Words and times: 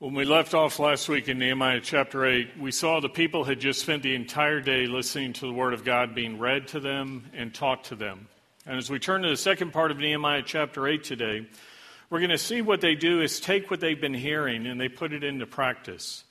When 0.00 0.14
we 0.14 0.24
left 0.24 0.54
off 0.54 0.78
last 0.78 1.08
week 1.08 1.28
in 1.28 1.40
Nehemiah 1.40 1.80
chapter 1.80 2.24
8, 2.24 2.60
we 2.60 2.70
saw 2.70 3.00
the 3.00 3.08
people 3.08 3.42
had 3.42 3.58
just 3.58 3.80
spent 3.80 4.04
the 4.04 4.14
entire 4.14 4.60
day 4.60 4.86
listening 4.86 5.32
to 5.32 5.46
the 5.46 5.52
Word 5.52 5.74
of 5.74 5.82
God 5.82 6.14
being 6.14 6.38
read 6.38 6.68
to 6.68 6.78
them 6.78 7.28
and 7.34 7.52
taught 7.52 7.82
to 7.86 7.96
them. 7.96 8.28
And 8.64 8.78
as 8.78 8.88
we 8.88 9.00
turn 9.00 9.22
to 9.22 9.28
the 9.28 9.36
second 9.36 9.72
part 9.72 9.90
of 9.90 9.98
Nehemiah 9.98 10.44
chapter 10.46 10.86
8 10.86 11.02
today, 11.02 11.48
we're 12.10 12.20
going 12.20 12.30
to 12.30 12.38
see 12.38 12.62
what 12.62 12.80
they 12.80 12.94
do 12.94 13.20
is 13.22 13.40
take 13.40 13.72
what 13.72 13.80
they've 13.80 14.00
been 14.00 14.14
hearing 14.14 14.68
and 14.68 14.80
they 14.80 14.88
put 14.88 15.12
it 15.12 15.24
into 15.24 15.48
practice. 15.48 16.22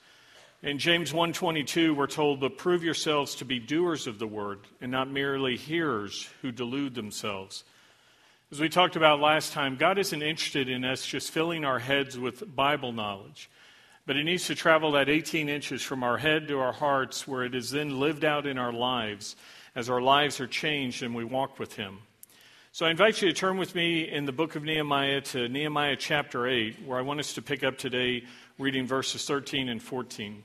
In 0.62 0.78
James 0.78 1.12
1:22 1.12 1.94
we're 1.94 2.06
told 2.06 2.40
but 2.40 2.56
prove 2.56 2.82
yourselves 2.82 3.34
to 3.34 3.44
be 3.44 3.58
doers 3.58 4.06
of 4.06 4.18
the 4.18 4.26
word 4.26 4.60
and 4.80 4.90
not 4.90 5.10
merely 5.10 5.58
hearers 5.58 6.30
who 6.40 6.52
delude 6.52 6.94
themselves. 6.94 7.64
As 8.50 8.60
we 8.60 8.70
talked 8.70 8.96
about 8.96 9.20
last 9.20 9.52
time, 9.52 9.76
God 9.76 9.98
isn't 9.98 10.22
interested 10.22 10.70
in 10.70 10.86
us 10.86 11.04
just 11.04 11.30
filling 11.30 11.66
our 11.66 11.78
heads 11.78 12.18
with 12.18 12.56
Bible 12.56 12.92
knowledge. 12.92 13.50
But 14.08 14.16
it 14.16 14.24
needs 14.24 14.46
to 14.46 14.54
travel 14.54 14.92
that 14.92 15.10
18 15.10 15.50
inches 15.50 15.82
from 15.82 16.02
our 16.02 16.16
head 16.16 16.48
to 16.48 16.60
our 16.60 16.72
hearts, 16.72 17.28
where 17.28 17.44
it 17.44 17.54
is 17.54 17.70
then 17.70 18.00
lived 18.00 18.24
out 18.24 18.46
in 18.46 18.56
our 18.56 18.72
lives 18.72 19.36
as 19.74 19.90
our 19.90 20.00
lives 20.00 20.40
are 20.40 20.46
changed 20.46 21.02
and 21.02 21.14
we 21.14 21.24
walk 21.24 21.58
with 21.58 21.74
Him. 21.74 21.98
So 22.72 22.86
I 22.86 22.90
invite 22.90 23.20
you 23.20 23.28
to 23.28 23.34
turn 23.34 23.58
with 23.58 23.74
me 23.74 24.10
in 24.10 24.24
the 24.24 24.32
book 24.32 24.56
of 24.56 24.62
Nehemiah 24.62 25.20
to 25.20 25.46
Nehemiah 25.50 25.96
chapter 25.96 26.48
8, 26.48 26.86
where 26.86 26.98
I 26.98 27.02
want 27.02 27.20
us 27.20 27.34
to 27.34 27.42
pick 27.42 27.62
up 27.62 27.76
today 27.76 28.24
reading 28.58 28.86
verses 28.86 29.26
13 29.26 29.68
and 29.68 29.82
14. 29.82 30.42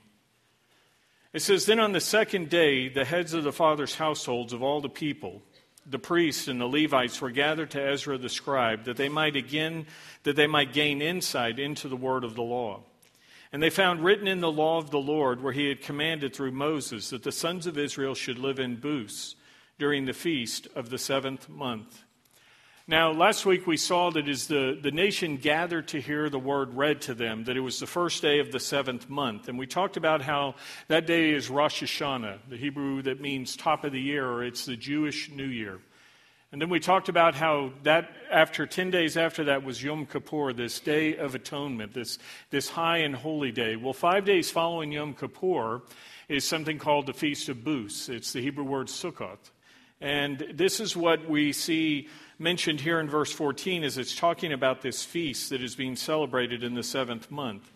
It 1.32 1.40
says, 1.40 1.64
Then 1.64 1.80
on 1.80 1.92
the 1.92 2.02
second 2.02 2.50
day, 2.50 2.90
the 2.90 3.06
heads 3.06 3.32
of 3.32 3.44
the 3.44 3.50
fathers' 3.50 3.94
households 3.94 4.52
of 4.52 4.62
all 4.62 4.82
the 4.82 4.90
people, 4.90 5.40
the 5.86 5.98
priests 5.98 6.48
and 6.48 6.60
the 6.60 6.66
Levites 6.66 7.18
were 7.18 7.30
gathered 7.30 7.70
to 7.70 7.82
Ezra 7.82 8.18
the 8.18 8.28
scribe, 8.28 8.84
that 8.84 8.98
they 8.98 9.08
might 9.08 9.36
again 9.36 9.86
that 10.24 10.36
they 10.36 10.46
might 10.46 10.74
gain 10.74 11.00
insight 11.00 11.58
into 11.58 11.88
the 11.88 11.96
word 11.96 12.24
of 12.24 12.34
the 12.34 12.42
law. 12.42 12.82
And 13.54 13.62
they 13.62 13.70
found 13.70 14.02
written 14.02 14.26
in 14.26 14.40
the 14.40 14.50
law 14.50 14.78
of 14.78 14.90
the 14.90 14.98
Lord, 14.98 15.40
where 15.40 15.52
he 15.52 15.68
had 15.68 15.80
commanded 15.80 16.34
through 16.34 16.50
Moses, 16.50 17.10
that 17.10 17.22
the 17.22 17.30
sons 17.30 17.68
of 17.68 17.78
Israel 17.78 18.16
should 18.16 18.36
live 18.36 18.58
in 18.58 18.74
booths 18.74 19.36
during 19.78 20.06
the 20.06 20.12
feast 20.12 20.66
of 20.74 20.90
the 20.90 20.98
seventh 20.98 21.48
month. 21.48 22.02
Now, 22.88 23.12
last 23.12 23.46
week 23.46 23.64
we 23.64 23.76
saw 23.76 24.10
that 24.10 24.28
as 24.28 24.48
the, 24.48 24.76
the 24.82 24.90
nation 24.90 25.36
gathered 25.36 25.86
to 25.88 26.00
hear 26.00 26.28
the 26.28 26.36
word 26.36 26.74
read 26.74 27.00
to 27.02 27.14
them, 27.14 27.44
that 27.44 27.56
it 27.56 27.60
was 27.60 27.78
the 27.78 27.86
first 27.86 28.22
day 28.22 28.40
of 28.40 28.50
the 28.50 28.58
seventh 28.58 29.08
month. 29.08 29.46
And 29.46 29.56
we 29.56 29.68
talked 29.68 29.96
about 29.96 30.20
how 30.20 30.56
that 30.88 31.06
day 31.06 31.30
is 31.30 31.48
Rosh 31.48 31.80
Hashanah, 31.80 32.38
the 32.48 32.56
Hebrew 32.56 33.02
that 33.02 33.20
means 33.20 33.54
top 33.54 33.84
of 33.84 33.92
the 33.92 34.00
year, 34.00 34.28
or 34.28 34.42
it's 34.42 34.66
the 34.66 34.76
Jewish 34.76 35.30
New 35.30 35.46
Year. 35.46 35.78
And 36.54 36.62
then 36.62 36.68
we 36.68 36.78
talked 36.78 37.08
about 37.08 37.34
how 37.34 37.72
that 37.82 38.12
after 38.30 38.64
10 38.64 38.92
days 38.92 39.16
after 39.16 39.42
that 39.42 39.64
was 39.64 39.82
Yom 39.82 40.06
Kippur, 40.06 40.52
this 40.52 40.78
day 40.78 41.16
of 41.16 41.34
atonement, 41.34 41.92
this, 41.94 42.16
this 42.50 42.68
high 42.68 42.98
and 42.98 43.12
holy 43.12 43.50
day. 43.50 43.74
Well, 43.74 43.92
five 43.92 44.24
days 44.24 44.52
following 44.52 44.92
Yom 44.92 45.14
Kippur 45.14 45.82
is 46.28 46.44
something 46.44 46.78
called 46.78 47.06
the 47.06 47.12
Feast 47.12 47.48
of 47.48 47.64
Booths. 47.64 48.08
It's 48.08 48.32
the 48.32 48.40
Hebrew 48.40 48.62
word 48.62 48.86
Sukkot. 48.86 49.38
And 50.00 50.46
this 50.54 50.78
is 50.78 50.96
what 50.96 51.28
we 51.28 51.52
see 51.52 52.08
mentioned 52.38 52.80
here 52.80 53.00
in 53.00 53.10
verse 53.10 53.32
14 53.32 53.82
as 53.82 53.98
it's 53.98 54.14
talking 54.14 54.52
about 54.52 54.80
this 54.80 55.04
feast 55.04 55.50
that 55.50 55.60
is 55.60 55.74
being 55.74 55.96
celebrated 55.96 56.62
in 56.62 56.74
the 56.76 56.84
seventh 56.84 57.32
month. 57.32 57.68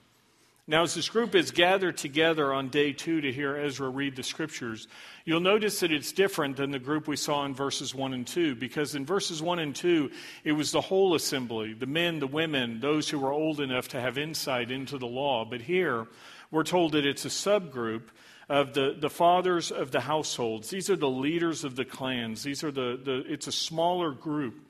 Now, 0.70 0.82
as 0.82 0.92
this 0.92 1.08
group 1.08 1.34
is 1.34 1.50
gathered 1.50 1.96
together 1.96 2.52
on 2.52 2.68
day 2.68 2.92
two 2.92 3.22
to 3.22 3.32
hear 3.32 3.56
Ezra 3.56 3.88
read 3.88 4.16
the 4.16 4.22
scriptures, 4.22 4.86
you'll 5.24 5.40
notice 5.40 5.80
that 5.80 5.90
it's 5.90 6.12
different 6.12 6.58
than 6.58 6.72
the 6.72 6.78
group 6.78 7.08
we 7.08 7.16
saw 7.16 7.46
in 7.46 7.54
verses 7.54 7.94
1 7.94 8.12
and 8.12 8.26
2, 8.26 8.54
because 8.54 8.94
in 8.94 9.06
verses 9.06 9.40
1 9.40 9.60
and 9.60 9.74
2, 9.74 10.10
it 10.44 10.52
was 10.52 10.70
the 10.70 10.82
whole 10.82 11.14
assembly 11.14 11.72
the 11.72 11.86
men, 11.86 12.18
the 12.18 12.26
women, 12.26 12.80
those 12.80 13.08
who 13.08 13.18
were 13.18 13.32
old 13.32 13.60
enough 13.60 13.88
to 13.88 14.00
have 14.00 14.18
insight 14.18 14.70
into 14.70 14.98
the 14.98 15.06
law. 15.06 15.46
But 15.46 15.62
here, 15.62 16.06
we're 16.50 16.64
told 16.64 16.92
that 16.92 17.06
it's 17.06 17.24
a 17.24 17.28
subgroup 17.28 18.02
of 18.50 18.74
the, 18.74 18.94
the 18.98 19.08
fathers 19.08 19.70
of 19.70 19.90
the 19.90 20.00
households. 20.00 20.68
These 20.68 20.90
are 20.90 20.96
the 20.96 21.08
leaders 21.08 21.64
of 21.64 21.76
the 21.76 21.86
clans. 21.86 22.42
These 22.42 22.62
are 22.62 22.70
the, 22.70 23.00
the 23.02 23.24
it's 23.26 23.46
a 23.46 23.52
smaller 23.52 24.10
group. 24.10 24.60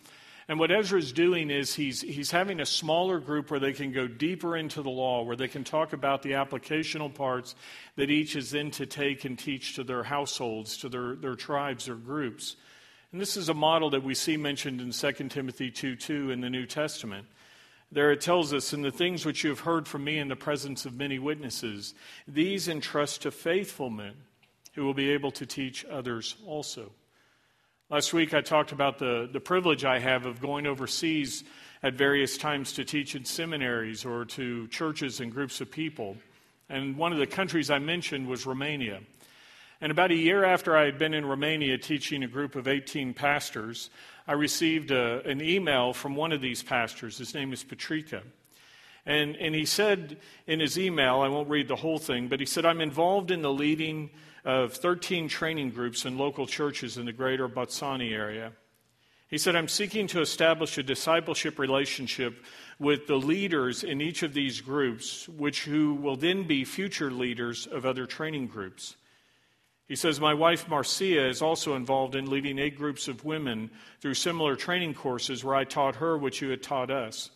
And 0.48 0.58
what 0.58 0.70
Ezra 0.70 0.98
is 0.98 1.12
doing 1.12 1.50
is 1.50 1.74
he's, 1.74 2.00
he's 2.00 2.30
having 2.30 2.58
a 2.58 2.66
smaller 2.66 3.20
group 3.20 3.50
where 3.50 3.60
they 3.60 3.74
can 3.74 3.92
go 3.92 4.08
deeper 4.08 4.56
into 4.56 4.80
the 4.80 4.88
law, 4.88 5.22
where 5.22 5.36
they 5.36 5.46
can 5.46 5.62
talk 5.62 5.92
about 5.92 6.22
the 6.22 6.32
applicational 6.32 7.14
parts 7.14 7.54
that 7.96 8.10
each 8.10 8.34
is 8.34 8.50
then 8.50 8.70
to 8.72 8.86
take 8.86 9.26
and 9.26 9.38
teach 9.38 9.74
to 9.74 9.84
their 9.84 10.02
households, 10.02 10.78
to 10.78 10.88
their, 10.88 11.16
their 11.16 11.34
tribes 11.34 11.86
or 11.86 11.96
groups. 11.96 12.56
And 13.12 13.20
this 13.20 13.36
is 13.36 13.50
a 13.50 13.54
model 13.54 13.90
that 13.90 14.02
we 14.02 14.14
see 14.14 14.38
mentioned 14.38 14.80
in 14.80 14.90
2 14.90 15.28
Timothy 15.28 15.70
2 15.70 15.96
2 15.96 16.30
in 16.30 16.40
the 16.40 16.50
New 16.50 16.64
Testament. 16.64 17.26
There 17.92 18.10
it 18.10 18.22
tells 18.22 18.52
us, 18.54 18.72
In 18.72 18.82
the 18.82 18.90
things 18.90 19.26
which 19.26 19.44
you 19.44 19.50
have 19.50 19.60
heard 19.60 19.86
from 19.86 20.04
me 20.04 20.18
in 20.18 20.28
the 20.28 20.36
presence 20.36 20.86
of 20.86 20.94
many 20.94 21.18
witnesses, 21.18 21.94
these 22.26 22.68
entrust 22.68 23.22
to 23.22 23.30
faithful 23.30 23.90
men 23.90 24.14
who 24.74 24.84
will 24.84 24.94
be 24.94 25.10
able 25.10 25.30
to 25.32 25.44
teach 25.44 25.84
others 25.86 26.36
also. 26.46 26.92
Last 27.90 28.12
week, 28.12 28.34
I 28.34 28.42
talked 28.42 28.72
about 28.72 28.98
the, 28.98 29.30
the 29.32 29.40
privilege 29.40 29.86
I 29.86 29.98
have 29.98 30.26
of 30.26 30.42
going 30.42 30.66
overseas 30.66 31.42
at 31.82 31.94
various 31.94 32.36
times 32.36 32.74
to 32.74 32.84
teach 32.84 33.14
in 33.14 33.24
seminaries 33.24 34.04
or 34.04 34.26
to 34.26 34.68
churches 34.68 35.20
and 35.20 35.32
groups 35.32 35.62
of 35.62 35.70
people. 35.70 36.18
And 36.68 36.98
one 36.98 37.14
of 37.14 37.18
the 37.18 37.26
countries 37.26 37.70
I 37.70 37.78
mentioned 37.78 38.28
was 38.28 38.44
Romania. 38.44 39.00
And 39.80 39.90
about 39.90 40.10
a 40.10 40.14
year 40.14 40.44
after 40.44 40.76
I 40.76 40.84
had 40.84 40.98
been 40.98 41.14
in 41.14 41.24
Romania 41.24 41.78
teaching 41.78 42.22
a 42.22 42.28
group 42.28 42.56
of 42.56 42.68
18 42.68 43.14
pastors, 43.14 43.88
I 44.26 44.32
received 44.32 44.90
a, 44.90 45.26
an 45.26 45.40
email 45.40 45.94
from 45.94 46.14
one 46.14 46.32
of 46.32 46.42
these 46.42 46.62
pastors. 46.62 47.16
His 47.16 47.32
name 47.32 47.54
is 47.54 47.64
Patrica. 47.64 48.20
And, 49.06 49.34
and 49.36 49.54
he 49.54 49.64
said 49.64 50.18
in 50.46 50.60
his 50.60 50.78
email, 50.78 51.20
I 51.20 51.28
won't 51.28 51.48
read 51.48 51.68
the 51.68 51.76
whole 51.76 51.98
thing, 51.98 52.28
but 52.28 52.38
he 52.38 52.44
said, 52.44 52.66
I'm 52.66 52.82
involved 52.82 53.30
in 53.30 53.40
the 53.40 53.50
leading 53.50 54.10
of 54.44 54.74
13 54.74 55.28
training 55.28 55.70
groups 55.70 56.04
in 56.04 56.18
local 56.18 56.46
churches 56.46 56.96
in 56.96 57.06
the 57.06 57.12
greater 57.12 57.48
Batsani 57.48 58.12
area. 58.12 58.52
He 59.28 59.36
said, 59.36 59.56
I'm 59.56 59.68
seeking 59.68 60.06
to 60.08 60.22
establish 60.22 60.78
a 60.78 60.82
discipleship 60.82 61.58
relationship 61.58 62.42
with 62.78 63.06
the 63.06 63.16
leaders 63.16 63.84
in 63.84 64.00
each 64.00 64.22
of 64.22 64.32
these 64.32 64.62
groups, 64.62 65.28
which 65.28 65.64
who 65.64 65.94
will 65.94 66.16
then 66.16 66.44
be 66.44 66.64
future 66.64 67.10
leaders 67.10 67.66
of 67.66 67.84
other 67.84 68.06
training 68.06 68.46
groups. 68.46 68.96
He 69.86 69.96
says, 69.96 70.20
My 70.20 70.32
wife 70.32 70.68
Marcia 70.68 71.28
is 71.28 71.42
also 71.42 71.74
involved 71.74 72.14
in 72.14 72.30
leading 72.30 72.58
eight 72.58 72.76
groups 72.76 73.06
of 73.06 73.24
women 73.24 73.70
through 74.00 74.14
similar 74.14 74.56
training 74.56 74.94
courses 74.94 75.44
where 75.44 75.56
I 75.56 75.64
taught 75.64 75.96
her 75.96 76.16
what 76.16 76.40
you 76.40 76.48
had 76.48 76.62
taught 76.62 76.90
us. 76.90 77.30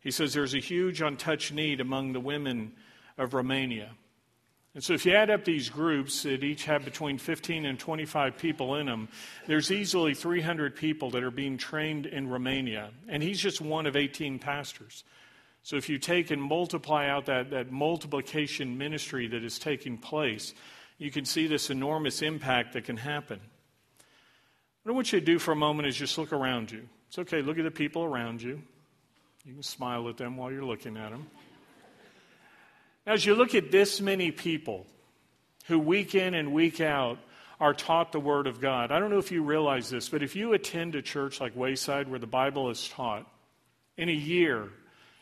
He 0.00 0.10
says, 0.10 0.32
There's 0.32 0.54
a 0.54 0.60
huge 0.60 1.00
untouched 1.00 1.52
need 1.52 1.80
among 1.80 2.12
the 2.12 2.20
women 2.20 2.72
of 3.16 3.34
Romania. 3.34 3.90
And 4.78 4.84
so, 4.84 4.92
if 4.92 5.04
you 5.04 5.12
add 5.12 5.28
up 5.28 5.44
these 5.44 5.68
groups 5.68 6.22
that 6.22 6.44
each 6.44 6.66
have 6.66 6.84
between 6.84 7.18
15 7.18 7.66
and 7.66 7.80
25 7.80 8.38
people 8.38 8.76
in 8.76 8.86
them, 8.86 9.08
there's 9.48 9.72
easily 9.72 10.14
300 10.14 10.76
people 10.76 11.10
that 11.10 11.24
are 11.24 11.32
being 11.32 11.58
trained 11.58 12.06
in 12.06 12.28
Romania. 12.28 12.90
And 13.08 13.20
he's 13.20 13.40
just 13.40 13.60
one 13.60 13.86
of 13.86 13.96
18 13.96 14.38
pastors. 14.38 15.02
So, 15.64 15.74
if 15.74 15.88
you 15.88 15.98
take 15.98 16.30
and 16.30 16.40
multiply 16.40 17.08
out 17.08 17.26
that, 17.26 17.50
that 17.50 17.72
multiplication 17.72 18.78
ministry 18.78 19.26
that 19.26 19.42
is 19.42 19.58
taking 19.58 19.98
place, 19.98 20.54
you 20.96 21.10
can 21.10 21.24
see 21.24 21.48
this 21.48 21.70
enormous 21.70 22.22
impact 22.22 22.74
that 22.74 22.84
can 22.84 22.98
happen. 22.98 23.40
What 24.84 24.92
I 24.92 24.94
want 24.94 25.12
you 25.12 25.18
to 25.18 25.26
do 25.26 25.40
for 25.40 25.50
a 25.50 25.56
moment 25.56 25.88
is 25.88 25.96
just 25.96 26.16
look 26.18 26.32
around 26.32 26.70
you. 26.70 26.88
It's 27.08 27.18
okay, 27.18 27.42
look 27.42 27.58
at 27.58 27.64
the 27.64 27.72
people 27.72 28.04
around 28.04 28.40
you. 28.42 28.62
You 29.44 29.54
can 29.54 29.62
smile 29.64 30.08
at 30.08 30.18
them 30.18 30.36
while 30.36 30.52
you're 30.52 30.62
looking 30.62 30.96
at 30.96 31.10
them. 31.10 31.26
As 33.08 33.24
you 33.24 33.34
look 33.34 33.54
at 33.54 33.70
this 33.70 34.02
many 34.02 34.30
people 34.30 34.86
who 35.64 35.78
week 35.78 36.14
in 36.14 36.34
and 36.34 36.52
week 36.52 36.78
out 36.78 37.18
are 37.58 37.72
taught 37.72 38.12
the 38.12 38.20
Word 38.20 38.46
of 38.46 38.60
God, 38.60 38.92
I 38.92 39.00
don't 39.00 39.08
know 39.08 39.18
if 39.18 39.32
you 39.32 39.42
realize 39.42 39.88
this, 39.88 40.10
but 40.10 40.22
if 40.22 40.36
you 40.36 40.52
attend 40.52 40.94
a 40.94 41.00
church 41.00 41.40
like 41.40 41.56
Wayside 41.56 42.08
where 42.08 42.18
the 42.18 42.26
Bible 42.26 42.68
is 42.68 42.86
taught, 42.86 43.26
in 43.96 44.10
a 44.10 44.12
year, 44.12 44.68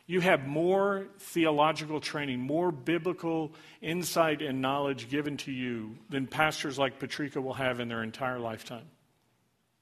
you 0.08 0.20
have 0.20 0.48
more 0.48 1.06
theological 1.20 2.00
training, 2.00 2.40
more 2.40 2.72
biblical 2.72 3.52
insight 3.80 4.42
and 4.42 4.60
knowledge 4.60 5.08
given 5.08 5.36
to 5.36 5.52
you 5.52 5.96
than 6.10 6.26
pastors 6.26 6.80
like 6.80 6.98
Patrica 6.98 7.40
will 7.40 7.54
have 7.54 7.78
in 7.78 7.86
their 7.86 8.02
entire 8.02 8.40
lifetime. 8.40 8.90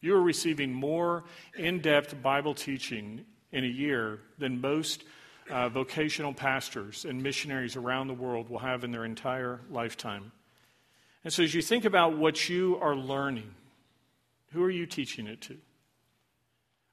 You 0.02 0.14
are 0.16 0.22
receiving 0.22 0.74
more 0.74 1.24
in 1.56 1.80
depth 1.80 2.22
Bible 2.22 2.52
teaching 2.52 3.24
in 3.50 3.64
a 3.64 3.66
year 3.66 4.20
than 4.36 4.60
most 4.60 5.04
uh, 5.50 5.68
vocational 5.68 6.32
pastors 6.32 7.04
and 7.04 7.22
missionaries 7.22 7.76
around 7.76 8.08
the 8.08 8.14
world 8.14 8.48
will 8.48 8.58
have 8.58 8.84
in 8.84 8.90
their 8.90 9.04
entire 9.04 9.60
lifetime. 9.70 10.32
And 11.22 11.32
so, 11.32 11.42
as 11.42 11.54
you 11.54 11.62
think 11.62 11.84
about 11.84 12.16
what 12.16 12.48
you 12.48 12.78
are 12.80 12.94
learning, 12.94 13.54
who 14.52 14.62
are 14.62 14.70
you 14.70 14.86
teaching 14.86 15.26
it 15.26 15.40
to? 15.42 15.56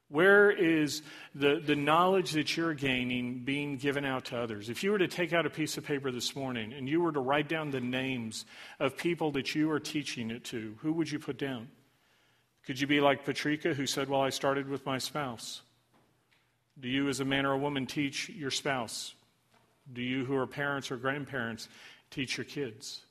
Where 0.08 0.50
is 0.50 1.00
the, 1.34 1.62
the 1.64 1.74
knowledge 1.74 2.32
that 2.32 2.54
you're 2.54 2.74
gaining 2.74 3.44
being 3.44 3.78
given 3.78 4.04
out 4.04 4.26
to 4.26 4.38
others? 4.38 4.68
If 4.68 4.84
you 4.84 4.90
were 4.90 4.98
to 4.98 5.08
take 5.08 5.32
out 5.32 5.46
a 5.46 5.50
piece 5.50 5.78
of 5.78 5.86
paper 5.86 6.10
this 6.10 6.36
morning 6.36 6.74
and 6.74 6.86
you 6.86 7.00
were 7.00 7.12
to 7.12 7.20
write 7.20 7.48
down 7.48 7.70
the 7.70 7.80
names 7.80 8.44
of 8.78 8.94
people 8.94 9.30
that 9.32 9.54
you 9.54 9.70
are 9.70 9.80
teaching 9.80 10.30
it 10.30 10.44
to, 10.44 10.76
who 10.80 10.92
would 10.92 11.10
you 11.10 11.18
put 11.18 11.38
down? 11.38 11.68
Could 12.66 12.78
you 12.78 12.86
be 12.86 13.00
like 13.00 13.24
Patrica, 13.24 13.74
who 13.74 13.86
said, 13.86 14.10
Well, 14.10 14.20
I 14.20 14.28
started 14.28 14.68
with 14.68 14.84
my 14.84 14.98
spouse? 14.98 15.62
Do 16.80 16.88
you, 16.88 17.08
as 17.08 17.20
a 17.20 17.24
man 17.24 17.46
or 17.46 17.52
a 17.52 17.58
woman, 17.58 17.86
teach 17.86 18.28
your 18.28 18.50
spouse? 18.50 19.14
Do 19.92 20.02
you 20.02 20.24
who 20.24 20.36
are 20.36 20.46
parents 20.46 20.90
or 20.90 20.96
grandparents 20.96 21.68
teach 22.10 22.36
your 22.36 22.44
kids? 22.44 23.02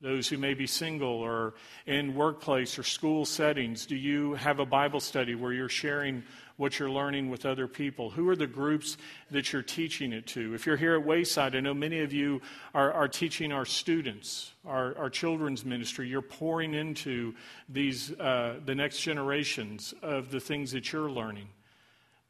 Those 0.00 0.28
who 0.28 0.36
may 0.36 0.54
be 0.54 0.66
single 0.66 1.08
or 1.08 1.54
in 1.86 2.16
workplace 2.16 2.76
or 2.76 2.82
school 2.82 3.24
settings, 3.24 3.86
do 3.86 3.94
you 3.94 4.34
have 4.34 4.58
a 4.58 4.66
Bible 4.66 4.98
study 4.98 5.36
where 5.36 5.52
you're 5.52 5.68
sharing 5.68 6.24
what 6.56 6.78
you're 6.78 6.90
learning 6.90 7.30
with 7.30 7.46
other 7.46 7.68
people? 7.68 8.10
Who 8.10 8.28
are 8.28 8.34
the 8.34 8.48
groups 8.48 8.96
that 9.30 9.52
you're 9.52 9.62
teaching 9.62 10.12
it 10.12 10.26
to? 10.28 10.54
If 10.54 10.66
you're 10.66 10.76
here 10.76 10.96
at 10.96 11.06
Wayside, 11.06 11.54
I 11.54 11.60
know 11.60 11.72
many 11.72 12.00
of 12.00 12.12
you 12.12 12.42
are, 12.74 12.92
are 12.92 13.06
teaching 13.06 13.52
our 13.52 13.64
students, 13.64 14.52
our, 14.66 14.98
our 14.98 15.08
children's 15.08 15.64
ministry. 15.64 16.08
You're 16.08 16.20
pouring 16.20 16.74
into 16.74 17.34
these, 17.68 18.10
uh, 18.18 18.58
the 18.64 18.74
next 18.74 19.00
generations 19.00 19.94
of 20.02 20.32
the 20.32 20.40
things 20.40 20.72
that 20.72 20.92
you're 20.92 21.10
learning. 21.10 21.46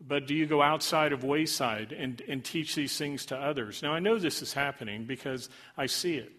But 0.07 0.27
do 0.27 0.35
you 0.35 0.47
go 0.47 0.63
outside 0.63 1.13
of 1.13 1.23
Wayside 1.23 1.93
and, 1.93 2.21
and 2.29 2.45
teach 2.45 2.75
these 2.75 2.97
things 2.97 3.27
to 3.27 3.37
others? 3.37 3.83
Now, 3.83 3.93
I 3.93 4.01
know 4.01 4.19
this 4.19 4.43
is 4.43 4.53
happening 4.53 5.05
because 5.05 5.49
I 5.77 5.87
see 5.87 6.17
it. 6.17 6.33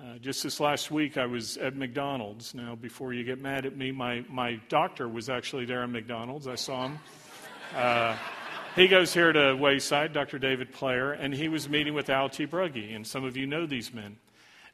Uh, 0.00 0.18
just 0.18 0.42
this 0.42 0.60
last 0.60 0.90
week, 0.90 1.18
I 1.18 1.26
was 1.26 1.56
at 1.58 1.76
McDonald's. 1.76 2.54
Now, 2.54 2.74
before 2.76 3.12
you 3.12 3.24
get 3.24 3.40
mad 3.40 3.66
at 3.66 3.76
me, 3.76 3.90
my, 3.90 4.24
my 4.28 4.60
doctor 4.68 5.08
was 5.08 5.28
actually 5.28 5.64
there 5.64 5.82
at 5.82 5.90
McDonald's. 5.90 6.46
I 6.46 6.54
saw 6.54 6.86
him. 6.86 6.98
Uh, 7.74 8.16
he 8.74 8.88
goes 8.88 9.12
here 9.12 9.32
to 9.32 9.54
Wayside, 9.54 10.12
Dr. 10.14 10.38
David 10.38 10.72
Player, 10.72 11.12
and 11.12 11.34
he 11.34 11.48
was 11.48 11.68
meeting 11.68 11.92
with 11.92 12.08
Al 12.08 12.30
T. 12.30 12.46
Brugge, 12.46 12.94
and 12.94 13.06
some 13.06 13.24
of 13.24 13.36
you 13.36 13.46
know 13.46 13.66
these 13.66 13.92
men. 13.92 14.16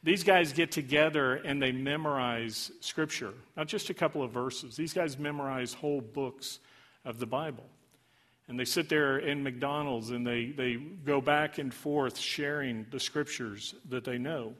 These 0.03 0.23
guys 0.23 0.53
get 0.53 0.71
together 0.71 1.35
and 1.35 1.61
they 1.61 1.73
memorize 1.73 2.71
Scripture, 2.79 3.33
not 3.57 3.67
just 3.67 3.89
a 3.89 3.93
couple 3.93 4.23
of 4.23 4.31
verses. 4.31 4.77
These 4.77 4.93
guys 4.93 5.19
memorize 5.19 5.73
whole 5.73 5.99
books 5.99 6.59
of 7.03 7.19
the 7.19 7.25
Bible. 7.25 7.65
And 8.49 8.59
they 8.59 8.65
sit 8.65 8.89
there 8.89 9.19
in 9.19 9.43
McDonald's 9.43 10.09
and 10.09 10.25
they, 10.25 10.47
they 10.47 10.75
go 10.75 11.21
back 11.21 11.59
and 11.59 11.71
forth 11.71 12.17
sharing 12.17 12.87
the 12.89 12.99
Scriptures 12.99 13.75
that 13.89 14.03
they 14.03 14.17
know. 14.17 14.53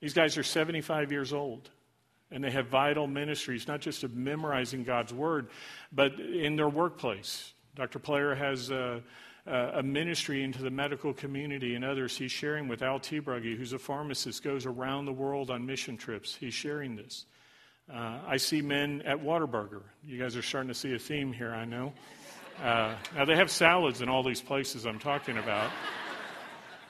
These 0.00 0.14
guys 0.14 0.38
are 0.38 0.44
75 0.44 1.10
years 1.10 1.32
old, 1.32 1.68
and 2.30 2.44
they 2.44 2.52
have 2.52 2.68
vital 2.68 3.08
ministries, 3.08 3.66
not 3.66 3.80
just 3.80 4.04
of 4.04 4.14
memorizing 4.14 4.84
God's 4.84 5.12
word, 5.12 5.48
but 5.90 6.20
in 6.20 6.54
their 6.54 6.68
workplace. 6.68 7.52
Dr. 7.74 7.98
Player 7.98 8.36
has 8.36 8.70
a, 8.70 9.02
a 9.46 9.82
ministry 9.82 10.44
into 10.44 10.62
the 10.62 10.70
medical 10.70 11.12
community 11.12 11.74
and 11.74 11.84
others. 11.84 12.16
He's 12.16 12.30
sharing 12.30 12.68
with 12.68 12.82
Al 12.82 13.00
Brugge, 13.00 13.56
who's 13.56 13.72
a 13.72 13.80
pharmacist, 13.80 14.44
goes 14.44 14.64
around 14.64 15.06
the 15.06 15.12
world 15.12 15.50
on 15.50 15.66
mission 15.66 15.96
trips. 15.96 16.36
He's 16.36 16.54
sharing 16.54 16.94
this. 16.94 17.24
Uh, 17.92 18.20
I 18.26 18.36
see 18.36 18.62
men 18.62 19.02
at 19.04 19.16
Whataburger. 19.18 19.82
You 20.04 20.20
guys 20.20 20.36
are 20.36 20.42
starting 20.42 20.68
to 20.68 20.74
see 20.74 20.94
a 20.94 20.98
theme 20.98 21.32
here, 21.32 21.52
I 21.52 21.64
know. 21.64 21.92
Uh, 22.62 22.94
now, 23.14 23.24
they 23.24 23.36
have 23.36 23.50
salads 23.50 24.02
in 24.02 24.08
all 24.08 24.22
these 24.22 24.40
places 24.40 24.84
I'm 24.84 24.98
talking 24.98 25.38
about. 25.38 25.70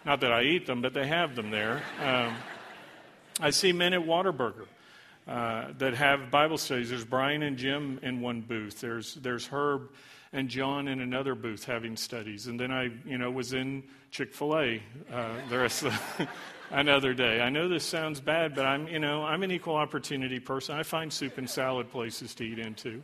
Not 0.05 0.21
that 0.21 0.33
I 0.33 0.43
eat 0.43 0.67
them, 0.67 0.81
but 0.81 0.95
they 0.95 1.07
have 1.07 1.37
them 1.37 1.51
there. 1.51 1.83
Um, 2.03 2.35
I 3.41 3.51
see 3.51 3.73
men 3.73 3.93
at 3.93 4.01
Whataburger 4.01 4.67
uh, 5.27 5.73
that 5.79 5.95
have 5.95 6.31
Bible 6.31 6.57
studies. 6.57 6.91
There's 6.91 7.05
Brian 7.05 7.43
and 7.43 7.57
Jim 7.57 8.01
in 8.03 8.21
one 8.21 8.41
booth. 8.41 8.81
There's 8.81 9.15
there's 9.17 9.47
Herb 9.47 9.91
and 10.33 10.49
John 10.49 10.89
in 10.89 11.01
another 11.01 11.35
booth 11.35 11.65
having 11.65 11.97
studies. 11.97 12.47
And 12.47 12.59
then 12.59 12.71
I, 12.71 12.91
you 13.05 13.19
know, 13.19 13.31
was 13.31 13.53
in 13.53 13.83
Chick 14.11 14.35
Fil 14.35 14.59
A 14.59 14.83
uh, 15.13 15.35
the 15.49 15.59
rest 15.59 15.85
of 15.85 15.93
the, 16.19 16.29
another 16.71 17.15
day. 17.15 17.41
I 17.41 17.51
know 17.51 17.69
this 17.69 17.85
sounds 17.85 18.21
bad, 18.21 18.55
but 18.55 18.67
I'm, 18.67 18.89
you 18.89 18.99
know, 18.99 19.25
I'm 19.25 19.43
an 19.43 19.51
equal 19.51 19.77
opportunity 19.77 20.41
person. 20.41 20.77
I 20.77 20.83
find 20.83 21.13
soup 21.13 21.39
and 21.39 21.49
salad 21.49 21.91
places 21.91 22.35
to 22.37 22.45
eat 22.45 22.59
into. 22.59 23.03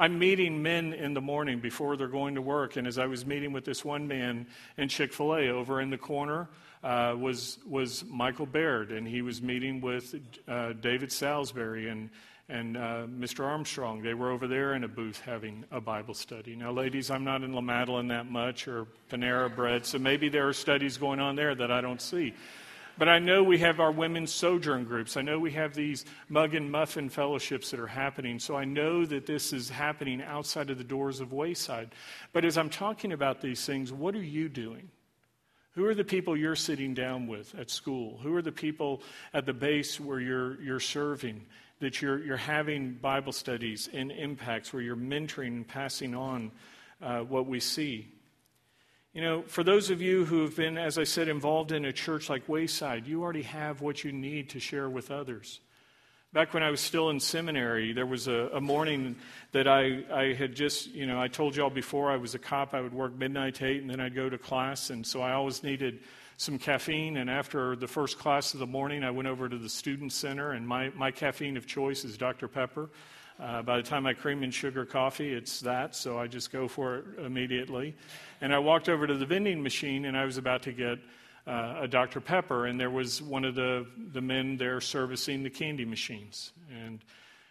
I'm 0.00 0.16
meeting 0.18 0.62
men 0.62 0.92
in 0.92 1.12
the 1.12 1.20
morning 1.20 1.58
before 1.58 1.96
they're 1.96 2.06
going 2.06 2.36
to 2.36 2.42
work, 2.42 2.76
and 2.76 2.86
as 2.86 2.98
I 2.98 3.06
was 3.06 3.26
meeting 3.26 3.52
with 3.52 3.64
this 3.64 3.84
one 3.84 4.06
man 4.06 4.46
in 4.76 4.88
Chick 4.88 5.12
Fil 5.12 5.34
A 5.34 5.48
over 5.48 5.80
in 5.80 5.90
the 5.90 5.98
corner 5.98 6.48
uh, 6.84 7.16
was, 7.18 7.58
was 7.68 8.04
Michael 8.08 8.46
Baird, 8.46 8.92
and 8.92 9.08
he 9.08 9.22
was 9.22 9.42
meeting 9.42 9.80
with 9.80 10.14
uh, 10.46 10.74
David 10.74 11.10
Salisbury 11.10 11.88
and, 11.88 12.10
and 12.48 12.76
uh, 12.76 13.06
Mr. 13.08 13.44
Armstrong. 13.44 14.00
They 14.00 14.14
were 14.14 14.30
over 14.30 14.46
there 14.46 14.74
in 14.74 14.84
a 14.84 14.88
booth 14.88 15.20
having 15.20 15.64
a 15.72 15.80
Bible 15.80 16.14
study. 16.14 16.54
Now, 16.54 16.70
ladies, 16.70 17.10
I'm 17.10 17.24
not 17.24 17.42
in 17.42 17.52
La 17.52 17.60
Madeleine 17.60 18.06
that 18.08 18.30
much 18.30 18.68
or 18.68 18.86
Panera 19.10 19.52
Bread, 19.52 19.84
so 19.84 19.98
maybe 19.98 20.28
there 20.28 20.46
are 20.46 20.52
studies 20.52 20.96
going 20.96 21.18
on 21.18 21.34
there 21.34 21.56
that 21.56 21.72
I 21.72 21.80
don't 21.80 22.00
see. 22.00 22.34
But 22.98 23.08
I 23.08 23.20
know 23.20 23.44
we 23.44 23.58
have 23.58 23.78
our 23.78 23.92
women's 23.92 24.32
sojourn 24.32 24.84
groups. 24.84 25.16
I 25.16 25.22
know 25.22 25.38
we 25.38 25.52
have 25.52 25.72
these 25.72 26.04
mug 26.28 26.54
and 26.54 26.70
muffin 26.70 27.08
fellowships 27.08 27.70
that 27.70 27.78
are 27.78 27.86
happening. 27.86 28.40
So 28.40 28.56
I 28.56 28.64
know 28.64 29.06
that 29.06 29.24
this 29.24 29.52
is 29.52 29.70
happening 29.70 30.20
outside 30.20 30.68
of 30.68 30.78
the 30.78 30.84
doors 30.84 31.20
of 31.20 31.32
Wayside. 31.32 31.94
But 32.32 32.44
as 32.44 32.58
I'm 32.58 32.70
talking 32.70 33.12
about 33.12 33.40
these 33.40 33.64
things, 33.64 33.92
what 33.92 34.16
are 34.16 34.22
you 34.22 34.48
doing? 34.48 34.90
Who 35.72 35.86
are 35.86 35.94
the 35.94 36.02
people 36.02 36.36
you're 36.36 36.56
sitting 36.56 36.92
down 36.92 37.28
with 37.28 37.54
at 37.54 37.70
school? 37.70 38.18
Who 38.24 38.34
are 38.34 38.42
the 38.42 38.50
people 38.50 39.00
at 39.32 39.46
the 39.46 39.52
base 39.52 40.00
where 40.00 40.18
you're, 40.18 40.60
you're 40.60 40.80
serving, 40.80 41.46
that 41.78 42.02
you're, 42.02 42.18
you're 42.18 42.36
having 42.36 42.94
Bible 42.94 43.30
studies 43.30 43.88
and 43.92 44.10
impacts, 44.10 44.72
where 44.72 44.82
you're 44.82 44.96
mentoring 44.96 45.48
and 45.48 45.68
passing 45.68 46.16
on 46.16 46.50
uh, 47.00 47.20
what 47.20 47.46
we 47.46 47.60
see? 47.60 48.08
You 49.18 49.24
know, 49.24 49.42
for 49.48 49.64
those 49.64 49.90
of 49.90 50.00
you 50.00 50.24
who 50.24 50.42
have 50.42 50.54
been, 50.54 50.78
as 50.78 50.96
I 50.96 51.02
said, 51.02 51.26
involved 51.26 51.72
in 51.72 51.84
a 51.84 51.92
church 51.92 52.30
like 52.30 52.48
Wayside, 52.48 53.08
you 53.08 53.20
already 53.24 53.42
have 53.42 53.80
what 53.80 54.04
you 54.04 54.12
need 54.12 54.50
to 54.50 54.60
share 54.60 54.88
with 54.88 55.10
others. 55.10 55.58
Back 56.32 56.54
when 56.54 56.62
I 56.62 56.70
was 56.70 56.80
still 56.80 57.10
in 57.10 57.18
seminary, 57.18 57.92
there 57.92 58.06
was 58.06 58.28
a, 58.28 58.48
a, 58.54 58.60
morning 58.60 59.16
that 59.50 59.66
I, 59.66 60.04
I 60.14 60.34
had 60.34 60.54
just, 60.54 60.94
you 60.94 61.04
know, 61.04 61.20
I 61.20 61.26
told 61.26 61.56
y'all 61.56 61.68
before 61.68 62.12
I 62.12 62.16
was 62.16 62.36
a 62.36 62.38
cop, 62.38 62.74
I 62.74 62.80
would 62.80 62.94
work 62.94 63.12
midnight 63.12 63.56
to 63.56 63.66
8 63.66 63.80
and 63.80 63.90
then 63.90 63.98
I'd 63.98 64.14
go 64.14 64.30
to 64.30 64.38
class. 64.38 64.90
And 64.90 65.04
so 65.04 65.20
I 65.20 65.32
always 65.32 65.64
needed 65.64 65.98
some 66.36 66.56
caffeine. 66.56 67.16
And 67.16 67.28
after 67.28 67.74
the 67.74 67.88
first 67.88 68.20
class 68.20 68.54
of 68.54 68.60
the 68.60 68.68
morning, 68.68 69.02
I 69.02 69.10
went 69.10 69.26
over 69.26 69.48
to 69.48 69.58
the 69.58 69.68
student 69.68 70.12
center, 70.12 70.52
and 70.52 70.64
my, 70.64 70.90
my 70.90 71.10
caffeine 71.10 71.56
of 71.56 71.66
choice 71.66 72.04
is 72.04 72.16
Dr. 72.16 72.46
Pepper. 72.46 72.88
Uh, 73.40 73.62
by 73.62 73.76
the 73.76 73.82
time 73.82 74.04
I 74.06 74.14
cream 74.14 74.42
and 74.42 74.52
sugar 74.52 74.84
coffee, 74.84 75.32
it's 75.32 75.60
that, 75.60 75.94
so 75.94 76.18
I 76.18 76.26
just 76.26 76.50
go 76.50 76.66
for 76.66 76.96
it 76.96 77.04
immediately. 77.24 77.94
And 78.40 78.52
I 78.52 78.58
walked 78.58 78.88
over 78.88 79.06
to 79.06 79.14
the 79.14 79.26
vending 79.26 79.62
machine, 79.62 80.06
and 80.06 80.16
I 80.16 80.24
was 80.24 80.38
about 80.38 80.62
to 80.62 80.72
get 80.72 80.98
uh, 81.46 81.80
a 81.82 81.88
Dr. 81.88 82.20
Pepper, 82.20 82.66
and 82.66 82.80
there 82.80 82.90
was 82.90 83.22
one 83.22 83.44
of 83.44 83.54
the, 83.54 83.86
the 84.12 84.20
men 84.20 84.56
there 84.56 84.80
servicing 84.80 85.42
the 85.42 85.50
candy 85.50 85.84
machines. 85.84 86.52
And 86.70 86.98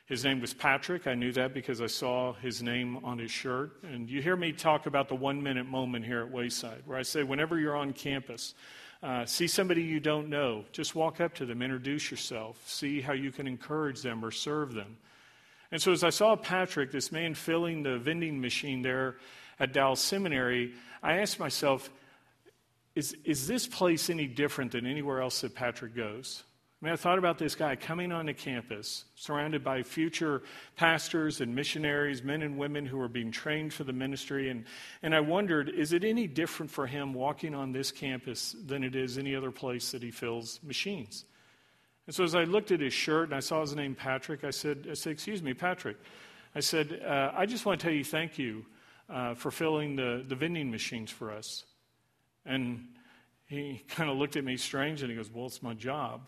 his 0.07 0.24
name 0.24 0.39
was 0.39 0.54
Patrick. 0.54 1.07
I 1.07 1.16
knew 1.16 1.31
that 1.34 1.54
because 1.54 1.81
I 1.81 1.88
saw 1.88 2.33
his 2.33 2.62
name 2.62 3.04
on 3.04 3.18
his 3.18 3.31
shirt. 3.31 3.81
And 3.83 4.10
you 4.10 4.22
hear 4.22 4.36
me 4.36 4.51
talk 4.51 4.86
about 4.86 5.10
the 5.10 5.16
one 5.16 5.42
minute 5.42 5.66
moment 5.66 6.06
here 6.06 6.22
at 6.22 6.31
Wayside, 6.31 6.83
where 6.86 6.98
I 6.98 7.01
say, 7.01 7.23
whenever 7.23 7.59
you're 7.59 7.76
on 7.76 7.92
campus, 7.94 8.56
uh, 9.04 9.26
see 9.26 9.47
somebody 9.47 9.83
you 9.83 10.00
don't 10.00 10.30
know, 10.30 10.66
just 10.71 10.95
walk 10.95 11.21
up 11.21 11.33
to 11.35 11.45
them, 11.45 11.61
introduce 11.61 12.09
yourself, 12.09 12.61
see 12.68 13.02
how 13.02 13.14
you 13.14 13.31
can 13.31 13.47
encourage 13.47 14.02
them 14.02 14.23
or 14.23 14.31
serve 14.31 14.73
them. 14.73 14.97
And 15.71 15.81
so, 15.81 15.92
as 15.92 16.04
I 16.04 16.09
saw 16.09 16.36
Patrick, 16.36 16.92
this 16.92 17.12
man 17.12 17.33
filling 17.33 17.83
the 17.83 17.97
vending 17.97 18.40
machine 18.40 18.81
there 18.81 19.18
at 19.59 19.74
Dallas 19.74 20.00
Seminary, 20.00 20.74
I 21.04 21.18
asked 21.18 21.40
myself, 21.40 21.90
is, 22.95 23.16
is 23.24 23.47
this 23.47 23.68
place 23.68 24.09
any 24.09 24.28
different 24.28 24.71
than 24.71 24.86
anywhere 24.86 25.21
else 25.21 25.42
that 25.42 25.56
Patrick 25.56 25.95
goes? 25.95 26.44
I 26.81 26.86
mean, 26.86 26.94
I 26.94 26.95
thought 26.95 27.18
about 27.18 27.40
this 27.40 27.56
guy 27.56 27.76
coming 27.76 28.12
onto 28.12 28.36
campus, 28.36 29.06
surrounded 29.16 29.64
by 29.64 29.81
future 29.81 30.44
pastors 30.76 31.42
and 31.42 31.56
missionaries, 31.56 32.24
men 32.24 32.44
and 32.44 32.56
women 32.56 32.86
who 32.86 33.00
are 33.02 33.07
being 33.07 33.31
trained 33.31 33.74
for 33.74 33.83
the 33.83 33.94
ministry. 33.94 34.50
And, 34.50 34.66
and 35.02 35.16
I 35.16 35.21
wondered, 35.21 35.69
is 35.69 35.92
it 35.92 36.04
any 36.04 36.28
different 36.28 36.71
for 36.71 36.86
him 36.86 37.16
walking 37.16 37.56
on 37.56 37.71
this 37.71 37.92
campus 37.92 38.56
than 38.64 38.83
it 38.83 38.95
is 38.95 39.18
any 39.18 39.36
other 39.36 39.50
place 39.50 39.92
that 39.92 40.04
he 40.04 40.12
fills 40.12 40.59
machines? 40.64 41.26
And 42.07 42.16
so 42.16 42.23
as 42.23 42.33
I 42.35 42.45
looked 42.45 42.71
at 42.71 42.80
his 42.80 42.94
shirt 42.94 43.26
and 43.26 43.35
I 43.35 43.42
saw 43.42 43.61
his 43.61 43.76
name 43.76 43.94
Patrick, 43.94 44.44
I 44.44 44.49
said, 44.49 44.87
I 44.90 44.94
said 44.94 45.11
Excuse 45.11 45.44
me, 45.44 45.54
Patrick. 45.54 45.97
I 46.56 46.61
said, 46.61 47.02
uh, 47.06 47.31
I 47.35 47.45
just 47.45 47.66
want 47.66 47.80
to 47.80 47.85
tell 47.85 47.94
you 47.94 48.04
thank 48.04 48.40
you 48.40 48.66
uh, 49.09 49.35
for 49.35 49.52
filling 49.52 49.95
the, 49.95 50.23
the 50.28 50.35
vending 50.35 50.71
machines 50.71 51.11
for 51.11 51.31
us. 51.31 51.66
And 52.45 52.87
he 53.47 53.83
kind 53.90 54.09
of 54.09 54.18
looked 54.18 54.37
at 54.37 54.44
me 54.44 54.57
strange 54.57 55.02
and 55.02 55.11
he 55.11 55.18
goes, 55.18 55.30
Well, 55.30 55.45
it's 55.45 55.61
my 55.61 55.73
job. 55.73 56.21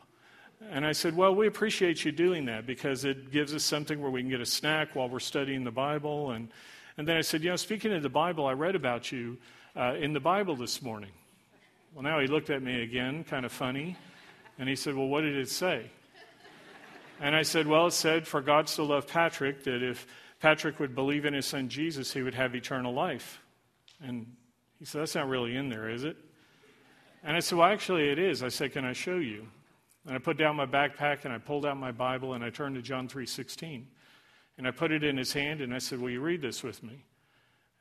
And 0.69 0.85
I 0.85 0.91
said, 0.91 1.15
Well, 1.15 1.33
we 1.33 1.47
appreciate 1.47 2.03
you 2.03 2.11
doing 2.11 2.45
that 2.45 2.67
because 2.67 3.05
it 3.05 3.31
gives 3.31 3.53
us 3.53 3.63
something 3.63 4.01
where 4.01 4.11
we 4.11 4.21
can 4.21 4.29
get 4.29 4.41
a 4.41 4.45
snack 4.45 4.95
while 4.95 5.07
we're 5.07 5.19
studying 5.19 5.63
the 5.63 5.71
Bible. 5.71 6.31
And, 6.31 6.49
and 6.97 7.07
then 7.07 7.15
I 7.15 7.21
said, 7.21 7.41
You 7.41 7.51
know, 7.51 7.55
speaking 7.55 7.93
of 7.93 8.03
the 8.03 8.09
Bible, 8.09 8.45
I 8.45 8.51
read 8.51 8.75
about 8.75 9.11
you 9.11 9.37
uh, 9.77 9.95
in 9.97 10.11
the 10.11 10.19
Bible 10.19 10.57
this 10.57 10.81
morning. 10.81 11.11
Well, 11.93 12.03
now 12.03 12.19
he 12.19 12.27
looked 12.27 12.49
at 12.49 12.61
me 12.61 12.83
again, 12.83 13.23
kind 13.23 13.45
of 13.45 13.51
funny, 13.51 13.95
and 14.59 14.67
he 14.69 14.75
said, 14.75 14.93
Well, 14.93 15.07
what 15.07 15.21
did 15.21 15.35
it 15.35 15.49
say? 15.49 15.89
And 17.21 17.35
I 17.35 17.41
said, 17.41 17.65
Well, 17.65 17.87
it 17.87 17.93
said, 17.93 18.27
For 18.27 18.41
God 18.41 18.69
so 18.69 18.83
loved 18.83 19.07
Patrick 19.07 19.63
that 19.63 19.81
if 19.81 20.05
Patrick 20.39 20.79
would 20.79 20.93
believe 20.93 21.25
in 21.25 21.33
his 21.33 21.45
son 21.45 21.69
Jesus, 21.69 22.13
he 22.13 22.21
would 22.21 22.35
have 22.35 22.53
eternal 22.53 22.93
life. 22.93 23.41
And 24.01 24.35
he 24.77 24.85
said, 24.85 25.01
That's 25.01 25.15
not 25.15 25.27
really 25.27 25.55
in 25.55 25.69
there, 25.69 25.89
is 25.89 26.03
it? 26.03 26.17
And 27.23 27.35
I 27.35 27.39
said, 27.39 27.57
Well, 27.57 27.67
actually, 27.67 28.09
it 28.09 28.19
is. 28.19 28.43
I 28.43 28.49
said, 28.49 28.73
Can 28.73 28.85
I 28.85 28.93
show 28.93 29.17
you? 29.17 29.47
And 30.05 30.15
I 30.15 30.19
put 30.19 30.37
down 30.37 30.55
my 30.55 30.65
backpack 30.65 31.25
and 31.25 31.33
I 31.33 31.37
pulled 31.37 31.65
out 31.65 31.77
my 31.77 31.91
Bible 31.91 32.33
and 32.33 32.43
I 32.43 32.49
turned 32.49 32.75
to 32.75 32.81
John 32.81 33.07
3.16. 33.07 33.83
And 34.57 34.67
I 34.67 34.71
put 34.71 34.91
it 34.91 35.03
in 35.03 35.17
his 35.17 35.33
hand 35.33 35.61
and 35.61 35.73
I 35.73 35.79
said, 35.79 35.99
Will 35.99 36.09
you 36.09 36.21
read 36.21 36.41
this 36.41 36.63
with 36.63 36.83
me? 36.83 37.05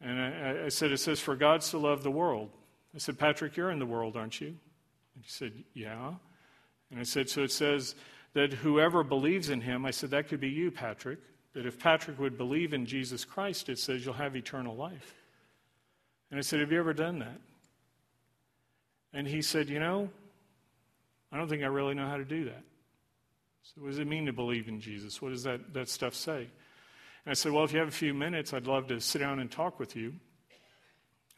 And 0.00 0.20
I, 0.20 0.66
I 0.66 0.68
said, 0.68 0.92
It 0.92 0.98
says, 0.98 1.18
For 1.18 1.34
God 1.34 1.62
so 1.64 1.80
loved 1.80 2.04
the 2.04 2.10
world 2.10 2.50
I 2.94 2.98
said, 2.98 3.18
Patrick, 3.18 3.56
you're 3.56 3.70
in 3.70 3.78
the 3.78 3.86
world, 3.86 4.16
aren't 4.16 4.40
you? 4.40 4.48
And 4.48 5.24
he 5.24 5.28
said, 5.28 5.52
Yeah. 5.74 6.14
And 6.90 7.00
I 7.00 7.02
said, 7.02 7.28
So 7.28 7.42
it 7.42 7.52
says 7.52 7.94
that 8.34 8.52
whoever 8.52 9.02
believes 9.02 9.50
in 9.50 9.60
him, 9.60 9.84
I 9.84 9.90
said, 9.90 10.10
that 10.10 10.28
could 10.28 10.40
be 10.40 10.48
you, 10.48 10.70
Patrick. 10.70 11.18
That 11.54 11.66
if 11.66 11.78
Patrick 11.78 12.18
would 12.18 12.36
believe 12.36 12.72
in 12.72 12.86
Jesus 12.86 13.24
Christ, 13.24 13.68
it 13.68 13.78
says 13.78 14.04
you'll 14.04 14.14
have 14.14 14.36
eternal 14.36 14.76
life. 14.76 15.14
And 16.30 16.38
I 16.38 16.42
said, 16.42 16.60
Have 16.60 16.72
you 16.72 16.78
ever 16.78 16.92
done 16.92 17.18
that? 17.20 17.40
And 19.12 19.26
he 19.26 19.42
said, 19.42 19.68
You 19.68 19.80
know, 19.80 20.08
I 21.32 21.38
don't 21.38 21.48
think 21.48 21.62
I 21.62 21.66
really 21.66 21.94
know 21.94 22.06
how 22.06 22.16
to 22.16 22.24
do 22.24 22.44
that. 22.44 22.62
So, 23.62 23.82
what 23.82 23.88
does 23.88 23.98
it 23.98 24.06
mean 24.06 24.26
to 24.26 24.32
believe 24.32 24.68
in 24.68 24.80
Jesus? 24.80 25.20
What 25.20 25.30
does 25.30 25.42
that, 25.44 25.74
that 25.74 25.88
stuff 25.88 26.14
say? 26.14 26.40
And 26.40 27.30
I 27.30 27.34
said, 27.34 27.52
Well, 27.52 27.64
if 27.64 27.72
you 27.72 27.78
have 27.78 27.88
a 27.88 27.92
few 27.92 28.14
minutes, 28.14 28.52
I'd 28.52 28.66
love 28.66 28.86
to 28.88 29.00
sit 29.00 29.18
down 29.18 29.40
and 29.40 29.50
talk 29.50 29.78
with 29.78 29.96
you. 29.96 30.14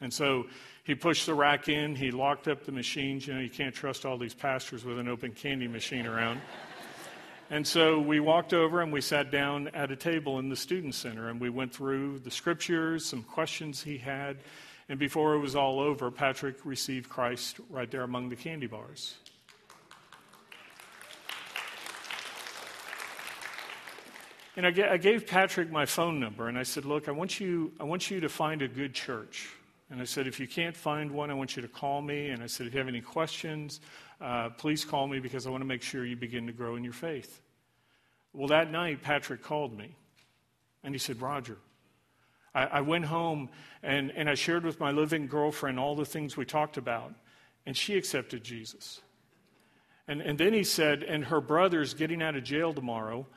And 0.01 0.11
so 0.11 0.47
he 0.83 0.95
pushed 0.95 1.27
the 1.27 1.33
rack 1.35 1.69
in, 1.69 1.95
he 1.95 2.09
locked 2.11 2.47
up 2.47 2.65
the 2.65 2.71
machines. 2.71 3.27
You 3.27 3.35
know, 3.35 3.39
you 3.39 3.49
can't 3.49 3.73
trust 3.73 4.05
all 4.05 4.17
these 4.17 4.33
pastors 4.33 4.83
with 4.83 4.97
an 4.97 5.07
open 5.07 5.31
candy 5.31 5.67
machine 5.67 6.07
around. 6.07 6.41
and 7.51 7.65
so 7.65 7.99
we 7.99 8.19
walked 8.19 8.53
over 8.53 8.81
and 8.81 8.91
we 8.91 8.99
sat 8.99 9.31
down 9.31 9.67
at 9.69 9.91
a 9.91 9.95
table 9.95 10.39
in 10.39 10.49
the 10.49 10.55
student 10.55 10.95
center 10.95 11.29
and 11.29 11.39
we 11.39 11.49
went 11.49 11.73
through 11.73 12.19
the 12.19 12.31
scriptures, 12.31 13.05
some 13.05 13.21
questions 13.21 13.83
he 13.83 13.99
had. 13.99 14.37
And 14.89 14.97
before 14.97 15.35
it 15.35 15.39
was 15.39 15.55
all 15.55 15.79
over, 15.79 16.09
Patrick 16.09 16.65
received 16.65 17.07
Christ 17.07 17.57
right 17.69 17.89
there 17.89 18.03
among 18.03 18.29
the 18.29 18.35
candy 18.35 18.67
bars. 18.67 19.15
And 24.57 24.65
I 24.65 24.97
gave 24.97 25.27
Patrick 25.27 25.71
my 25.71 25.85
phone 25.85 26.19
number 26.19 26.49
and 26.49 26.57
I 26.57 26.63
said, 26.63 26.83
Look, 26.83 27.07
I 27.07 27.11
want 27.11 27.39
you, 27.39 27.71
I 27.79 27.83
want 27.85 28.11
you 28.11 28.19
to 28.19 28.29
find 28.29 28.61
a 28.61 28.67
good 28.67 28.93
church. 28.93 29.49
And 29.91 30.01
I 30.01 30.05
said, 30.05 30.25
if 30.25 30.39
you 30.39 30.47
can't 30.47 30.75
find 30.75 31.11
one, 31.11 31.29
I 31.29 31.33
want 31.33 31.57
you 31.57 31.61
to 31.61 31.67
call 31.67 32.01
me. 32.01 32.29
And 32.29 32.41
I 32.41 32.47
said, 32.47 32.65
if 32.65 32.73
you 32.73 32.79
have 32.79 32.87
any 32.87 33.01
questions, 33.01 33.81
uh, 34.21 34.49
please 34.49 34.85
call 34.85 35.05
me 35.05 35.19
because 35.19 35.45
I 35.45 35.49
want 35.49 35.61
to 35.61 35.67
make 35.67 35.81
sure 35.81 36.05
you 36.05 36.15
begin 36.15 36.47
to 36.47 36.53
grow 36.53 36.77
in 36.77 36.83
your 36.83 36.93
faith. 36.93 37.41
Well, 38.33 38.47
that 38.47 38.71
night, 38.71 39.01
Patrick 39.01 39.43
called 39.43 39.77
me 39.77 39.93
and 40.81 40.95
he 40.95 40.97
said, 40.97 41.21
Roger, 41.21 41.57
I, 42.55 42.65
I 42.67 42.81
went 42.81 43.05
home 43.05 43.49
and, 43.83 44.11
and 44.15 44.29
I 44.29 44.35
shared 44.35 44.63
with 44.63 44.79
my 44.79 44.91
living 44.91 45.27
girlfriend 45.27 45.77
all 45.77 45.95
the 45.95 46.05
things 46.05 46.37
we 46.37 46.45
talked 46.45 46.77
about, 46.77 47.13
and 47.65 47.75
she 47.75 47.97
accepted 47.97 48.45
Jesus. 48.45 49.01
And, 50.07 50.21
and 50.21 50.37
then 50.37 50.53
he 50.53 50.63
said, 50.63 51.03
and 51.03 51.25
her 51.25 51.41
brother's 51.41 51.93
getting 51.93 52.21
out 52.23 52.35
of 52.35 52.45
jail 52.45 52.73
tomorrow, 52.73 53.27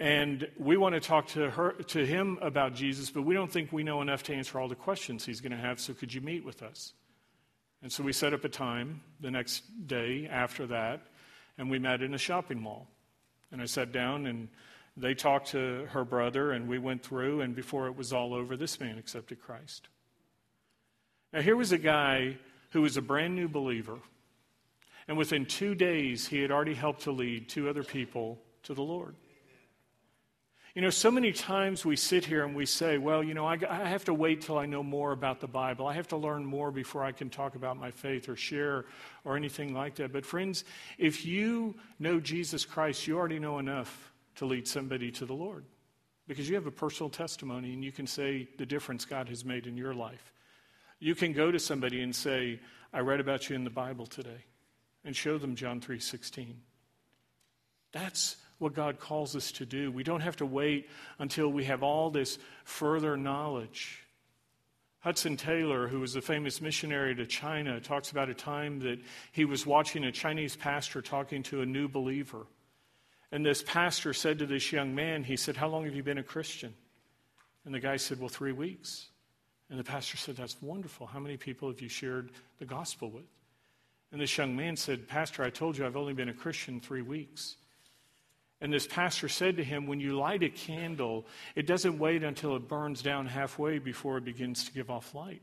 and 0.00 0.48
we 0.58 0.78
want 0.78 0.94
to 0.94 1.00
talk 1.00 1.26
to, 1.28 1.50
her, 1.50 1.72
to 1.72 2.06
him 2.06 2.38
about 2.40 2.74
Jesus, 2.74 3.10
but 3.10 3.22
we 3.22 3.34
don't 3.34 3.52
think 3.52 3.70
we 3.70 3.84
know 3.84 4.00
enough 4.00 4.22
to 4.24 4.34
answer 4.34 4.58
all 4.58 4.66
the 4.66 4.74
questions 4.74 5.26
he's 5.26 5.42
going 5.42 5.52
to 5.52 5.58
have, 5.58 5.78
so 5.78 5.92
could 5.92 6.12
you 6.14 6.22
meet 6.22 6.42
with 6.42 6.62
us? 6.62 6.94
And 7.82 7.92
so 7.92 8.02
we 8.02 8.14
set 8.14 8.32
up 8.32 8.42
a 8.44 8.48
time 8.48 9.02
the 9.20 9.30
next 9.30 9.62
day 9.86 10.26
after 10.26 10.66
that, 10.68 11.02
and 11.58 11.70
we 11.70 11.78
met 11.78 12.00
in 12.00 12.14
a 12.14 12.18
shopping 12.18 12.60
mall. 12.60 12.88
And 13.52 13.60
I 13.60 13.66
sat 13.66 13.92
down, 13.92 14.26
and 14.26 14.48
they 14.96 15.12
talked 15.12 15.48
to 15.48 15.86
her 15.90 16.04
brother, 16.04 16.52
and 16.52 16.66
we 16.66 16.78
went 16.78 17.02
through, 17.02 17.42
and 17.42 17.54
before 17.54 17.86
it 17.86 17.94
was 17.94 18.10
all 18.10 18.32
over, 18.32 18.56
this 18.56 18.80
man 18.80 18.96
accepted 18.96 19.42
Christ. 19.42 19.88
Now, 21.30 21.42
here 21.42 21.56
was 21.56 21.72
a 21.72 21.78
guy 21.78 22.38
who 22.70 22.80
was 22.80 22.96
a 22.96 23.02
brand 23.02 23.36
new 23.36 23.48
believer, 23.48 23.98
and 25.06 25.18
within 25.18 25.44
two 25.44 25.74
days, 25.74 26.26
he 26.26 26.40
had 26.40 26.50
already 26.50 26.74
helped 26.74 27.02
to 27.02 27.12
lead 27.12 27.50
two 27.50 27.68
other 27.68 27.84
people 27.84 28.38
to 28.62 28.72
the 28.72 28.82
Lord. 28.82 29.14
You 30.74 30.82
know, 30.82 30.90
so 30.90 31.10
many 31.10 31.32
times 31.32 31.84
we 31.84 31.96
sit 31.96 32.24
here 32.24 32.44
and 32.44 32.54
we 32.54 32.64
say, 32.64 32.96
well, 32.96 33.24
you 33.24 33.34
know, 33.34 33.44
I, 33.44 33.58
I, 33.68 33.88
have 33.88 34.04
to 34.04 34.14
wait 34.14 34.42
till 34.42 34.56
I 34.56 34.66
know 34.66 34.84
more 34.84 35.10
about 35.10 35.40
the 35.40 35.48
Bible. 35.48 35.88
I 35.88 35.94
have 35.94 36.06
to 36.08 36.16
learn 36.16 36.44
more 36.44 36.70
before 36.70 37.02
I 37.02 37.10
can 37.10 37.28
talk 37.28 37.56
about 37.56 37.76
my 37.76 37.90
faith 37.90 38.28
or 38.28 38.36
share 38.36 38.84
or 39.24 39.36
anything 39.36 39.74
like 39.74 39.96
that. 39.96 40.12
But, 40.12 40.24
friends, 40.24 40.64
if 40.96 41.26
you 41.26 41.74
know 41.98 42.20
Jesus 42.20 42.64
Christ, 42.64 43.08
you 43.08 43.18
already 43.18 43.40
know 43.40 43.58
enough 43.58 44.12
to 44.36 44.46
lead 44.46 44.68
somebody 44.68 45.10
to 45.10 45.26
the 45.26 45.34
Lord 45.34 45.64
because 46.28 46.48
you 46.48 46.54
have 46.54 46.66
a 46.66 46.70
personal 46.70 47.10
testimony 47.10 47.72
and 47.72 47.84
you 47.84 47.90
can 47.90 48.06
say 48.06 48.48
the 48.56 48.64
difference 48.64 49.04
God 49.04 49.28
has 49.28 49.44
made 49.44 49.66
in 49.66 49.76
your 49.76 49.92
life. 49.92 50.32
You 51.00 51.16
can 51.16 51.32
go 51.32 51.50
to 51.50 51.58
somebody 51.58 52.00
and 52.02 52.14
say, 52.14 52.60
I 52.92 53.00
read 53.00 53.18
about 53.18 53.50
you 53.50 53.56
in 53.56 53.64
the 53.64 53.70
Bible 53.70 54.06
today 54.06 54.44
and 55.04 55.16
show 55.16 55.38
them 55.38 55.56
John 55.56 55.80
3:16. 55.80 56.54
That's 57.92 58.36
what 58.60 58.74
God 58.74 59.00
calls 59.00 59.34
us 59.34 59.50
to 59.52 59.66
do. 59.66 59.90
We 59.90 60.04
don't 60.04 60.20
have 60.20 60.36
to 60.36 60.46
wait 60.46 60.88
until 61.18 61.48
we 61.48 61.64
have 61.64 61.82
all 61.82 62.10
this 62.10 62.38
further 62.64 63.16
knowledge. 63.16 64.04
Hudson 65.00 65.38
Taylor, 65.38 65.88
who 65.88 66.00
was 66.00 66.14
a 66.14 66.20
famous 66.20 66.60
missionary 66.60 67.14
to 67.14 67.24
China, 67.24 67.80
talks 67.80 68.10
about 68.10 68.28
a 68.28 68.34
time 68.34 68.80
that 68.80 69.00
he 69.32 69.46
was 69.46 69.64
watching 69.64 70.04
a 70.04 70.12
Chinese 70.12 70.56
pastor 70.56 71.00
talking 71.00 71.42
to 71.44 71.62
a 71.62 71.66
new 71.66 71.88
believer. 71.88 72.46
And 73.32 73.44
this 73.44 73.62
pastor 73.62 74.12
said 74.12 74.38
to 74.40 74.46
this 74.46 74.72
young 74.72 74.94
man, 74.94 75.24
he 75.24 75.36
said, 75.36 75.56
How 75.56 75.68
long 75.68 75.86
have 75.86 75.94
you 75.94 76.02
been 76.02 76.18
a 76.18 76.22
Christian? 76.22 76.74
And 77.64 77.74
the 77.74 77.80
guy 77.80 77.96
said, 77.96 78.20
Well, 78.20 78.28
three 78.28 78.52
weeks. 78.52 79.06
And 79.70 79.78
the 79.78 79.84
pastor 79.84 80.18
said, 80.18 80.36
That's 80.36 80.60
wonderful. 80.60 81.06
How 81.06 81.20
many 81.20 81.38
people 81.38 81.68
have 81.68 81.80
you 81.80 81.88
shared 81.88 82.30
the 82.58 82.66
gospel 82.66 83.10
with? 83.10 83.24
And 84.12 84.20
this 84.20 84.36
young 84.36 84.54
man 84.54 84.76
said, 84.76 85.08
Pastor, 85.08 85.44
I 85.44 85.50
told 85.50 85.78
you 85.78 85.86
I've 85.86 85.96
only 85.96 86.12
been 86.12 86.28
a 86.28 86.34
Christian 86.34 86.78
three 86.78 87.02
weeks. 87.02 87.56
And 88.60 88.72
this 88.72 88.86
pastor 88.86 89.28
said 89.28 89.56
to 89.56 89.64
him, 89.64 89.86
When 89.86 90.00
you 90.00 90.18
light 90.18 90.42
a 90.42 90.50
candle, 90.50 91.26
it 91.54 91.66
doesn't 91.66 91.98
wait 91.98 92.22
until 92.22 92.56
it 92.56 92.68
burns 92.68 93.02
down 93.02 93.26
halfway 93.26 93.78
before 93.78 94.18
it 94.18 94.24
begins 94.24 94.64
to 94.64 94.72
give 94.72 94.90
off 94.90 95.14
light. 95.14 95.42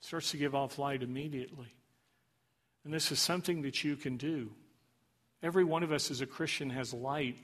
It 0.00 0.04
starts 0.04 0.32
to 0.32 0.36
give 0.36 0.54
off 0.54 0.78
light 0.78 1.02
immediately. 1.02 1.72
And 2.84 2.92
this 2.92 3.12
is 3.12 3.20
something 3.20 3.62
that 3.62 3.84
you 3.84 3.96
can 3.96 4.16
do. 4.16 4.50
Every 5.42 5.64
one 5.64 5.82
of 5.82 5.92
us 5.92 6.10
as 6.10 6.20
a 6.20 6.26
Christian 6.26 6.70
has 6.70 6.92
light, 6.92 7.36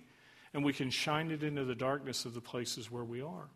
and 0.53 0.65
we 0.65 0.73
can 0.73 0.91
shine 0.91 1.31
it 1.31 1.43
into 1.43 1.65
the 1.65 1.75
darkness 1.75 2.25
of 2.25 2.35
the 2.35 2.41
places 2.41 2.91
where 2.91 3.05
we 3.05 3.23
are. 3.23 3.49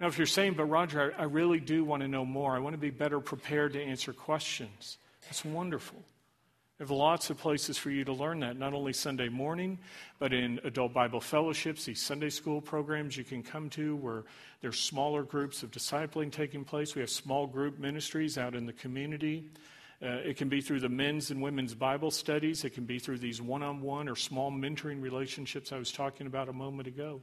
Now, 0.00 0.08
if 0.08 0.18
you're 0.18 0.26
saying, 0.26 0.54
but 0.54 0.66
Roger, 0.66 1.14
I, 1.16 1.22
I 1.22 1.24
really 1.24 1.60
do 1.60 1.84
want 1.84 2.02
to 2.02 2.08
know 2.08 2.24
more, 2.24 2.54
I 2.54 2.58
want 2.58 2.74
to 2.74 2.78
be 2.78 2.90
better 2.90 3.20
prepared 3.20 3.72
to 3.74 3.82
answer 3.82 4.12
questions, 4.12 4.98
that's 5.22 5.44
wonderful. 5.44 6.02
There's 6.78 6.90
lots 6.90 7.30
of 7.30 7.38
places 7.38 7.78
for 7.78 7.90
you 7.90 8.04
to 8.04 8.12
learn 8.12 8.40
that, 8.40 8.58
not 8.58 8.72
only 8.72 8.92
Sunday 8.92 9.28
morning, 9.28 9.78
but 10.18 10.32
in 10.32 10.58
adult 10.64 10.92
Bible 10.92 11.20
fellowships, 11.20 11.84
these 11.84 12.02
Sunday 12.02 12.30
school 12.30 12.60
programs 12.60 13.16
you 13.16 13.22
can 13.22 13.44
come 13.44 13.70
to 13.70 13.94
where 13.94 14.24
there's 14.60 14.80
smaller 14.80 15.22
groups 15.22 15.62
of 15.62 15.70
discipling 15.70 16.32
taking 16.32 16.64
place. 16.64 16.96
We 16.96 17.00
have 17.02 17.10
small 17.10 17.46
group 17.46 17.78
ministries 17.78 18.38
out 18.38 18.56
in 18.56 18.66
the 18.66 18.72
community. 18.72 19.44
Uh, 20.02 20.16
it 20.24 20.36
can 20.36 20.48
be 20.48 20.60
through 20.60 20.80
the 20.80 20.88
men's 20.88 21.30
and 21.30 21.40
women's 21.40 21.74
Bible 21.74 22.10
studies. 22.10 22.64
It 22.64 22.70
can 22.70 22.84
be 22.84 22.98
through 22.98 23.18
these 23.18 23.40
one 23.40 23.62
on 23.62 23.80
one 23.80 24.08
or 24.08 24.16
small 24.16 24.50
mentoring 24.50 25.00
relationships 25.00 25.70
I 25.70 25.78
was 25.78 25.92
talking 25.92 26.26
about 26.26 26.48
a 26.48 26.52
moment 26.52 26.88
ago. 26.88 27.22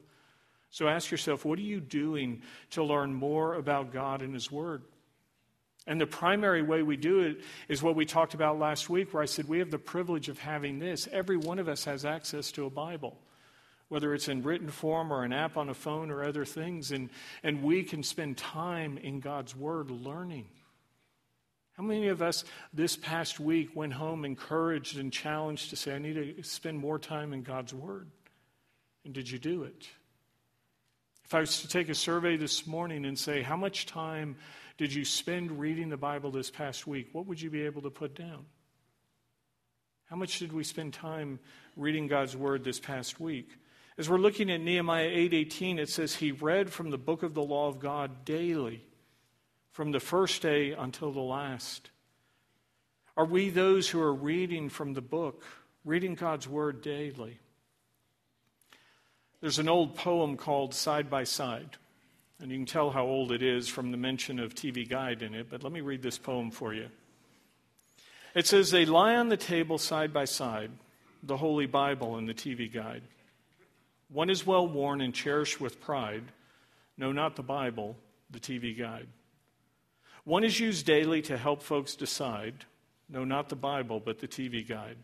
So 0.69 0.87
ask 0.87 1.11
yourself, 1.11 1.43
what 1.43 1.59
are 1.59 1.63
you 1.63 1.81
doing 1.81 2.41
to 2.69 2.85
learn 2.85 3.13
more 3.13 3.55
about 3.55 3.91
God 3.91 4.21
and 4.21 4.33
His 4.33 4.49
Word? 4.49 4.83
And 5.87 5.99
the 5.99 6.05
primary 6.05 6.61
way 6.61 6.83
we 6.83 6.95
do 6.95 7.21
it 7.21 7.41
is 7.67 7.81
what 7.81 7.95
we 7.95 8.05
talked 8.05 8.33
about 8.33 8.59
last 8.59 8.89
week, 8.89 9.13
where 9.13 9.23
I 9.23 9.25
said 9.25 9.47
we 9.47 9.59
have 9.59 9.71
the 9.71 9.79
privilege 9.79 10.29
of 10.29 10.37
having 10.37 10.79
this. 10.79 11.07
Every 11.11 11.37
one 11.37 11.59
of 11.59 11.67
us 11.67 11.85
has 11.85 12.05
access 12.05 12.51
to 12.51 12.65
a 12.65 12.69
Bible, 12.69 13.17
whether 13.89 14.13
it's 14.13 14.27
in 14.27 14.43
written 14.43 14.69
form 14.69 15.11
or 15.11 15.23
an 15.23 15.33
app 15.33 15.57
on 15.57 15.69
a 15.69 15.73
phone 15.73 16.11
or 16.11 16.23
other 16.23 16.45
things, 16.45 16.91
and, 16.91 17.09
and 17.41 17.63
we 17.63 17.83
can 17.83 18.03
spend 18.03 18.37
time 18.37 18.99
in 18.99 19.19
God's 19.19 19.55
Word 19.55 19.89
learning. 19.89 20.47
How 21.73 21.83
many 21.83 22.09
of 22.09 22.21
us 22.21 22.43
this 22.73 22.95
past 22.95 23.39
week 23.39 23.75
went 23.75 23.93
home 23.93 24.23
encouraged 24.23 24.99
and 24.99 25.11
challenged 25.11 25.71
to 25.71 25.75
say, 25.75 25.95
I 25.95 25.97
need 25.97 26.37
to 26.37 26.43
spend 26.43 26.77
more 26.77 26.99
time 26.99 27.33
in 27.33 27.41
God's 27.41 27.73
Word? 27.73 28.07
And 29.03 29.15
did 29.15 29.31
you 29.31 29.39
do 29.39 29.63
it? 29.63 29.87
If 31.25 31.33
I 31.33 31.39
was 31.39 31.61
to 31.61 31.67
take 31.67 31.89
a 31.89 31.95
survey 31.95 32.37
this 32.37 32.67
morning 32.67 33.05
and 33.05 33.17
say, 33.17 33.41
How 33.41 33.55
much 33.55 33.87
time 33.87 34.35
did 34.81 34.95
you 34.95 35.05
spend 35.05 35.59
reading 35.59 35.89
the 35.89 35.95
Bible 35.95 36.31
this 36.31 36.49
past 36.49 36.87
week? 36.87 37.09
What 37.11 37.27
would 37.27 37.39
you 37.39 37.51
be 37.51 37.61
able 37.61 37.83
to 37.83 37.91
put 37.91 38.15
down? 38.15 38.47
How 40.05 40.15
much 40.15 40.39
did 40.39 40.51
we 40.51 40.63
spend 40.63 40.91
time 40.91 41.37
reading 41.77 42.07
God's 42.07 42.35
word 42.35 42.63
this 42.63 42.79
past 42.79 43.19
week? 43.19 43.59
As 43.99 44.09
we're 44.09 44.17
looking 44.17 44.49
at 44.49 44.59
Nehemiah 44.59 45.07
8:18, 45.07 45.77
it 45.77 45.87
says 45.87 46.15
he 46.15 46.31
read 46.31 46.73
from 46.73 46.89
the 46.89 46.97
book 46.97 47.21
of 47.21 47.35
the 47.35 47.43
law 47.43 47.67
of 47.67 47.77
God 47.77 48.25
daily, 48.25 48.83
from 49.69 49.91
the 49.91 49.99
first 49.99 50.41
day 50.41 50.71
until 50.71 51.11
the 51.11 51.19
last. 51.19 51.91
Are 53.15 53.25
we 53.25 53.51
those 53.51 53.87
who 53.87 54.01
are 54.01 54.11
reading 54.11 54.67
from 54.67 54.95
the 54.95 55.01
book, 55.01 55.45
reading 55.85 56.15
God's 56.15 56.47
word 56.47 56.81
daily? 56.81 57.37
There's 59.41 59.59
an 59.59 59.69
old 59.69 59.95
poem 59.95 60.37
called 60.37 60.73
Side 60.73 61.07
by 61.07 61.23
Side. 61.23 61.77
And 62.41 62.51
you 62.51 62.57
can 62.57 62.65
tell 62.65 62.89
how 62.89 63.05
old 63.05 63.31
it 63.31 63.43
is 63.43 63.67
from 63.67 63.91
the 63.91 63.97
mention 63.97 64.39
of 64.39 64.55
TV 64.55 64.87
Guide 64.87 65.21
in 65.21 65.35
it, 65.35 65.47
but 65.49 65.63
let 65.63 65.71
me 65.71 65.81
read 65.81 66.01
this 66.01 66.17
poem 66.17 66.51
for 66.51 66.73
you. 66.73 66.87
It 68.33 68.47
says, 68.47 68.71
They 68.71 68.85
lie 68.85 69.15
on 69.15 69.29
the 69.29 69.37
table 69.37 69.77
side 69.77 70.11
by 70.11 70.25
side, 70.25 70.71
the 71.21 71.37
Holy 71.37 71.67
Bible 71.67 72.17
and 72.17 72.27
the 72.27 72.33
TV 72.33 72.71
Guide. 72.71 73.03
One 74.09 74.29
is 74.29 74.45
well 74.45 74.67
worn 74.67 75.01
and 75.01 75.13
cherished 75.13 75.61
with 75.61 75.79
pride. 75.79 76.23
No, 76.97 77.11
not 77.11 77.35
the 77.35 77.43
Bible, 77.43 77.95
the 78.29 78.39
TV 78.39 78.77
Guide. 78.77 79.07
One 80.23 80.43
is 80.43 80.59
used 80.59 80.85
daily 80.85 81.21
to 81.23 81.37
help 81.37 81.63
folks 81.63 81.95
decide 81.95 82.65
no, 83.11 83.25
not 83.25 83.49
the 83.49 83.57
Bible, 83.57 83.99
but 83.99 84.19
the 84.19 84.27
TV 84.27 84.65
guide. 84.65 84.95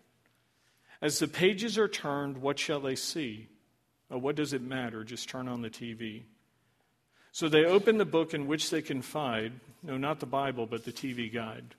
As 1.01 1.19
the 1.19 1.27
pages 1.27 1.77
are 1.77 1.89
turned, 1.89 2.37
what 2.37 2.57
shall 2.57 2.79
they 2.79 2.95
see? 2.95 3.49
Oh, 4.09 4.17
what 4.17 4.35
does 4.37 4.53
it 4.53 4.61
matter? 4.61 5.03
Just 5.03 5.27
turn 5.27 5.49
on 5.49 5.61
the 5.61 5.69
TV. 5.69 6.23
So 7.37 7.47
they 7.47 7.65
open 7.65 7.99
the 7.99 8.03
book 8.03 8.33
in 8.33 8.47
which 8.47 8.71
they 8.71 8.81
confide 8.81 9.51
no, 9.83 9.95
not 9.95 10.19
the 10.19 10.25
Bible, 10.25 10.65
but 10.65 10.85
the 10.85 10.91
TV 10.91 11.31
guide. 11.31 11.75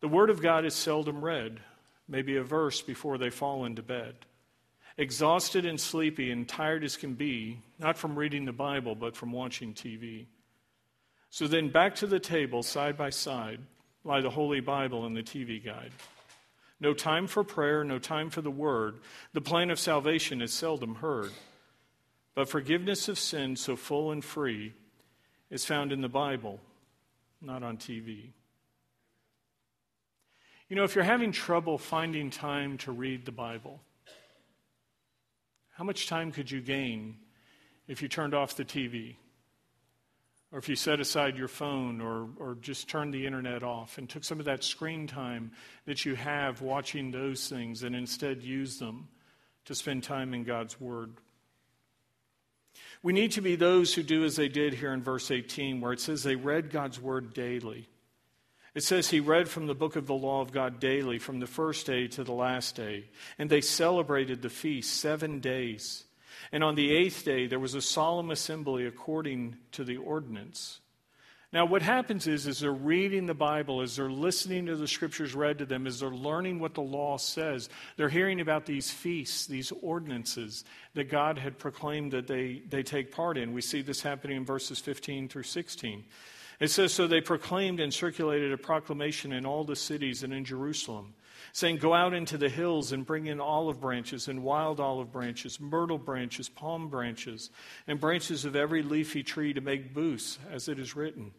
The 0.00 0.08
Word 0.08 0.30
of 0.30 0.40
God 0.40 0.64
is 0.64 0.72
seldom 0.72 1.22
read, 1.22 1.60
maybe 2.08 2.36
a 2.36 2.42
verse 2.42 2.80
before 2.80 3.18
they 3.18 3.28
fall 3.28 3.66
into 3.66 3.82
bed. 3.82 4.14
Exhausted 4.96 5.66
and 5.66 5.78
sleepy 5.78 6.30
and 6.30 6.48
tired 6.48 6.84
as 6.84 6.96
can 6.96 7.12
be, 7.12 7.60
not 7.78 7.98
from 7.98 8.18
reading 8.18 8.46
the 8.46 8.52
Bible, 8.52 8.94
but 8.94 9.14
from 9.14 9.30
watching 9.30 9.74
TV. 9.74 10.24
So 11.28 11.46
then 11.46 11.68
back 11.68 11.94
to 11.96 12.06
the 12.06 12.18
table, 12.18 12.62
side 12.62 12.96
by 12.96 13.10
side, 13.10 13.60
lie 14.04 14.22
the 14.22 14.30
Holy 14.30 14.60
Bible 14.60 15.04
and 15.04 15.14
the 15.14 15.22
TV 15.22 15.62
guide. 15.62 15.92
No 16.80 16.94
time 16.94 17.26
for 17.26 17.44
prayer, 17.44 17.84
no 17.84 17.98
time 17.98 18.30
for 18.30 18.40
the 18.40 18.50
Word. 18.50 19.00
The 19.34 19.42
plan 19.42 19.68
of 19.68 19.78
salvation 19.78 20.40
is 20.40 20.54
seldom 20.54 20.94
heard. 20.94 21.32
But 22.36 22.50
forgiveness 22.50 23.08
of 23.08 23.18
sin, 23.18 23.56
so 23.56 23.76
full 23.76 24.12
and 24.12 24.22
free, 24.22 24.74
is 25.50 25.64
found 25.64 25.90
in 25.90 26.02
the 26.02 26.08
Bible, 26.08 26.60
not 27.40 27.62
on 27.62 27.78
TV. 27.78 28.32
You 30.68 30.76
know, 30.76 30.84
if 30.84 30.94
you're 30.94 31.02
having 31.02 31.32
trouble 31.32 31.78
finding 31.78 32.28
time 32.28 32.76
to 32.78 32.92
read 32.92 33.24
the 33.24 33.32
Bible, 33.32 33.80
how 35.70 35.84
much 35.84 36.08
time 36.08 36.30
could 36.30 36.50
you 36.50 36.60
gain 36.60 37.16
if 37.88 38.02
you 38.02 38.08
turned 38.08 38.34
off 38.34 38.54
the 38.54 38.66
TV? 38.66 39.16
Or 40.52 40.58
if 40.58 40.68
you 40.68 40.76
set 40.76 41.00
aside 41.00 41.38
your 41.38 41.48
phone 41.48 42.02
or, 42.02 42.28
or 42.38 42.54
just 42.56 42.86
turned 42.86 43.14
the 43.14 43.26
internet 43.26 43.62
off 43.62 43.96
and 43.96 44.10
took 44.10 44.24
some 44.24 44.40
of 44.40 44.44
that 44.44 44.62
screen 44.62 45.06
time 45.06 45.52
that 45.86 46.04
you 46.04 46.16
have 46.16 46.60
watching 46.60 47.10
those 47.10 47.48
things 47.48 47.82
and 47.82 47.96
instead 47.96 48.42
use 48.42 48.78
them 48.78 49.08
to 49.64 49.74
spend 49.74 50.02
time 50.02 50.34
in 50.34 50.44
God's 50.44 50.78
Word. 50.78 51.14
We 53.02 53.12
need 53.12 53.32
to 53.32 53.40
be 53.40 53.56
those 53.56 53.94
who 53.94 54.02
do 54.02 54.24
as 54.24 54.36
they 54.36 54.48
did 54.48 54.74
here 54.74 54.92
in 54.92 55.02
verse 55.02 55.30
18, 55.30 55.80
where 55.80 55.92
it 55.92 56.00
says 56.00 56.22
they 56.22 56.36
read 56.36 56.70
God's 56.70 57.00
Word 57.00 57.34
daily. 57.34 57.88
It 58.74 58.82
says 58.82 59.08
he 59.08 59.20
read 59.20 59.48
from 59.48 59.66
the 59.66 59.74
book 59.74 59.96
of 59.96 60.06
the 60.06 60.14
law 60.14 60.42
of 60.42 60.52
God 60.52 60.80
daily, 60.80 61.18
from 61.18 61.40
the 61.40 61.46
first 61.46 61.86
day 61.86 62.08
to 62.08 62.24
the 62.24 62.32
last 62.32 62.76
day. 62.76 63.08
And 63.38 63.48
they 63.48 63.62
celebrated 63.62 64.42
the 64.42 64.50
feast 64.50 65.00
seven 65.00 65.40
days. 65.40 66.04
And 66.52 66.62
on 66.62 66.74
the 66.74 66.92
eighth 66.92 67.24
day, 67.24 67.46
there 67.46 67.58
was 67.58 67.74
a 67.74 67.80
solemn 67.80 68.30
assembly 68.30 68.86
according 68.86 69.56
to 69.72 69.82
the 69.82 69.96
ordinance. 69.96 70.80
Now, 71.56 71.64
what 71.64 71.80
happens 71.80 72.26
is, 72.26 72.46
as 72.46 72.60
they're 72.60 72.70
reading 72.70 73.24
the 73.24 73.32
Bible, 73.32 73.80
as 73.80 73.96
they're 73.96 74.10
listening 74.10 74.66
to 74.66 74.76
the 74.76 74.86
scriptures 74.86 75.34
read 75.34 75.56
to 75.56 75.64
them, 75.64 75.86
as 75.86 76.00
they're 76.00 76.10
learning 76.10 76.58
what 76.58 76.74
the 76.74 76.82
law 76.82 77.16
says, 77.16 77.70
they're 77.96 78.10
hearing 78.10 78.42
about 78.42 78.66
these 78.66 78.90
feasts, 78.90 79.46
these 79.46 79.72
ordinances 79.80 80.64
that 80.92 81.04
God 81.04 81.38
had 81.38 81.56
proclaimed 81.56 82.12
that 82.12 82.26
they, 82.26 82.60
they 82.68 82.82
take 82.82 83.10
part 83.10 83.38
in. 83.38 83.54
We 83.54 83.62
see 83.62 83.80
this 83.80 84.02
happening 84.02 84.36
in 84.36 84.44
verses 84.44 84.80
15 84.80 85.30
through 85.30 85.44
16. 85.44 86.04
It 86.60 86.68
says, 86.68 86.92
So 86.92 87.06
they 87.06 87.22
proclaimed 87.22 87.80
and 87.80 87.90
circulated 87.90 88.52
a 88.52 88.58
proclamation 88.58 89.32
in 89.32 89.46
all 89.46 89.64
the 89.64 89.76
cities 89.76 90.22
and 90.22 90.34
in 90.34 90.44
Jerusalem 90.44 91.14
saying, 91.54 91.78
Go 91.78 91.94
out 91.94 92.12
into 92.12 92.36
the 92.36 92.50
hills 92.50 92.92
and 92.92 93.06
bring 93.06 93.28
in 93.28 93.40
olive 93.40 93.80
branches 93.80 94.28
and 94.28 94.42
wild 94.42 94.78
olive 94.78 95.10
branches, 95.10 95.58
myrtle 95.58 95.96
branches, 95.96 96.50
palm 96.50 96.90
branches, 96.90 97.48
and 97.86 97.98
branches 97.98 98.44
of 98.44 98.56
every 98.56 98.82
leafy 98.82 99.22
tree 99.22 99.54
to 99.54 99.62
make 99.62 99.94
booths, 99.94 100.38
as 100.52 100.68
it 100.68 100.78
is 100.78 100.94
written. 100.94 101.32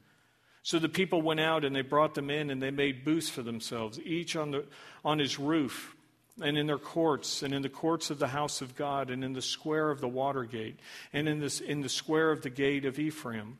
So 0.67 0.79
the 0.79 0.89
people 0.89 1.21
went 1.21 1.39
out 1.39 1.63
and 1.63 1.74
they 1.74 1.81
brought 1.81 2.13
them 2.13 2.29
in 2.29 2.50
and 2.50 2.62
they 2.62 2.71
made 2.71 3.05
booths 3.05 3.29
for 3.29 3.41
themselves, 3.41 4.01
each 4.03 4.36
on, 4.36 4.51
the, 4.51 4.65
on 5.05 5.17
his 5.17 5.39
roof 5.39 5.95
and 6.41 6.58
in 6.58 6.67
their 6.67 6.77
courts 6.77 7.41
and 7.41 7.53
in 7.53 7.62
the 7.62 7.69
courts 7.69 8.10
of 8.10 8.19
the 8.19 8.27
house 8.27 8.60
of 8.60 8.75
God 8.75 9.10
and 9.10 9.23
in 9.23 9.32
the 9.32 9.41
square 9.41 9.89
of 9.89 10.01
the 10.01 10.10
water 10.10 10.43
gate 10.43 10.77
and 11.13 11.30
in, 11.30 11.39
this, 11.39 11.62
in 11.62 11.84
the 11.84 11.88
square 11.88 12.32
of 12.32 12.41
the 12.41 12.49
gate 12.49 12.84
of 12.84 12.99
Ephraim. 12.99 13.60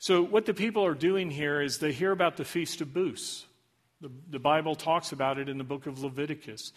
So, 0.00 0.20
what 0.20 0.46
the 0.46 0.52
people 0.52 0.84
are 0.84 0.94
doing 0.94 1.30
here 1.30 1.62
is 1.62 1.78
they 1.78 1.92
hear 1.92 2.10
about 2.10 2.36
the 2.36 2.44
Feast 2.44 2.80
of 2.80 2.92
Booths. 2.92 3.46
The, 4.00 4.10
the 4.30 4.40
Bible 4.40 4.74
talks 4.74 5.12
about 5.12 5.38
it 5.38 5.48
in 5.48 5.58
the 5.58 5.64
book 5.64 5.86
of 5.86 6.02
Leviticus. 6.02 6.72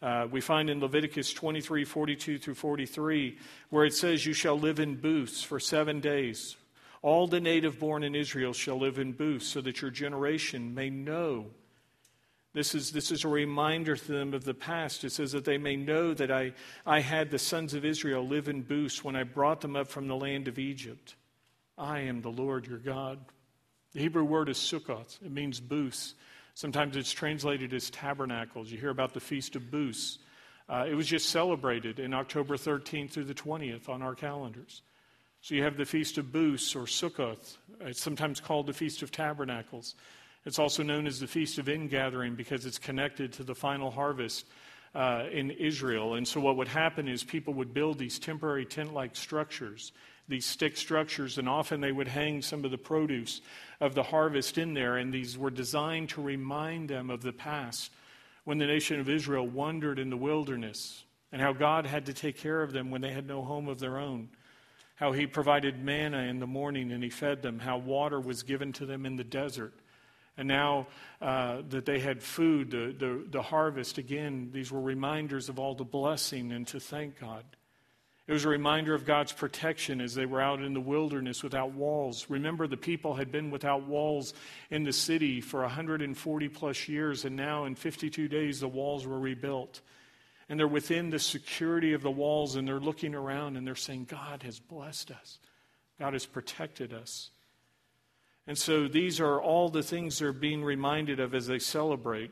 Uh, 0.00 0.28
we 0.30 0.40
find 0.40 0.70
in 0.70 0.78
Leviticus 0.78 1.32
23 1.32 1.84
42 1.84 2.38
through 2.38 2.54
43, 2.54 3.36
where 3.70 3.84
it 3.84 3.94
says, 3.94 4.24
You 4.24 4.32
shall 4.32 4.56
live 4.56 4.78
in 4.78 4.94
booths 4.94 5.42
for 5.42 5.58
seven 5.58 5.98
days. 5.98 6.54
All 7.06 7.28
the 7.28 7.38
native 7.38 7.78
born 7.78 8.02
in 8.02 8.16
Israel 8.16 8.52
shall 8.52 8.80
live 8.80 8.98
in 8.98 9.12
booths, 9.12 9.46
so 9.46 9.60
that 9.60 9.80
your 9.80 9.92
generation 9.92 10.74
may 10.74 10.90
know. 10.90 11.46
This 12.52 12.74
is, 12.74 12.90
this 12.90 13.12
is 13.12 13.22
a 13.22 13.28
reminder 13.28 13.94
to 13.94 14.12
them 14.12 14.34
of 14.34 14.42
the 14.42 14.54
past. 14.54 15.04
It 15.04 15.12
says 15.12 15.30
that 15.30 15.44
they 15.44 15.56
may 15.56 15.76
know 15.76 16.14
that 16.14 16.32
I, 16.32 16.52
I 16.84 16.98
had 16.98 17.30
the 17.30 17.38
sons 17.38 17.74
of 17.74 17.84
Israel 17.84 18.26
live 18.26 18.48
in 18.48 18.62
booths 18.62 19.04
when 19.04 19.14
I 19.14 19.22
brought 19.22 19.60
them 19.60 19.76
up 19.76 19.86
from 19.86 20.08
the 20.08 20.16
land 20.16 20.48
of 20.48 20.58
Egypt. 20.58 21.14
I 21.78 22.00
am 22.00 22.22
the 22.22 22.28
Lord 22.28 22.66
your 22.66 22.78
God. 22.78 23.20
The 23.92 24.00
Hebrew 24.00 24.24
word 24.24 24.48
is 24.48 24.58
sukkot, 24.58 25.22
it 25.24 25.30
means 25.30 25.60
booths. 25.60 26.16
Sometimes 26.54 26.96
it's 26.96 27.12
translated 27.12 27.72
as 27.72 27.88
tabernacles. 27.88 28.72
You 28.72 28.78
hear 28.78 28.90
about 28.90 29.14
the 29.14 29.20
Feast 29.20 29.54
of 29.54 29.70
Booths. 29.70 30.18
Uh, 30.68 30.86
it 30.88 30.94
was 30.94 31.06
just 31.06 31.30
celebrated 31.30 32.00
in 32.00 32.12
October 32.12 32.56
13th 32.56 33.12
through 33.12 33.26
the 33.26 33.34
20th 33.34 33.88
on 33.88 34.02
our 34.02 34.16
calendars. 34.16 34.82
So 35.46 35.54
you 35.54 35.62
have 35.62 35.76
the 35.76 35.84
Feast 35.84 36.18
of 36.18 36.32
Booths 36.32 36.74
or 36.74 36.86
Sukkoth. 36.86 37.58
It's 37.82 38.02
sometimes 38.02 38.40
called 38.40 38.66
the 38.66 38.72
Feast 38.72 39.02
of 39.02 39.12
Tabernacles. 39.12 39.94
It's 40.44 40.58
also 40.58 40.82
known 40.82 41.06
as 41.06 41.20
the 41.20 41.28
Feast 41.28 41.58
of 41.58 41.68
Ingathering 41.68 42.34
because 42.34 42.66
it's 42.66 42.80
connected 42.80 43.32
to 43.34 43.44
the 43.44 43.54
final 43.54 43.92
harvest 43.92 44.44
uh, 44.92 45.26
in 45.30 45.52
Israel. 45.52 46.16
And 46.16 46.26
so 46.26 46.40
what 46.40 46.56
would 46.56 46.66
happen 46.66 47.06
is 47.06 47.22
people 47.22 47.54
would 47.54 47.72
build 47.72 47.96
these 47.96 48.18
temporary 48.18 48.66
tent 48.66 48.92
like 48.92 49.14
structures 49.14 49.92
these 50.26 50.44
stick 50.44 50.76
structures, 50.76 51.38
and 51.38 51.48
often 51.48 51.80
they 51.80 51.92
would 51.92 52.08
hang 52.08 52.42
some 52.42 52.64
of 52.64 52.72
the 52.72 52.76
produce 52.76 53.40
of 53.80 53.94
the 53.94 54.02
harvest 54.02 54.58
in 54.58 54.74
there, 54.74 54.96
and 54.96 55.14
these 55.14 55.38
were 55.38 55.50
designed 55.50 56.08
to 56.08 56.20
remind 56.20 56.88
them 56.88 57.08
of 57.08 57.22
the 57.22 57.32
past 57.32 57.92
when 58.42 58.58
the 58.58 58.66
nation 58.66 58.98
of 58.98 59.08
Israel 59.08 59.46
wandered 59.46 60.00
in 60.00 60.10
the 60.10 60.16
wilderness 60.16 61.04
and 61.30 61.40
how 61.40 61.52
God 61.52 61.86
had 61.86 62.06
to 62.06 62.12
take 62.12 62.36
care 62.36 62.60
of 62.60 62.72
them 62.72 62.90
when 62.90 63.00
they 63.00 63.12
had 63.12 63.28
no 63.28 63.44
home 63.44 63.68
of 63.68 63.78
their 63.78 63.98
own. 63.98 64.28
How 64.96 65.12
he 65.12 65.26
provided 65.26 65.82
manna 65.82 66.24
in 66.24 66.40
the 66.40 66.46
morning 66.46 66.92
and 66.92 67.02
he 67.02 67.10
fed 67.10 67.42
them, 67.42 67.58
how 67.58 67.78
water 67.78 68.20
was 68.20 68.42
given 68.42 68.72
to 68.74 68.86
them 68.86 69.06
in 69.06 69.16
the 69.16 69.24
desert. 69.24 69.74
And 70.38 70.48
now 70.48 70.88
uh, 71.20 71.62
that 71.70 71.86
they 71.86 71.98
had 71.98 72.22
food, 72.22 72.70
the, 72.70 72.94
the, 72.98 73.24
the 73.30 73.42
harvest, 73.42 73.98
again, 73.98 74.50
these 74.52 74.70
were 74.70 74.80
reminders 74.80 75.48
of 75.48 75.58
all 75.58 75.74
the 75.74 75.84
blessing 75.84 76.52
and 76.52 76.66
to 76.68 76.80
thank 76.80 77.18
God. 77.18 77.44
It 78.26 78.32
was 78.32 78.44
a 78.44 78.48
reminder 78.48 78.92
of 78.92 79.04
God's 79.04 79.32
protection 79.32 80.00
as 80.00 80.14
they 80.14 80.26
were 80.26 80.40
out 80.40 80.60
in 80.60 80.74
the 80.74 80.80
wilderness 80.80 81.44
without 81.44 81.72
walls. 81.72 82.26
Remember, 82.28 82.66
the 82.66 82.76
people 82.76 83.14
had 83.14 83.30
been 83.30 83.52
without 83.52 83.86
walls 83.86 84.34
in 84.68 84.82
the 84.82 84.92
city 84.92 85.40
for 85.40 85.60
140 85.60 86.48
plus 86.48 86.88
years, 86.88 87.24
and 87.24 87.36
now 87.36 87.66
in 87.66 87.76
52 87.76 88.26
days 88.26 88.58
the 88.58 88.68
walls 88.68 89.06
were 89.06 89.18
rebuilt. 89.18 89.80
And 90.48 90.58
they're 90.58 90.68
within 90.68 91.10
the 91.10 91.18
security 91.18 91.92
of 91.92 92.02
the 92.02 92.10
walls, 92.10 92.54
and 92.54 92.68
they're 92.68 92.78
looking 92.78 93.14
around 93.14 93.56
and 93.56 93.66
they're 93.66 93.74
saying, 93.74 94.06
God 94.08 94.44
has 94.44 94.60
blessed 94.60 95.10
us, 95.10 95.38
God 95.98 96.12
has 96.12 96.26
protected 96.26 96.92
us. 96.92 97.30
And 98.46 98.56
so 98.56 98.86
these 98.86 99.20
are 99.20 99.40
all 99.40 99.68
the 99.68 99.82
things 99.82 100.18
they're 100.18 100.32
being 100.32 100.62
reminded 100.62 101.18
of 101.18 101.34
as 101.34 101.48
they 101.48 101.58
celebrate. 101.58 102.30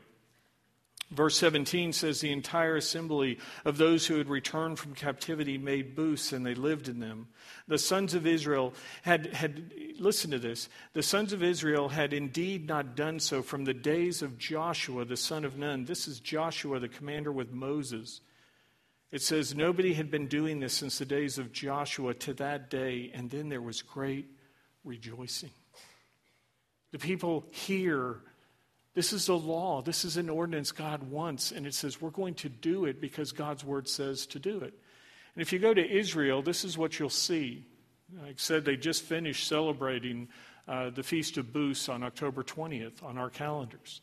Verse 1.11 1.37
17 1.37 1.93
says 1.93 2.19
the 2.19 2.31
entire 2.31 2.75
assembly 2.75 3.37
of 3.63 3.77
those 3.77 4.07
who 4.07 4.17
had 4.17 4.27
returned 4.27 4.79
from 4.79 4.95
captivity 4.95 5.57
made 5.57 5.95
booths 5.95 6.33
and 6.33 6.43
they 6.43 6.55
lived 6.55 6.87
in 6.87 6.99
them. 6.99 7.27
The 7.67 7.77
sons 7.77 8.15
of 8.15 8.25
Israel 8.25 8.73
had, 9.03 9.27
had 9.27 9.71
listen 9.99 10.31
to 10.31 10.39
this, 10.39 10.67
the 10.93 11.03
sons 11.03 11.31
of 11.31 11.43
Israel 11.43 11.89
had 11.89 12.11
indeed 12.11 12.67
not 12.67 12.95
done 12.95 13.19
so 13.19 13.43
from 13.43 13.65
the 13.65 13.73
days 13.73 14.23
of 14.23 14.39
Joshua, 14.39 15.05
the 15.05 15.15
son 15.15 15.45
of 15.45 15.57
Nun. 15.57 15.85
This 15.85 16.07
is 16.07 16.19
Joshua, 16.19 16.79
the 16.79 16.89
commander 16.89 17.31
with 17.31 17.51
Moses. 17.51 18.21
It 19.11 19.21
says 19.21 19.55
nobody 19.55 19.93
had 19.93 20.09
been 20.09 20.27
doing 20.27 20.59
this 20.59 20.73
since 20.73 20.97
the 20.97 21.05
days 21.05 21.37
of 21.37 21.53
Joshua 21.53 22.15
to 22.15 22.33
that 22.33 22.71
day, 22.71 23.11
and 23.13 23.29
then 23.29 23.49
there 23.49 23.61
was 23.61 23.83
great 23.83 24.27
rejoicing. 24.83 25.51
The 26.91 26.99
people 26.99 27.45
hear 27.51 28.21
this 28.95 29.13
is 29.13 29.27
a 29.27 29.35
law. 29.35 29.81
This 29.81 30.05
is 30.05 30.17
an 30.17 30.29
ordinance 30.29 30.71
God 30.71 31.03
wants. 31.03 31.51
And 31.51 31.67
it 31.67 31.73
says 31.73 32.01
we're 32.01 32.09
going 32.09 32.33
to 32.35 32.49
do 32.49 32.85
it 32.85 32.99
because 32.99 33.31
God's 33.31 33.63
word 33.63 33.87
says 33.87 34.25
to 34.27 34.39
do 34.39 34.57
it. 34.59 34.73
And 35.35 35.41
if 35.41 35.51
you 35.51 35.59
go 35.59 35.73
to 35.73 35.85
Israel, 35.87 36.41
this 36.41 36.63
is 36.63 36.77
what 36.77 36.97
you'll 36.97 37.09
see. 37.09 37.65
Like 38.21 38.31
I 38.31 38.33
said, 38.37 38.63
they 38.63 38.77
just 38.77 39.03
finished 39.03 39.47
celebrating 39.47 40.29
uh, 40.67 40.91
the 40.91 41.03
Feast 41.03 41.37
of 41.37 41.51
Booths 41.51 41.89
on 41.89 42.03
October 42.03 42.41
20th 42.41 43.03
on 43.03 43.17
our 43.17 43.29
calendars. 43.29 44.01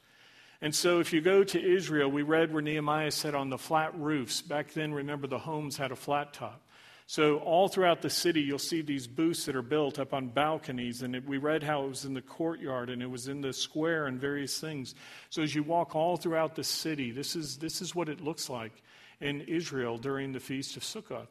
And 0.61 0.75
so 0.75 1.01
if 1.01 1.13
you 1.13 1.21
go 1.21 1.43
to 1.43 1.61
Israel, 1.61 2.11
we 2.11 2.23
read 2.23 2.53
where 2.53 2.63
Nehemiah 2.63 3.11
said 3.11 3.35
on 3.35 3.49
the 3.49 3.59
flat 3.59 3.99
roofs, 3.99 4.43
back 4.43 4.73
then, 4.73 4.93
remember, 4.93 5.27
the 5.27 5.39
homes 5.39 5.77
had 5.77 5.91
a 5.91 5.97
flat 5.97 6.35
top. 6.35 6.63
So, 7.07 7.39
all 7.39 7.69
throughout 7.69 8.01
the 8.01 8.11
city, 8.11 8.41
you'll 8.41 8.59
see 8.59 8.81
these 8.81 9.07
booths 9.07 9.45
that 9.47 9.57
are 9.57 9.63
built 9.63 9.99
up 9.99 10.15
on 10.15 10.29
balconies. 10.29 11.03
And 11.03 11.17
it, 11.17 11.27
we 11.27 11.37
read 11.37 11.63
how 11.63 11.85
it 11.85 11.89
was 11.89 12.05
in 12.05 12.15
the 12.15 12.23
courtyard 12.23 12.91
and 12.91 13.03
it 13.03 13.11
was 13.11 13.29
in 13.29 13.41
the 13.41 13.53
square 13.53 14.07
and 14.07 14.21
various 14.21 14.59
things. 14.59 14.95
So, 15.29 15.43
as 15.43 15.55
you 15.55 15.63
walk 15.63 15.95
all 15.95 16.17
throughout 16.17 16.55
the 16.55 16.65
city, 16.65 17.11
this 17.11 17.37
is, 17.37 17.59
this 17.59 17.83
is 17.83 17.95
what 17.95 18.09
it 18.09 18.21
looks 18.21 18.49
like 18.49 18.83
in 19.21 19.43
Israel 19.43 19.99
during 19.99 20.33
the 20.33 20.41
Feast 20.41 20.77
of 20.77 20.83
Sukkot. 20.83 21.27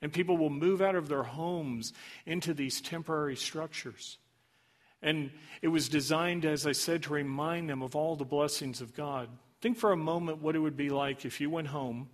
And 0.00 0.12
people 0.12 0.36
will 0.36 0.50
move 0.50 0.80
out 0.80 0.94
of 0.94 1.08
their 1.08 1.22
homes 1.22 1.92
into 2.24 2.54
these 2.54 2.80
temporary 2.80 3.36
structures. 3.36 4.18
And 5.02 5.30
it 5.62 5.68
was 5.68 5.88
designed, 5.88 6.44
as 6.44 6.66
I 6.66 6.72
said, 6.72 7.02
to 7.04 7.12
remind 7.12 7.68
them 7.68 7.82
of 7.82 7.96
all 7.96 8.16
the 8.16 8.24
blessings 8.24 8.80
of 8.80 8.94
God. 8.94 9.28
Think 9.60 9.78
for 9.78 9.92
a 9.92 9.96
moment 9.96 10.42
what 10.42 10.56
it 10.56 10.60
would 10.60 10.76
be 10.76 10.90
like 10.90 11.24
if 11.24 11.40
you 11.40 11.50
went 11.50 11.68
home 11.68 12.08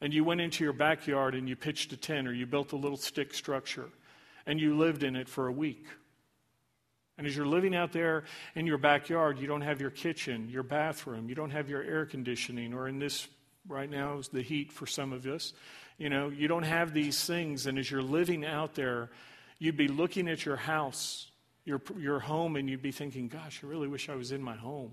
and 0.00 0.12
you 0.12 0.24
went 0.24 0.40
into 0.40 0.64
your 0.64 0.72
backyard 0.72 1.34
and 1.34 1.48
you 1.48 1.56
pitched 1.56 1.92
a 1.92 1.96
tent 1.96 2.28
or 2.28 2.32
you 2.32 2.46
built 2.46 2.72
a 2.72 2.76
little 2.76 2.96
stick 2.96 3.34
structure 3.34 3.88
and 4.46 4.60
you 4.60 4.76
lived 4.76 5.02
in 5.02 5.16
it 5.16 5.28
for 5.28 5.46
a 5.46 5.52
week. 5.52 5.86
And 7.18 7.26
as 7.26 7.36
you're 7.36 7.46
living 7.46 7.74
out 7.74 7.92
there 7.92 8.24
in 8.54 8.66
your 8.66 8.78
backyard, 8.78 9.40
you 9.40 9.48
don't 9.48 9.62
have 9.62 9.80
your 9.80 9.90
kitchen, 9.90 10.48
your 10.48 10.62
bathroom, 10.62 11.28
you 11.28 11.34
don't 11.34 11.50
have 11.50 11.68
your 11.68 11.82
air 11.82 12.06
conditioning, 12.06 12.72
or 12.72 12.86
in 12.86 13.00
this 13.00 13.26
right 13.66 13.90
now 13.90 14.18
is 14.18 14.28
the 14.28 14.40
heat 14.40 14.72
for 14.72 14.86
some 14.86 15.12
of 15.12 15.26
us. 15.26 15.52
You 15.98 16.10
know, 16.10 16.28
you 16.28 16.46
don't 16.46 16.62
have 16.62 16.94
these 16.94 17.24
things. 17.24 17.66
And 17.66 17.76
as 17.76 17.90
you're 17.90 18.02
living 18.02 18.46
out 18.46 18.74
there, 18.74 19.10
you'd 19.58 19.76
be 19.76 19.88
looking 19.88 20.28
at 20.28 20.46
your 20.46 20.56
house, 20.56 21.28
your, 21.64 21.82
your 21.98 22.20
home, 22.20 22.54
and 22.54 22.70
you'd 22.70 22.82
be 22.82 22.92
thinking, 22.92 23.26
gosh, 23.26 23.62
I 23.64 23.66
really 23.66 23.88
wish 23.88 24.08
I 24.08 24.14
was 24.14 24.30
in 24.30 24.40
my 24.40 24.54
home. 24.54 24.92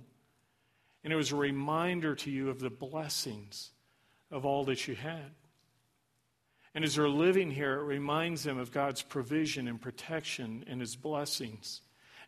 And 1.04 1.14
it 1.14 1.16
was 1.16 1.32
a 1.32 1.36
reminder 1.36 2.16
to 2.16 2.32
you 2.32 2.50
of 2.50 2.60
the 2.60 2.72
blessings 2.72 3.70
of 4.36 4.46
all 4.46 4.66
that 4.66 4.86
you 4.86 4.96
had. 4.96 5.32
And 6.76 6.84
as 6.84 6.96
they're 6.96 7.08
living 7.08 7.50
here, 7.50 7.80
it 7.80 7.84
reminds 7.84 8.44
them 8.44 8.58
of 8.58 8.74
God's 8.74 9.02
provision 9.02 9.70
and 9.70 9.80
protection 9.80 10.66
and 10.68 10.82
his 10.82 10.98
blessings. 10.98 11.80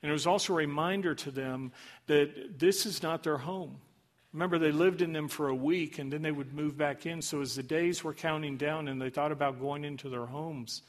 And 0.02 0.10
it 0.10 0.14
was 0.14 0.26
also 0.26 0.54
a 0.54 0.56
reminder 0.56 1.14
to 1.16 1.32
them 1.32 1.74
that 2.06 2.60
this 2.60 2.86
is 2.86 3.04
not 3.04 3.24
their 3.24 3.38
home. 3.38 3.82
Remember, 4.32 4.58
they 4.58 4.72
lived 4.72 5.02
in 5.02 5.12
them 5.12 5.28
for 5.28 5.50
a 5.50 5.56
week 5.56 6.00
and 6.00 6.12
then 6.12 6.22
they 6.22 6.32
would 6.32 6.54
move 6.54 6.78
back 6.78 7.06
in. 7.06 7.22
So 7.22 7.42
as 7.42 7.56
the 7.56 7.64
days 7.64 8.06
were 8.06 8.14
counting 8.14 8.56
down 8.56 8.88
and 8.88 9.02
they 9.02 9.10
thought 9.10 9.34
about 9.34 9.60
going 9.60 9.84
into 9.84 10.08
their 10.08 10.26
homes, 10.26 10.84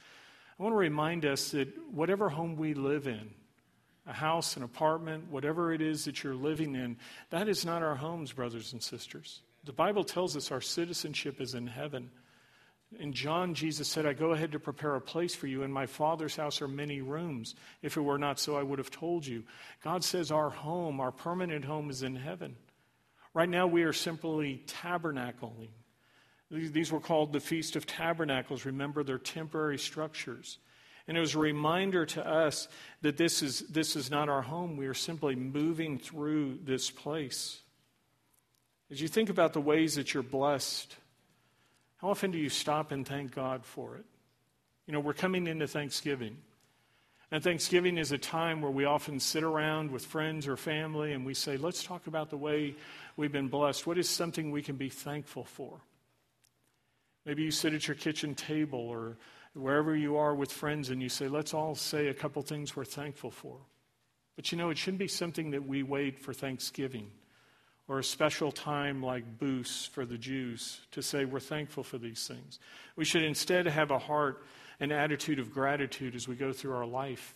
I 0.58 0.62
want 0.62 0.72
to 0.72 0.78
remind 0.78 1.24
us 1.24 1.50
that 1.50 1.68
whatever 1.90 2.28
home 2.28 2.54
we 2.54 2.74
live 2.74 3.08
in, 3.08 3.30
a 4.06 4.12
house, 4.12 4.56
an 4.56 4.62
apartment, 4.62 5.32
whatever 5.32 5.72
it 5.72 5.80
is 5.80 6.04
that 6.04 6.22
you're 6.22 6.36
living 6.36 6.76
in, 6.76 6.96
that 7.30 7.48
is 7.48 7.66
not 7.66 7.82
our 7.82 7.96
homes, 7.96 8.32
brothers 8.32 8.72
and 8.72 8.80
sisters. 8.80 9.40
The 9.68 9.74
Bible 9.74 10.02
tells 10.02 10.34
us 10.34 10.50
our 10.50 10.62
citizenship 10.62 11.42
is 11.42 11.52
in 11.52 11.66
heaven. 11.66 12.08
In 12.98 13.12
John, 13.12 13.52
Jesus 13.52 13.86
said, 13.86 14.06
I 14.06 14.14
go 14.14 14.32
ahead 14.32 14.52
to 14.52 14.58
prepare 14.58 14.94
a 14.94 15.00
place 15.00 15.34
for 15.34 15.46
you. 15.46 15.62
In 15.62 15.70
my 15.70 15.84
Father's 15.84 16.36
house 16.36 16.62
are 16.62 16.68
many 16.68 17.02
rooms. 17.02 17.54
If 17.82 17.98
it 17.98 18.00
were 18.00 18.16
not 18.16 18.40
so, 18.40 18.56
I 18.56 18.62
would 18.62 18.78
have 18.78 18.90
told 18.90 19.26
you. 19.26 19.44
God 19.84 20.02
says 20.02 20.32
our 20.32 20.48
home, 20.48 21.00
our 21.00 21.12
permanent 21.12 21.66
home, 21.66 21.90
is 21.90 22.02
in 22.02 22.16
heaven. 22.16 22.56
Right 23.34 23.48
now, 23.50 23.66
we 23.66 23.82
are 23.82 23.92
simply 23.92 24.62
tabernacling. 24.66 25.68
These 26.50 26.90
were 26.90 26.98
called 26.98 27.34
the 27.34 27.38
Feast 27.38 27.76
of 27.76 27.84
Tabernacles. 27.84 28.64
Remember, 28.64 29.04
they're 29.04 29.18
temporary 29.18 29.76
structures. 29.76 30.56
And 31.06 31.14
it 31.14 31.20
was 31.20 31.34
a 31.34 31.40
reminder 31.40 32.06
to 32.06 32.26
us 32.26 32.68
that 33.02 33.18
this 33.18 33.42
is, 33.42 33.60
this 33.68 33.96
is 33.96 34.10
not 34.10 34.30
our 34.30 34.40
home. 34.40 34.78
We 34.78 34.86
are 34.86 34.94
simply 34.94 35.36
moving 35.36 35.98
through 35.98 36.60
this 36.64 36.90
place. 36.90 37.60
As 38.90 39.00
you 39.00 39.08
think 39.08 39.28
about 39.28 39.52
the 39.52 39.60
ways 39.60 39.96
that 39.96 40.14
you're 40.14 40.22
blessed, 40.22 40.96
how 41.98 42.10
often 42.10 42.30
do 42.30 42.38
you 42.38 42.48
stop 42.48 42.90
and 42.90 43.06
thank 43.06 43.34
God 43.34 43.64
for 43.64 43.96
it? 43.96 44.04
You 44.86 44.94
know, 44.94 45.00
we're 45.00 45.12
coming 45.12 45.46
into 45.46 45.66
Thanksgiving. 45.66 46.38
And 47.30 47.44
Thanksgiving 47.44 47.98
is 47.98 48.12
a 48.12 48.18
time 48.18 48.62
where 48.62 48.70
we 48.70 48.86
often 48.86 49.20
sit 49.20 49.42
around 49.42 49.90
with 49.90 50.06
friends 50.06 50.48
or 50.48 50.56
family 50.56 51.12
and 51.12 51.26
we 51.26 51.34
say, 51.34 51.58
let's 51.58 51.84
talk 51.84 52.06
about 52.06 52.30
the 52.30 52.38
way 52.38 52.74
we've 53.16 53.32
been 53.32 53.48
blessed. 53.48 53.86
What 53.86 53.98
is 53.98 54.08
something 54.08 54.50
we 54.50 54.62
can 54.62 54.76
be 54.76 54.88
thankful 54.88 55.44
for? 55.44 55.78
Maybe 57.26 57.42
you 57.42 57.50
sit 57.50 57.74
at 57.74 57.86
your 57.86 57.96
kitchen 57.96 58.34
table 58.34 58.78
or 58.78 59.18
wherever 59.52 59.94
you 59.94 60.16
are 60.16 60.34
with 60.34 60.50
friends 60.50 60.88
and 60.88 61.02
you 61.02 61.10
say, 61.10 61.28
let's 61.28 61.52
all 61.52 61.74
say 61.74 62.08
a 62.08 62.14
couple 62.14 62.40
things 62.40 62.74
we're 62.74 62.86
thankful 62.86 63.30
for. 63.30 63.58
But 64.36 64.50
you 64.50 64.56
know, 64.56 64.70
it 64.70 64.78
shouldn't 64.78 65.00
be 65.00 65.08
something 65.08 65.50
that 65.50 65.66
we 65.66 65.82
wait 65.82 66.18
for 66.18 66.32
Thanksgiving 66.32 67.10
or 67.88 67.98
a 67.98 68.04
special 68.04 68.52
time 68.52 69.02
like 69.02 69.38
Booths 69.38 69.86
for 69.86 70.04
the 70.04 70.18
Jews 70.18 70.82
to 70.92 71.02
say 71.02 71.24
we're 71.24 71.40
thankful 71.40 71.82
for 71.82 71.96
these 71.96 72.26
things. 72.28 72.60
We 72.96 73.06
should 73.06 73.22
instead 73.22 73.66
have 73.66 73.90
a 73.90 73.98
heart 73.98 74.44
and 74.78 74.92
attitude 74.92 75.38
of 75.38 75.50
gratitude 75.50 76.14
as 76.14 76.28
we 76.28 76.36
go 76.36 76.52
through 76.52 76.74
our 76.74 76.86
life. 76.86 77.34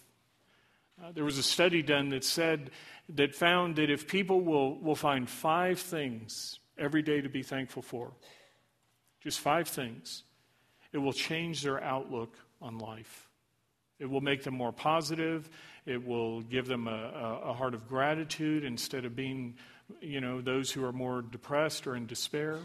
Uh, 1.03 1.11
there 1.13 1.25
was 1.25 1.39
a 1.39 1.43
study 1.43 1.83
done 1.83 2.11
that 2.11 2.23
said 2.23 2.71
that 3.09 3.35
found 3.35 3.77
that 3.77 3.91
if 3.91 4.07
people 4.07 4.43
will, 4.43 4.79
will 4.79 4.95
find 4.95 5.29
five 5.29 5.81
things 5.81 6.59
every 6.79 7.03
day 7.03 7.21
to 7.21 7.29
be 7.29 7.43
thankful 7.43 7.83
for, 7.83 8.13
just 9.21 9.41
five 9.41 9.69
things, 9.69 10.23
it 10.93 10.99
will 10.99 11.13
change 11.13 11.63
their 11.63 11.83
outlook 11.83 12.37
on 12.61 12.79
life. 12.79 13.29
It 13.99 14.11
will 14.11 14.21
make 14.21 14.43
them 14.43 14.55
more 14.55 14.73
positive. 14.73 15.49
It 15.87 16.05
will 16.05 16.43
give 16.43 16.67
them 16.67 16.89
a, 16.89 16.91
a, 17.45 17.51
a 17.51 17.53
heart 17.53 17.75
of 17.75 17.89
gratitude 17.89 18.65
instead 18.65 19.05
of 19.05 19.15
being 19.15 19.55
you 20.01 20.21
know, 20.21 20.41
those 20.41 20.71
who 20.71 20.85
are 20.85 20.93
more 20.93 21.23
depressed 21.23 21.87
or 21.87 21.97
in 21.97 22.07
despair? 22.07 22.59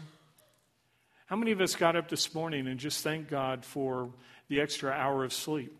How 1.26 1.36
many 1.36 1.52
of 1.52 1.60
us 1.60 1.74
got 1.74 1.94
up 1.94 2.08
this 2.08 2.34
morning 2.34 2.66
and 2.66 2.80
just 2.80 3.04
thanked 3.04 3.30
God 3.30 3.64
for 3.64 4.10
the 4.48 4.60
extra 4.60 4.90
hour 4.90 5.24
of 5.24 5.32
sleep? 5.32 5.76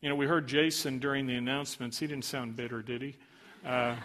You 0.00 0.08
know, 0.08 0.16
we 0.16 0.26
heard 0.26 0.46
Jason 0.46 0.98
during 0.98 1.26
the 1.26 1.36
announcements. 1.36 1.98
He 1.98 2.06
didn't 2.06 2.24
sound 2.24 2.56
bitter, 2.56 2.82
did 2.82 3.02
he? 3.02 3.16
Uh, 3.64 3.96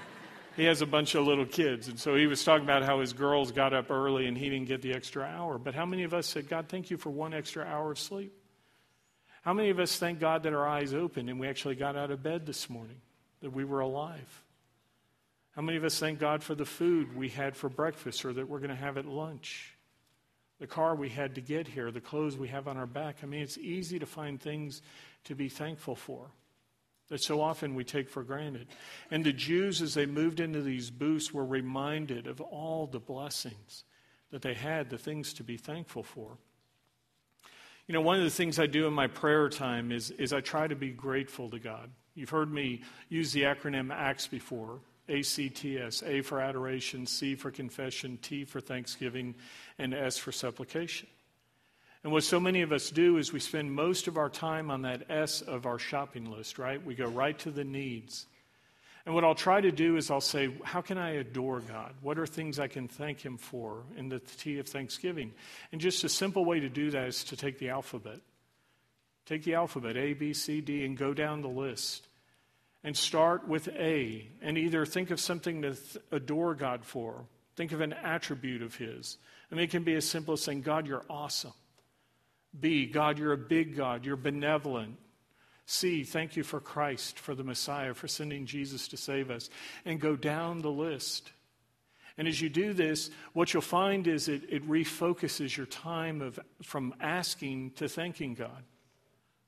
he 0.56 0.66
has 0.66 0.82
a 0.82 0.86
bunch 0.86 1.16
of 1.16 1.26
little 1.26 1.46
kids, 1.46 1.88
and 1.88 2.00
so 2.00 2.16
he 2.16 2.28
was 2.28 2.44
talking 2.44 2.64
about 2.64 2.84
how 2.84 3.00
his 3.00 3.14
girls 3.14 3.52
got 3.52 3.74
up 3.74 3.90
early 3.90 4.28
and 4.28 4.38
he 4.38 4.50
didn't 4.50 4.68
get 4.68 4.82
the 4.82 4.94
extra 4.94 5.24
hour. 5.24 5.58
But 5.58 5.76
how 5.76 5.86
many 5.86 6.04
of 6.04 6.14
us 6.14 6.28
said, 6.28 6.50
God, 6.50 6.68
thank 6.68 6.92
you 6.92 6.98
for 6.98 7.10
one 7.10 7.34
extra 7.34 7.66
hour 7.66 7.92
of 7.92 8.00
sleep? 8.00 8.34
How 9.44 9.54
many 9.54 9.70
of 9.70 9.80
us 9.80 9.98
thank 9.98 10.20
God 10.20 10.44
that 10.44 10.54
our 10.54 10.68
eyes 10.68 10.94
opened 10.94 11.30
and 11.30 11.40
we 11.40 11.48
actually 11.48 11.76
got 11.76 11.96
out 11.96 12.12
of 12.12 12.22
bed 12.22 12.46
this 12.46 12.70
morning, 12.70 13.02
that 13.42 13.52
we 13.52 13.64
were 13.64 13.80
alive? 13.80 14.44
How 15.56 15.62
many 15.62 15.78
of 15.78 15.84
us 15.84 16.00
thank 16.00 16.20
God 16.20 16.44
for 16.44 16.56
the 16.56 16.66
food 16.66 17.16
we 17.16 17.30
had 17.30 17.58
for 17.58 17.70
breakfast 17.70 18.24
or 18.24 18.34
that 18.34 18.48
we're 18.48 18.60
going 18.60 18.70
to 18.70 18.76
have 18.76 18.98
at 18.98 19.06
lunch? 19.06 19.76
The 20.60 20.68
car 20.68 20.96
we 20.96 21.10
had 21.10 21.36
to 21.36 21.42
get 21.42 21.68
here, 21.68 21.92
the 21.92 22.00
clothes 22.00 22.38
we 22.38 22.48
have 22.50 22.68
on 22.68 22.78
our 22.78 22.86
back. 22.86 23.18
I 23.24 23.26
mean, 23.26 23.42
it's 23.42 23.58
easy 23.58 24.00
to 24.00 24.06
find 24.06 24.40
things 24.40 24.82
to 25.26 25.36
be 25.36 25.50
thankful 25.50 25.96
for 25.96 26.32
that 27.12 27.22
so 27.22 27.42
often 27.42 27.76
we 27.76 27.84
take 27.84 28.10
for 28.10 28.24
granted. 28.24 28.68
And 29.12 29.26
the 29.26 29.34
Jews, 29.34 29.82
as 29.82 29.94
they 29.94 30.06
moved 30.06 30.40
into 30.40 30.62
these 30.62 30.90
booths, 30.90 31.34
were 31.34 31.46
reminded 31.46 32.26
of 32.26 32.40
all 32.40 32.88
the 32.88 33.02
blessings 33.02 33.84
that 34.32 34.42
they 34.42 34.54
had, 34.54 34.90
the 34.90 34.98
things 34.98 35.34
to 35.34 35.44
be 35.44 35.58
thankful 35.58 36.04
for. 36.04 36.38
You 37.88 37.94
know, 37.94 38.02
one 38.02 38.18
of 38.18 38.24
the 38.24 38.30
things 38.30 38.60
I 38.60 38.66
do 38.66 38.88
in 38.88 38.94
my 38.94 39.08
prayer 39.08 39.50
time 39.50 39.92
is, 39.92 40.12
is 40.12 40.32
I 40.32 40.40
try 40.40 40.68
to 40.68 40.76
be 40.76 40.92
grateful 40.92 41.50
to 41.50 41.60
God. 41.60 41.90
You've 42.16 42.30
heard 42.30 42.52
me 42.52 42.84
use 43.10 43.34
the 43.34 43.42
acronym 43.42 43.94
ACTS 43.94 44.28
before. 44.28 44.80
ACTS, 45.12 46.04
A 46.04 46.22
for 46.22 46.40
adoration, 46.40 47.06
C 47.06 47.36
for 47.36 47.52
confession, 47.52 48.18
T 48.22 48.46
for 48.46 48.62
thanksgiving, 48.62 49.36
and 49.78 49.94
S 49.94 50.18
for 50.18 50.32
supplication. 50.32 51.08
And 52.04 52.12
what 52.12 52.24
so 52.24 52.40
many 52.40 52.62
of 52.62 52.72
us 52.72 52.90
do 52.90 53.18
is 53.18 53.32
we 53.32 53.40
spend 53.40 53.72
most 53.72 54.08
of 54.08 54.18
our 54.18 54.30
time 54.30 54.72
on 54.72 54.84
that 54.84 55.04
S 55.10 55.42
of 55.42 55.66
our 55.66 55.78
shopping 55.78 56.32
list, 56.32 56.58
right? 56.58 56.84
We 56.84 56.96
go 56.96 57.08
right 57.08 57.38
to 57.40 57.52
the 57.52 57.64
needs. 57.64 58.26
And 59.06 59.16
what 59.16 59.24
I'll 59.24 59.36
try 59.36 59.62
to 59.62 59.72
do 59.72 59.98
is 59.98 60.10
I'll 60.10 60.22
say, 60.22 60.52
How 60.64 60.82
can 60.82 60.98
I 60.98 61.12
adore 61.12 61.60
God? 61.60 61.94
What 62.02 62.18
are 62.18 62.26
things 62.26 62.60
I 62.60 62.68
can 62.68 62.88
thank 62.88 63.22
Him 63.22 63.38
for 63.38 63.84
in 63.98 64.10
the 64.10 64.20
T 64.20 64.60
of 64.60 64.68
Thanksgiving? 64.68 65.32
And 65.72 65.82
just 65.82 66.04
a 66.04 66.10
simple 66.10 66.46
way 66.46 66.60
to 66.60 66.70
do 66.70 66.92
that 66.92 67.08
is 67.08 67.24
to 67.26 67.36
take 67.36 67.60
the 67.60 67.70
alphabet. 67.70 68.20
Take 69.26 69.44
the 69.44 69.56
alphabet, 69.56 69.98
A, 69.98 70.14
B, 70.14 70.34
C, 70.34 70.62
D, 70.62 70.86
and 70.86 70.98
go 70.98 71.14
down 71.14 71.42
the 71.42 71.48
list 71.48 72.08
and 72.84 72.96
start 72.98 73.48
with 73.48 73.68
A 73.70 74.28
and 74.42 74.58
either 74.58 74.86
think 74.86 75.12
of 75.12 75.20
something 75.20 75.62
to 75.62 75.76
th- 75.76 75.98
adore 76.12 76.56
God 76.56 76.84
for. 76.84 77.26
Think 77.56 77.72
of 77.72 77.82
an 77.82 77.94
attribute 77.94 78.62
of 78.62 78.76
His. 78.76 79.18
Mean, 79.52 79.60
it 79.60 79.70
can 79.70 79.84
be 79.84 79.96
as 79.96 80.06
simple 80.06 80.34
as 80.34 80.42
saying, 80.42 80.62
God, 80.62 80.88
you're 80.88 81.06
awesome. 81.10 81.54
B, 82.58 82.86
God, 82.86 83.20
you're 83.20 83.34
a 83.34 83.38
big 83.38 83.76
God. 83.76 84.06
You're 84.06 84.16
benevolent. 84.16 84.98
C, 85.66 86.04
thank 86.04 86.36
you 86.36 86.44
for 86.44 86.60
Christ, 86.60 87.20
for 87.20 87.36
the 87.36 87.44
Messiah, 87.44 87.94
for 87.94 88.08
sending 88.08 88.46
Jesus 88.46 88.88
to 88.90 88.98
save 88.98 89.30
us. 89.30 89.50
And 89.86 90.00
go 90.00 90.16
down 90.16 90.62
the 90.62 90.72
list. 90.72 91.32
And 92.18 92.28
as 92.28 92.42
you 92.42 92.50
do 92.50 92.74
this, 92.74 93.10
what 93.34 93.54
you'll 93.54 93.62
find 93.62 94.08
is 94.08 94.28
it, 94.28 94.44
it 94.50 94.68
refocuses 94.68 95.56
your 95.56 95.66
time 95.66 96.22
of, 96.22 96.40
from 96.62 96.94
asking 97.00 97.72
to 97.72 97.88
thanking 97.88 98.34
God 98.34 98.64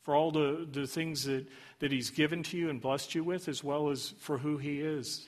for 0.04 0.16
all 0.16 0.32
the, 0.32 0.68
the 0.72 0.86
things 0.86 1.24
that, 1.26 1.48
that 1.80 1.92
He's 1.92 2.10
given 2.10 2.44
to 2.44 2.58
you 2.58 2.70
and 2.70 2.80
blessed 2.80 3.16
you 3.16 3.24
with, 3.24 3.48
as 3.48 3.64
well 3.64 3.90
as 3.90 4.14
for 4.20 4.38
who 4.38 4.58
He 4.58 4.82
is. 4.82 5.26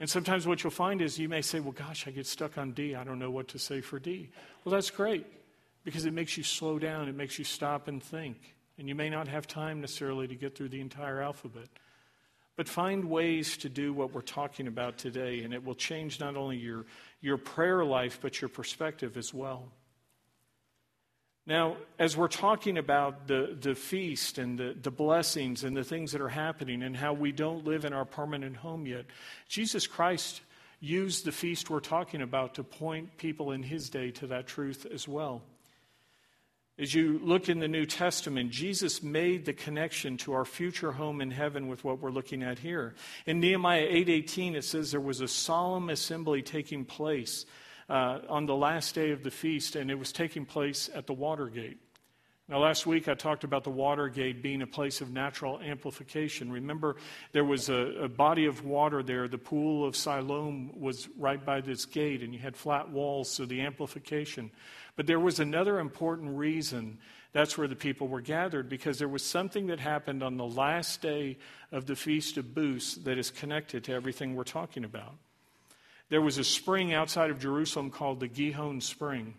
And 0.00 0.08
sometimes 0.08 0.46
what 0.46 0.62
you'll 0.62 0.70
find 0.70 1.02
is 1.02 1.18
you 1.18 1.28
may 1.28 1.42
say, 1.42 1.60
Well, 1.60 1.72
gosh, 1.72 2.06
I 2.06 2.10
get 2.10 2.26
stuck 2.26 2.56
on 2.58 2.72
D. 2.72 2.94
I 2.94 3.04
don't 3.04 3.18
know 3.18 3.30
what 3.30 3.48
to 3.48 3.58
say 3.58 3.80
for 3.80 3.98
D. 3.98 4.30
Well, 4.64 4.72
that's 4.72 4.90
great 4.90 5.26
because 5.84 6.04
it 6.04 6.12
makes 6.12 6.36
you 6.36 6.42
slow 6.42 6.78
down, 6.78 7.08
it 7.08 7.14
makes 7.14 7.38
you 7.38 7.44
stop 7.44 7.88
and 7.88 8.02
think. 8.02 8.54
And 8.78 8.88
you 8.88 8.94
may 8.94 9.10
not 9.10 9.26
have 9.26 9.46
time 9.46 9.80
necessarily 9.80 10.28
to 10.28 10.36
get 10.36 10.56
through 10.56 10.68
the 10.68 10.80
entire 10.80 11.20
alphabet. 11.20 11.68
But 12.54 12.68
find 12.68 13.04
ways 13.04 13.56
to 13.58 13.68
do 13.68 13.92
what 13.92 14.12
we're 14.12 14.20
talking 14.20 14.66
about 14.66 14.98
today, 14.98 15.42
and 15.42 15.54
it 15.54 15.64
will 15.64 15.74
change 15.74 16.20
not 16.20 16.36
only 16.36 16.56
your, 16.56 16.86
your 17.20 17.36
prayer 17.36 17.84
life, 17.84 18.18
but 18.20 18.40
your 18.40 18.48
perspective 18.48 19.16
as 19.16 19.32
well. 19.32 19.72
Now, 21.48 21.78
as 21.98 22.14
we're 22.14 22.28
talking 22.28 22.76
about 22.76 23.26
the, 23.26 23.56
the 23.58 23.74
feast 23.74 24.36
and 24.36 24.58
the, 24.58 24.76
the 24.82 24.90
blessings 24.90 25.64
and 25.64 25.74
the 25.74 25.82
things 25.82 26.12
that 26.12 26.20
are 26.20 26.28
happening 26.28 26.82
and 26.82 26.94
how 26.94 27.14
we 27.14 27.32
don't 27.32 27.64
live 27.64 27.86
in 27.86 27.94
our 27.94 28.04
permanent 28.04 28.54
home 28.54 28.84
yet, 28.84 29.06
Jesus 29.48 29.86
Christ 29.86 30.42
used 30.78 31.24
the 31.24 31.32
feast 31.32 31.70
we're 31.70 31.80
talking 31.80 32.20
about 32.20 32.56
to 32.56 32.62
point 32.62 33.16
people 33.16 33.52
in 33.52 33.62
his 33.62 33.88
day 33.88 34.10
to 34.10 34.26
that 34.26 34.46
truth 34.46 34.86
as 34.92 35.08
well. 35.08 35.40
As 36.78 36.94
you 36.94 37.18
look 37.24 37.48
in 37.48 37.60
the 37.60 37.66
New 37.66 37.86
Testament, 37.86 38.50
Jesus 38.50 39.02
made 39.02 39.46
the 39.46 39.54
connection 39.54 40.18
to 40.18 40.34
our 40.34 40.44
future 40.44 40.92
home 40.92 41.22
in 41.22 41.30
heaven 41.30 41.66
with 41.66 41.82
what 41.82 41.98
we're 42.00 42.10
looking 42.10 42.42
at 42.42 42.58
here. 42.58 42.94
In 43.24 43.40
Nehemiah 43.40 43.88
8:18 43.88 44.54
it 44.54 44.64
says 44.64 44.90
there 44.90 45.00
was 45.00 45.22
a 45.22 45.26
solemn 45.26 45.88
assembly 45.88 46.42
taking 46.42 46.84
place 46.84 47.46
uh, 47.88 48.20
on 48.28 48.46
the 48.46 48.54
last 48.54 48.94
day 48.94 49.10
of 49.10 49.22
the 49.22 49.30
feast 49.30 49.76
and 49.76 49.90
it 49.90 49.98
was 49.98 50.12
taking 50.12 50.44
place 50.44 50.90
at 50.94 51.06
the 51.06 51.14
Watergate. 51.14 51.78
Now, 52.50 52.60
last 52.60 52.86
week 52.86 53.08
I 53.08 53.14
talked 53.14 53.44
about 53.44 53.64
the 53.64 53.70
Watergate 53.70 54.42
being 54.42 54.62
a 54.62 54.66
place 54.66 55.02
of 55.02 55.10
natural 55.10 55.60
amplification. 55.60 56.50
Remember, 56.50 56.96
there 57.32 57.44
was 57.44 57.68
a, 57.68 58.04
a, 58.04 58.08
body 58.08 58.46
of 58.46 58.64
water 58.64 59.02
there. 59.02 59.28
The 59.28 59.36
pool 59.36 59.86
of 59.86 59.94
Siloam 59.94 60.72
was 60.80 61.10
right 61.18 61.44
by 61.44 61.60
this 61.60 61.84
gate, 61.84 62.22
and 62.22 62.32
you 62.32 62.40
had 62.40 62.56
flat 62.56 62.88
walls, 62.88 63.30
so 63.30 63.44
the 63.44 63.60
amplification. 63.60 64.50
But 64.96 65.06
there 65.06 65.20
was 65.20 65.40
another 65.40 65.78
important 65.78 66.38
reason 66.38 66.98
that's 67.32 67.58
where 67.58 67.68
the 67.68 67.76
people 67.76 68.08
were 68.08 68.22
gathered, 68.22 68.70
because 68.70 68.98
there 68.98 69.08
was 69.08 69.22
something 69.22 69.66
that 69.66 69.78
happened 69.78 70.22
on 70.22 70.38
the 70.38 70.46
last 70.46 71.02
day 71.02 71.36
of 71.70 71.84
the 71.84 71.96
Feast 71.96 72.38
of 72.38 72.54
Booths 72.54 72.94
that 72.94 73.18
is 73.18 73.30
connected 73.30 73.84
to 73.84 73.92
everything 73.92 74.34
we're 74.34 74.44
talking 74.44 74.84
about. 74.84 75.16
There 76.10 76.22
was 76.22 76.38
a 76.38 76.44
spring 76.44 76.94
outside 76.94 77.30
of 77.30 77.38
Jerusalem 77.38 77.90
called 77.90 78.20
the 78.20 78.28
Gihon 78.28 78.80
Spring. 78.80 79.34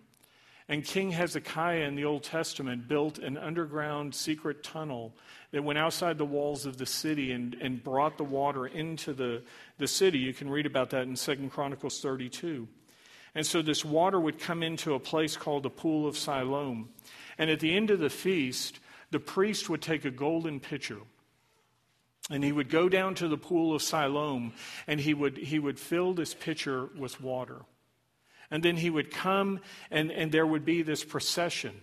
And 0.68 0.86
King 0.86 1.10
Hezekiah 1.10 1.88
in 1.88 1.96
the 1.96 2.06
Old 2.06 2.24
Testament 2.24 2.88
built 2.88 3.18
an 3.18 3.38
underground 3.38 4.14
secret 4.14 4.64
tunnel 4.64 5.16
that 5.52 5.64
went 5.64 5.80
outside 5.80 6.20
the 6.20 6.26
walls 6.26 6.68
of 6.68 6.78
the 6.78 6.86
city 6.86 7.32
and, 7.32 7.56
and 7.56 7.84
brought 7.84 8.18
the 8.18 8.24
water 8.24 8.68
into 8.68 9.14
the, 9.14 9.42
the 9.80 9.88
city. 9.88 10.20
You 10.20 10.32
can 10.32 10.48
read 10.48 10.68
about 10.68 10.92
that 10.92 11.08
in 11.08 11.16
2 11.16 11.50
Chronicles 11.50 12.02
32. 12.02 12.68
And 13.34 13.48
so 13.48 13.64
this 13.64 13.84
water 13.84 14.20
would 14.20 14.38
come 14.38 14.62
into 14.62 14.94
a 14.94 15.00
place 15.00 15.36
called 15.36 15.64
the 15.64 15.72
Pool 15.72 16.08
of 16.08 16.16
Siloam. 16.16 16.90
And 17.40 17.50
at 17.50 17.60
the 17.60 17.76
end 17.76 17.90
of 17.90 18.00
the 18.00 18.10
feast, 18.12 18.80
the 19.10 19.20
priest 19.20 19.70
would 19.70 19.82
take 19.82 20.06
a 20.06 20.12
golden 20.12 20.60
pitcher 20.60 21.00
and 22.30 22.44
he 22.44 22.52
would 22.52 22.70
go 22.70 22.90
down 22.90 23.16
to 23.16 23.28
the 23.28 23.38
pool 23.38 23.76
of 23.76 23.82
Siloam 23.82 24.54
and 24.88 25.00
he 25.00 25.14
would, 25.14 25.38
he 25.38 25.60
would 25.60 25.80
fill 25.80 26.14
this 26.14 26.34
pitcher 26.34 26.90
with 26.98 27.22
water. 27.22 27.62
And 28.52 28.64
then 28.64 28.78
he 28.78 28.90
would 28.90 29.12
come, 29.12 29.60
and, 29.92 30.12
and 30.12 30.32
there 30.32 30.46
would 30.46 30.66
be 30.66 30.82
this 30.82 31.04
procession. 31.04 31.82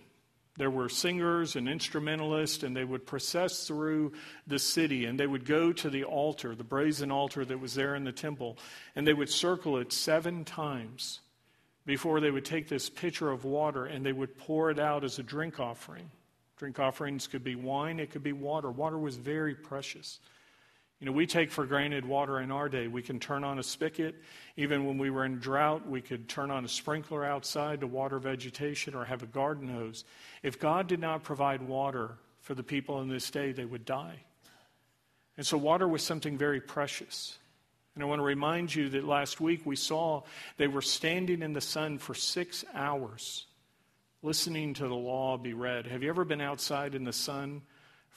There 0.57 0.71
were 0.71 0.89
singers 0.89 1.55
and 1.55 1.69
instrumentalists, 1.69 2.63
and 2.63 2.75
they 2.75 2.83
would 2.83 3.05
process 3.05 3.67
through 3.67 4.13
the 4.47 4.59
city, 4.59 5.05
and 5.05 5.19
they 5.19 5.27
would 5.27 5.45
go 5.45 5.71
to 5.71 5.89
the 5.89 6.03
altar, 6.03 6.55
the 6.55 6.63
brazen 6.63 7.11
altar 7.11 7.45
that 7.45 7.59
was 7.59 7.75
there 7.75 7.95
in 7.95 8.03
the 8.03 8.11
temple, 8.11 8.57
and 8.95 9.07
they 9.07 9.13
would 9.13 9.29
circle 9.29 9.77
it 9.77 9.93
seven 9.93 10.43
times 10.43 11.19
before 11.87 12.19
they 12.19 12.29
would 12.29 12.45
take 12.45 12.67
this 12.67 12.89
pitcher 12.89 13.31
of 13.31 13.45
water 13.45 13.85
and 13.85 14.05
they 14.05 14.11
would 14.11 14.37
pour 14.37 14.69
it 14.69 14.77
out 14.77 15.03
as 15.03 15.17
a 15.17 15.23
drink 15.23 15.59
offering. 15.59 16.11
Drink 16.57 16.79
offerings 16.79 17.27
could 17.27 17.43
be 17.43 17.55
wine, 17.55 17.99
it 17.99 18.11
could 18.11 18.23
be 18.23 18.33
water. 18.33 18.69
Water 18.69 18.97
was 18.97 19.15
very 19.15 19.55
precious. 19.55 20.19
You 20.99 21.05
know, 21.05 21.11
we 21.11 21.27
take 21.27 21.51
for 21.51 21.65
granted 21.65 22.05
water 22.05 22.39
in 22.39 22.49
our 22.49 22.69
day. 22.69 22.87
We 22.87 23.03
can 23.03 23.19
turn 23.19 23.43
on 23.43 23.59
a 23.59 23.63
spigot. 23.63 24.15
Even 24.55 24.85
when 24.85 24.97
we 24.97 25.11
were 25.11 25.25
in 25.25 25.37
drought, 25.37 25.87
we 25.87 26.01
could 26.01 26.27
turn 26.27 26.49
on 26.49 26.65
a 26.65 26.67
sprinkler 26.67 27.23
outside 27.23 27.81
to 27.81 27.87
water 27.87 28.17
vegetation 28.17 28.95
or 28.95 29.05
have 29.05 29.21
a 29.21 29.27
garden 29.27 29.69
hose. 29.69 30.05
If 30.41 30.59
God 30.59 30.87
did 30.87 30.99
not 30.99 31.23
provide 31.23 31.61
water 31.61 32.17
for 32.41 32.55
the 32.55 32.63
people 32.63 33.01
in 33.01 33.09
this 33.09 33.29
day, 33.29 33.51
they 33.51 33.65
would 33.65 33.85
die. 33.85 34.23
And 35.37 35.45
so, 35.45 35.55
water 35.55 35.87
was 35.87 36.01
something 36.01 36.35
very 36.35 36.59
precious. 36.59 37.37
And 37.93 38.03
I 38.03 38.07
want 38.07 38.19
to 38.19 38.23
remind 38.23 38.73
you 38.73 38.89
that 38.89 39.03
last 39.03 39.39
week 39.39 39.65
we 39.65 39.75
saw 39.75 40.23
they 40.57 40.67
were 40.67 40.81
standing 40.81 41.43
in 41.43 41.53
the 41.53 41.61
sun 41.61 41.99
for 41.99 42.15
six 42.15 42.65
hours 42.73 43.45
listening 44.23 44.73
to 44.75 44.87
the 44.87 44.95
law 44.95 45.37
be 45.37 45.53
read. 45.53 45.87
Have 45.87 46.03
you 46.03 46.09
ever 46.09 46.25
been 46.25 46.41
outside 46.41 46.95
in 46.95 47.03
the 47.03 47.13
sun? 47.13 47.61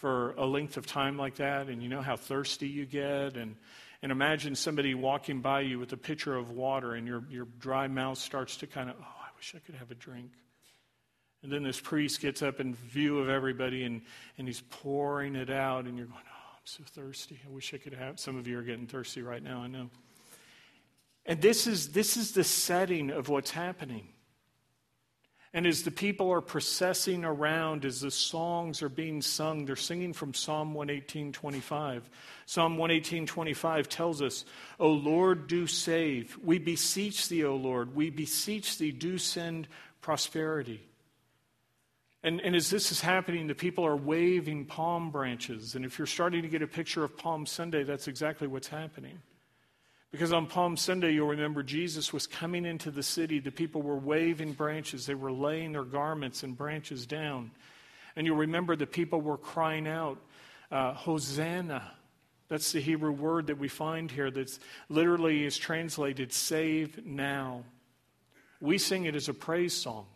For 0.00 0.32
a 0.32 0.46
length 0.46 0.78
of 0.78 0.86
time 0.86 1.18
like 1.18 1.36
that, 1.36 1.68
and 1.68 1.82
you 1.82 1.88
know 1.90 2.00
how 2.00 2.16
thirsty 2.16 2.66
you 2.66 2.86
get, 2.86 3.36
and 3.36 3.54
and 4.02 4.10
imagine 4.10 4.54
somebody 4.54 4.94
walking 4.94 5.42
by 5.42 5.60
you 5.60 5.78
with 5.78 5.92
a 5.92 5.96
pitcher 5.96 6.34
of 6.34 6.50
water, 6.50 6.94
and 6.94 7.06
your 7.06 7.22
your 7.30 7.46
dry 7.58 7.86
mouth 7.86 8.16
starts 8.16 8.56
to 8.56 8.66
kind 8.66 8.88
of, 8.88 8.96
oh, 8.98 9.04
I 9.04 9.28
wish 9.36 9.54
I 9.54 9.58
could 9.58 9.74
have 9.74 9.90
a 9.90 9.94
drink. 9.94 10.30
And 11.42 11.52
then 11.52 11.62
this 11.62 11.78
priest 11.78 12.20
gets 12.20 12.42
up 12.42 12.60
in 12.60 12.74
view 12.74 13.18
of 13.18 13.28
everybody, 13.28 13.84
and 13.84 14.00
and 14.38 14.46
he's 14.46 14.62
pouring 14.70 15.36
it 15.36 15.50
out, 15.50 15.84
and 15.84 15.98
you're 15.98 16.06
going, 16.06 16.24
oh, 16.26 16.52
I'm 16.54 16.64
so 16.64 16.82
thirsty. 16.86 17.38
I 17.46 17.50
wish 17.50 17.74
I 17.74 17.76
could 17.76 17.94
have. 17.94 18.18
Some 18.18 18.38
of 18.38 18.46
you 18.46 18.58
are 18.58 18.62
getting 18.62 18.86
thirsty 18.86 19.20
right 19.20 19.42
now. 19.42 19.60
I 19.60 19.66
know. 19.66 19.90
And 21.26 21.42
this 21.42 21.66
is 21.66 21.90
this 21.90 22.16
is 22.16 22.32
the 22.32 22.44
setting 22.44 23.10
of 23.10 23.28
what's 23.28 23.50
happening. 23.50 24.08
And 25.52 25.66
as 25.66 25.82
the 25.82 25.90
people 25.90 26.30
are 26.30 26.40
processing 26.40 27.24
around, 27.24 27.84
as 27.84 28.02
the 28.02 28.10
songs 28.10 28.82
are 28.82 28.88
being 28.88 29.20
sung, 29.20 29.64
they're 29.64 29.74
singing 29.74 30.12
from 30.12 30.32
Psalm 30.32 30.74
118:25. 30.74 32.08
Psalm 32.46 32.76
118:25 32.76 33.88
tells 33.88 34.22
us, 34.22 34.44
"O 34.78 34.92
Lord, 34.92 35.48
do 35.48 35.66
save. 35.66 36.38
We 36.38 36.58
beseech 36.58 37.28
thee, 37.28 37.44
O 37.44 37.56
Lord. 37.56 37.96
We 37.96 38.10
beseech 38.10 38.78
thee, 38.78 38.92
do 38.92 39.18
send 39.18 39.66
prosperity." 40.00 40.86
And, 42.22 42.40
and 42.42 42.54
as 42.54 42.70
this 42.70 42.92
is 42.92 43.00
happening, 43.00 43.46
the 43.46 43.54
people 43.54 43.84
are 43.84 43.96
waving 43.96 44.66
palm 44.66 45.10
branches. 45.10 45.74
And 45.74 45.84
if 45.84 45.98
you're 45.98 46.06
starting 46.06 46.42
to 46.42 46.48
get 46.48 46.62
a 46.62 46.66
picture 46.66 47.02
of 47.02 47.16
Palm 47.16 47.46
Sunday, 47.46 47.82
that's 47.82 48.08
exactly 48.08 48.46
what's 48.46 48.68
happening. 48.68 49.20
Because 50.10 50.32
on 50.32 50.46
Palm 50.46 50.76
Sunday, 50.76 51.12
you'll 51.12 51.28
remember 51.28 51.62
Jesus 51.62 52.12
was 52.12 52.26
coming 52.26 52.64
into 52.64 52.90
the 52.90 53.02
city. 53.02 53.38
The 53.38 53.52
people 53.52 53.80
were 53.82 53.96
waving 53.96 54.54
branches, 54.54 55.06
they 55.06 55.14
were 55.14 55.32
laying 55.32 55.72
their 55.72 55.84
garments 55.84 56.42
and 56.42 56.56
branches 56.56 57.06
down. 57.06 57.52
And 58.16 58.26
you'll 58.26 58.36
remember 58.36 58.74
the 58.74 58.86
people 58.86 59.20
were 59.20 59.38
crying 59.38 59.86
out, 59.86 60.18
uh, 60.72 60.94
Hosanna. 60.94 61.92
That's 62.48 62.72
the 62.72 62.80
Hebrew 62.80 63.12
word 63.12 63.46
that 63.46 63.58
we 63.58 63.68
find 63.68 64.10
here 64.10 64.30
that 64.32 64.58
literally 64.88 65.44
is 65.44 65.56
translated 65.56 66.32
save 66.32 67.06
now. 67.06 67.62
We 68.60 68.76
sing 68.78 69.04
it 69.04 69.14
as 69.14 69.28
a 69.28 69.34
praise 69.34 69.72
song 69.72 70.06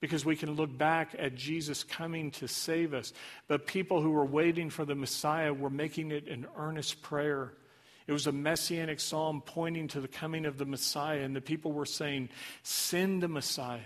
because 0.00 0.24
we 0.24 0.36
can 0.36 0.54
look 0.54 0.76
back 0.78 1.16
at 1.18 1.34
Jesus 1.34 1.82
coming 1.82 2.30
to 2.32 2.46
save 2.46 2.94
us. 2.94 3.12
But 3.48 3.66
people 3.66 4.00
who 4.00 4.10
were 4.10 4.24
waiting 4.24 4.70
for 4.70 4.84
the 4.84 4.94
Messiah 4.94 5.52
were 5.52 5.70
making 5.70 6.12
it 6.12 6.28
an 6.28 6.46
earnest 6.56 7.02
prayer 7.02 7.52
it 8.06 8.12
was 8.12 8.26
a 8.26 8.32
messianic 8.32 9.00
psalm 9.00 9.42
pointing 9.44 9.88
to 9.88 10.00
the 10.00 10.08
coming 10.08 10.46
of 10.46 10.58
the 10.58 10.64
Messiah, 10.64 11.20
and 11.20 11.34
the 11.34 11.40
people 11.40 11.72
were 11.72 11.86
saying, 11.86 12.28
Send 12.62 13.22
the 13.22 13.28
Messiah. 13.28 13.80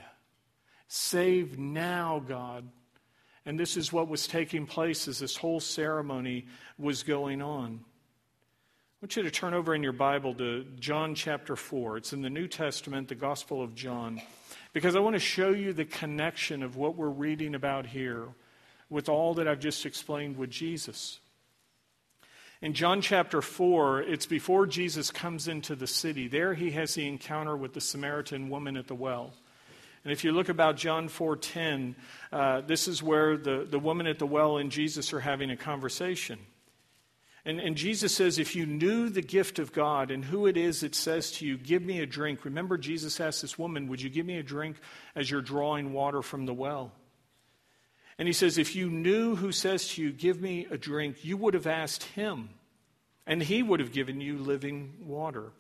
Save 0.89 1.59
now, 1.59 2.23
God. 2.27 2.69
And 3.45 3.59
this 3.59 3.77
is 3.77 3.93
what 3.93 4.09
was 4.09 4.27
taking 4.27 4.67
place 4.67 5.07
as 5.07 5.19
this 5.19 5.37
whole 5.37 5.61
ceremony 5.61 6.47
was 6.79 7.03
going 7.03 7.43
on. 7.43 7.85
I 8.97 9.05
want 9.05 9.17
you 9.17 9.23
to 9.23 9.31
turn 9.31 9.55
over 9.55 9.75
in 9.75 9.83
your 9.83 9.93
Bible 9.93 10.35
to 10.35 10.65
John 10.81 11.15
chapter 11.15 11.55
4. 11.55 11.99
It's 11.99 12.13
in 12.13 12.23
the 12.23 12.31
New 12.31 12.49
Testament, 12.49 13.09
the 13.09 13.15
Gospel 13.15 13.63
of 13.63 13.75
John, 13.75 14.21
because 14.73 14.97
I 14.97 15.01
want 15.01 15.15
to 15.15 15.21
show 15.21 15.51
you 15.51 15.73
the 15.73 15.85
connection 15.85 16.63
of 16.63 16.77
what 16.77 16.97
we're 16.97 17.09
reading 17.09 17.55
about 17.55 17.87
here 17.87 18.29
with 18.89 19.09
all 19.09 19.35
that 19.35 19.47
I've 19.47 19.61
just 19.61 19.85
explained 19.87 20.37
with 20.37 20.51
Jesus. 20.51 21.21
In 22.63 22.73
John 22.73 23.03
chapter 23.03 23.43
4, 23.43 24.03
it's 24.03 24.25
before 24.25 24.67
Jesus 24.67 25.11
comes 25.11 25.47
into 25.47 25.77
the 25.77 25.87
city. 25.87 26.27
There 26.27 26.55
he 26.55 26.71
has 26.71 26.95
the 26.95 27.07
encounter 27.07 27.55
with 27.55 27.75
the 27.75 27.83
Samaritan 27.83 28.49
woman 28.49 28.79
at 28.79 28.87
the 28.87 28.95
well. 28.95 29.35
And 30.05 30.13
if 30.13 30.25
you 30.25 30.33
look 30.33 30.49
about 30.49 30.77
John 30.77 31.09
4:10, 31.09 31.97
uh, 32.33 32.61
this 32.63 32.89
is 32.89 33.03
where 33.03 33.37
the, 33.37 33.67
the 33.69 33.79
woman 33.79 34.07
at 34.07 34.19
the 34.19 34.27
well 34.27 34.57
and 34.57 34.71
Jesus 34.71 35.13
are 35.13 35.21
having 35.21 35.51
a 35.51 35.57
conversation. 35.57 36.39
And, 37.45 37.61
and 37.61 37.77
Jesus 37.77 38.15
says, 38.15 38.39
if 38.39 38.57
you 38.57 38.67
knew 38.67 39.09
the 39.09 39.23
gift 39.23 39.59
of 39.59 39.73
God 39.73 40.11
and 40.11 40.25
who 40.25 40.47
it 40.47 40.57
is 40.57 40.81
that 40.81 40.97
says 40.97 41.31
to 41.33 41.47
you, 41.47 41.57
give 41.57 41.83
me 41.83 42.01
a 42.01 42.07
drink. 42.07 42.45
Remember, 42.45 42.77
Jesus 42.77 43.21
asked 43.21 43.43
this 43.43 43.57
woman, 43.57 43.87
would 43.87 44.03
you 44.03 44.11
give 44.11 44.27
me 44.27 44.39
a 44.39 44.43
drink 44.43 44.77
as 45.15 45.31
you're 45.31 45.43
drawing 45.43 45.93
water 45.93 46.23
from 46.23 46.47
the 46.47 46.55
well? 46.55 46.91
And 48.19 48.27
he 48.27 48.33
says, 48.33 48.59
If 48.59 48.75
you 48.75 48.91
knew 48.91 49.37
who 49.37 49.53
says 49.53 49.89
to 49.89 50.03
you, 50.03 50.13
Give 50.13 50.41
me 50.41 50.67
a 50.71 50.79
drink, 50.79 51.25
you 51.25 51.37
would 51.37 51.55
have 51.55 51.67
asked 51.67 52.05
him, 52.05 52.51
and 53.27 53.43
he 53.43 53.63
would 53.63 53.81
have 53.81 53.93
given 53.93 54.21
you 54.21 54.39
living 54.39 54.95
water. 55.01 55.53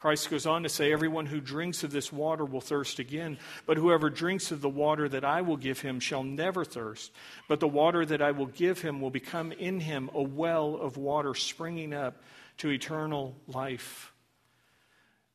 Christ 0.00 0.30
goes 0.30 0.46
on 0.46 0.62
to 0.62 0.68
say, 0.68 0.92
Everyone 0.92 1.26
who 1.26 1.40
drinks 1.40 1.82
of 1.82 1.90
this 1.90 2.12
water 2.12 2.44
will 2.44 2.60
thirst 2.60 2.98
again, 2.98 3.38
but 3.66 3.76
whoever 3.76 4.10
drinks 4.10 4.52
of 4.52 4.60
the 4.60 4.68
water 4.68 5.08
that 5.08 5.24
I 5.24 5.42
will 5.42 5.56
give 5.56 5.80
him 5.80 5.98
shall 5.98 6.22
never 6.22 6.64
thirst. 6.64 7.10
But 7.48 7.60
the 7.60 7.66
water 7.68 8.06
that 8.06 8.22
I 8.22 8.30
will 8.30 8.46
give 8.46 8.80
him 8.80 9.00
will 9.00 9.10
become 9.10 9.50
in 9.50 9.80
him 9.80 10.08
a 10.14 10.22
well 10.22 10.76
of 10.76 10.96
water 10.96 11.34
springing 11.34 11.94
up 11.94 12.22
to 12.58 12.70
eternal 12.70 13.34
life. 13.48 14.12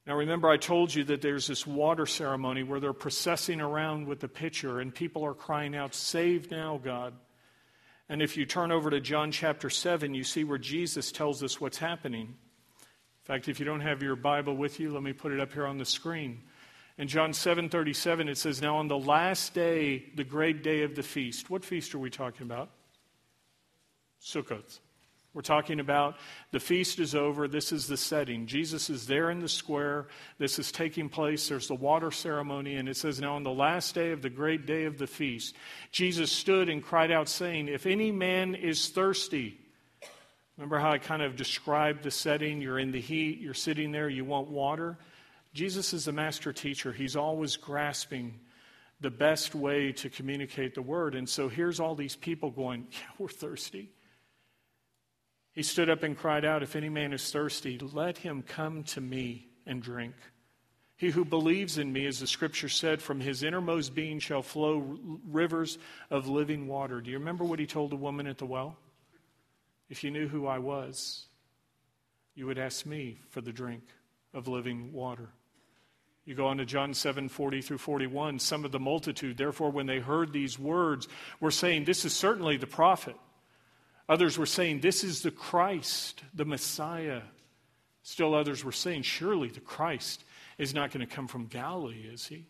Now, 0.06 0.18
remember, 0.18 0.50
I 0.50 0.58
told 0.58 0.94
you 0.94 1.06
that 1.06 1.22
there's 1.22 1.48
this 1.48 1.66
water 1.66 2.06
ceremony 2.06 2.64
where 2.64 2.82
they're 2.82 2.92
processing 2.92 3.62
around 3.62 4.08
with 4.08 4.20
the 4.20 4.28
pitcher, 4.28 4.82
and 4.82 4.94
people 4.94 5.26
are 5.26 5.34
crying 5.34 5.76
out, 5.76 5.96
Save 5.96 6.52
now, 6.52 6.78
God. 6.84 7.14
And 8.10 8.22
if 8.22 8.36
you 8.36 8.46
turn 8.46 8.72
over 8.72 8.90
to 8.90 9.00
John 9.00 9.32
chapter 9.32 9.70
7, 9.70 10.14
you 10.14 10.26
see 10.26 10.44
where 10.44 10.58
Jesus 10.58 11.12
tells 11.12 11.42
us 11.42 11.62
what's 11.62 11.78
happening. 11.78 12.28
In 12.28 13.26
fact, 13.26 13.48
if 13.48 13.60
you 13.60 13.66
don't 13.66 13.80
have 13.80 14.04
your 14.04 14.18
Bible 14.18 14.58
with 14.58 14.80
you, 14.82 14.92
let 14.92 15.04
me 15.04 15.14
put 15.14 15.32
it 15.32 15.40
up 15.40 15.54
here 15.54 15.66
on 15.66 15.78
the 15.78 15.86
screen. 15.86 16.42
In 16.98 17.08
John 17.08 17.32
7:37 17.32 18.28
it 18.30 18.38
says 18.38 18.62
now 18.62 18.78
on 18.78 18.88
the 18.88 18.98
last 18.98 19.54
day 19.54 20.12
the 20.16 20.24
great 20.24 20.62
day 20.62 20.84
of 20.84 20.96
the 20.96 21.02
feast. 21.02 21.50
What 21.50 21.66
feast 21.66 21.96
are 21.96 22.00
we 22.00 22.10
talking 22.10 22.44
about? 22.44 22.70
Sukkot. 24.22 24.80
We're 25.34 25.42
talking 25.42 25.80
about 25.80 26.18
the 26.52 26.60
feast 26.60 27.00
is 27.00 27.16
over. 27.16 27.48
This 27.48 27.72
is 27.72 27.88
the 27.88 27.98
setting. 27.98 28.46
Jesus 28.46 28.92
is 28.92 29.08
there 29.08 29.32
in 29.32 29.40
the 29.40 29.50
square. 29.50 30.08
This 30.38 30.60
is 30.60 30.72
taking 30.72 31.10
place. 31.10 31.50
There's 31.50 31.68
the 31.68 31.74
water 31.74 32.12
ceremony. 32.12 32.76
And 32.76 32.88
it 32.88 32.98
says, 32.98 33.20
Now, 33.20 33.36
on 33.36 33.44
the 33.44 33.52
last 33.52 33.96
day 33.96 34.12
of 34.12 34.22
the 34.22 34.30
great 34.30 34.68
day 34.68 34.84
of 34.84 35.00
the 35.00 35.08
feast, 35.08 35.56
Jesus 35.92 36.32
stood 36.32 36.70
and 36.70 36.84
cried 36.84 37.10
out, 37.10 37.28
saying, 37.28 37.68
If 37.68 37.88
any 37.88 38.12
man 38.12 38.54
is 38.54 38.90
thirsty, 38.90 39.60
remember 40.56 40.78
how 40.78 40.92
I 40.92 41.00
kind 41.00 41.24
of 41.24 41.36
described 41.36 42.04
the 42.04 42.12
setting? 42.12 42.62
You're 42.62 42.78
in 42.78 42.92
the 42.92 43.02
heat, 43.02 43.40
you're 43.40 43.56
sitting 43.56 43.92
there, 43.92 44.10
you 44.10 44.26
want 44.26 44.50
water. 44.50 45.00
Jesus 45.56 45.94
is 45.94 46.06
the 46.06 46.12
master 46.12 46.54
teacher. 46.54 46.92
He's 46.92 47.16
always 47.16 47.58
grasping 47.58 48.40
the 49.02 49.12
best 49.12 49.56
way 49.56 49.92
to 49.94 50.12
communicate 50.12 50.76
the 50.76 50.82
word. 50.84 51.16
And 51.16 51.28
so 51.28 51.50
here's 51.50 51.80
all 51.80 51.96
these 51.96 52.16
people 52.16 52.52
going, 52.52 52.86
Yeah, 52.92 53.00
we're 53.18 53.30
thirsty. 53.30 53.90
He 55.54 55.64
stood 55.64 55.90
up 55.90 56.04
and 56.04 56.18
cried 56.18 56.46
out, 56.46 56.64
If 56.64 56.76
any 56.76 56.90
man 56.90 57.14
is 57.14 57.32
thirsty, 57.32 57.78
let 57.80 58.18
him 58.18 58.42
come 58.42 58.84
to 58.86 59.02
me 59.02 59.48
and 59.66 59.82
drink. 59.82 60.16
He 60.96 61.10
who 61.10 61.26
believes 61.26 61.78
in 61.78 61.92
me, 61.92 62.06
as 62.06 62.20
the 62.20 62.28
scripture 62.28 62.70
said, 62.70 63.02
from 63.02 63.20
his 63.20 63.44
innermost 63.44 63.94
being 63.94 64.20
shall 64.20 64.42
flow 64.42 64.98
rivers 65.28 65.78
of 66.10 66.28
living 66.28 66.68
water. 66.68 67.02
Do 67.02 67.12
you 67.12 67.20
remember 67.20 67.44
what 67.44 67.60
he 67.60 67.66
told 67.66 67.92
the 67.92 67.98
woman 67.98 68.28
at 68.28 68.38
the 68.38 68.46
well? 68.46 68.78
If 69.90 70.04
you 70.04 70.12
knew 70.12 70.28
who 70.28 70.48
I 70.48 70.60
was, 70.60 71.26
you 72.36 72.48
would 72.48 72.58
ask 72.58 72.86
me 72.86 73.20
for 73.30 73.42
the 73.42 73.52
drink 73.52 73.84
of 74.34 74.48
living 74.48 74.92
water. 74.92 75.30
You 76.26 76.36
go 76.36 76.48
on 76.48 76.58
to 76.58 76.66
John 76.66 76.94
7 76.94 77.28
40 77.30 77.62
through 77.62 77.78
41. 77.80 78.40
Some 78.40 78.66
of 78.66 78.72
the 78.72 78.80
multitude, 78.80 79.38
therefore, 79.38 79.72
when 79.72 79.86
they 79.86 80.00
heard 80.00 80.32
these 80.32 80.58
words, 80.58 81.08
were 81.40 81.52
saying, 81.52 81.84
This 81.84 82.06
is 82.06 82.14
certainly 82.14 82.58
the 82.58 82.66
prophet. 82.66 83.18
Others 84.10 84.38
were 84.38 84.46
saying, 84.46 84.82
This 84.82 85.04
is 85.04 85.22
the 85.22 85.32
Christ, 85.32 86.24
the 86.34 86.46
Messiah. 86.46 87.22
Still 88.04 88.36
others 88.36 88.64
were 88.64 88.72
saying, 88.72 89.04
Surely 89.04 89.48
the 89.48 89.62
Christ 89.62 90.24
is 90.58 90.74
not 90.74 90.92
going 90.92 91.06
to 91.08 91.16
come 91.16 91.28
from 91.28 91.48
Galilee, 91.48 92.08
is 92.12 92.28
he? 92.28 92.48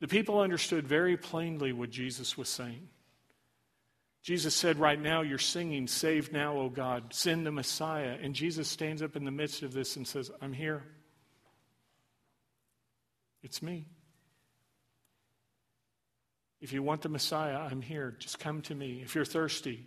The 0.00 0.08
people 0.08 0.40
understood 0.40 0.86
very 0.86 1.16
plainly 1.16 1.72
what 1.72 1.90
Jesus 1.90 2.36
was 2.36 2.48
saying. 2.48 2.88
Jesus 4.22 4.54
said, 4.54 4.78
Right 4.78 5.00
now 5.00 5.22
you're 5.22 5.38
singing, 5.38 5.86
Save 5.86 6.32
now, 6.32 6.56
O 6.56 6.68
God, 6.68 7.12
send 7.12 7.46
the 7.46 7.52
Messiah. 7.52 8.16
And 8.20 8.34
Jesus 8.34 8.68
stands 8.68 9.02
up 9.02 9.16
in 9.16 9.24
the 9.24 9.30
midst 9.30 9.62
of 9.62 9.72
this 9.72 9.96
and 9.96 10.06
says, 10.06 10.30
I'm 10.40 10.52
here. 10.52 10.84
It's 13.42 13.62
me. 13.62 13.86
If 16.60 16.72
you 16.72 16.82
want 16.82 17.02
the 17.02 17.08
Messiah, 17.08 17.56
I'm 17.56 17.82
here. 17.82 18.16
Just 18.18 18.38
come 18.38 18.62
to 18.62 18.74
me. 18.74 19.00
If 19.02 19.14
you're 19.14 19.24
thirsty, 19.24 19.86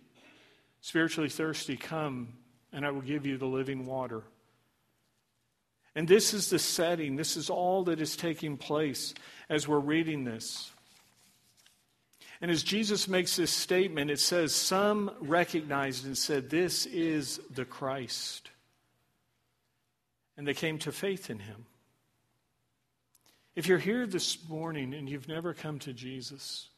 spiritually 0.82 1.30
thirsty, 1.30 1.76
come 1.76 2.34
and 2.72 2.84
I 2.84 2.90
will 2.90 3.00
give 3.00 3.24
you 3.24 3.38
the 3.38 3.46
living 3.46 3.86
water. 3.86 4.22
And 5.94 6.08
this 6.08 6.34
is 6.34 6.50
the 6.50 6.58
setting, 6.58 7.16
this 7.16 7.36
is 7.36 7.48
all 7.48 7.84
that 7.84 8.00
is 8.00 8.16
taking 8.16 8.56
place 8.56 9.14
as 9.48 9.66
we're 9.66 9.78
reading 9.78 10.24
this. 10.24 10.70
And 12.40 12.50
as 12.50 12.62
Jesus 12.64 13.06
makes 13.06 13.36
this 13.36 13.52
statement, 13.52 14.10
it 14.10 14.18
says, 14.18 14.54
Some 14.54 15.12
recognized 15.20 16.04
and 16.06 16.18
said, 16.18 16.50
This 16.50 16.86
is 16.86 17.40
the 17.54 17.64
Christ. 17.64 18.50
And 20.36 20.46
they 20.46 20.54
came 20.54 20.78
to 20.78 20.92
faith 20.92 21.30
in 21.30 21.38
him. 21.38 21.66
If 23.54 23.66
you're 23.68 23.78
here 23.78 24.06
this 24.06 24.48
morning 24.48 24.94
and 24.94 25.08
you've 25.08 25.28
never 25.28 25.52
come 25.52 25.78
to 25.80 25.92
Jesus, 25.92 26.68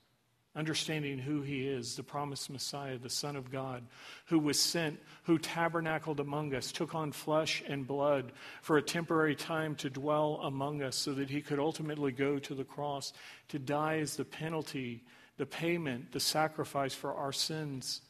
understanding 0.56 1.18
who 1.18 1.42
he 1.42 1.66
is, 1.66 1.96
the 1.96 2.02
promised 2.02 2.48
Messiah, 2.48 2.96
the 2.96 3.10
Son 3.10 3.34
of 3.36 3.50
God, 3.50 3.82
who 4.26 4.38
was 4.38 4.58
sent, 4.58 5.00
who 5.24 5.38
tabernacled 5.38 6.20
among 6.20 6.54
us, 6.54 6.70
took 6.70 6.94
on 6.94 7.10
flesh 7.12 7.62
and 7.66 7.86
blood 7.86 8.32
for 8.62 8.76
a 8.76 8.82
temporary 8.82 9.34
time 9.34 9.74
to 9.76 9.90
dwell 9.90 10.40
among 10.42 10.82
us 10.82 10.96
so 10.96 11.12
that 11.14 11.30
he 11.30 11.40
could 11.40 11.58
ultimately 11.58 12.12
go 12.12 12.38
to 12.38 12.54
the 12.54 12.64
cross 12.64 13.12
to 13.48 13.58
die 13.58 13.98
as 13.98 14.16
the 14.16 14.24
penalty, 14.24 15.02
the 15.38 15.46
payment, 15.46 16.12
the 16.12 16.20
sacrifice 16.20 16.94
for 16.94 17.14
our 17.14 17.32
sins. 17.32 18.00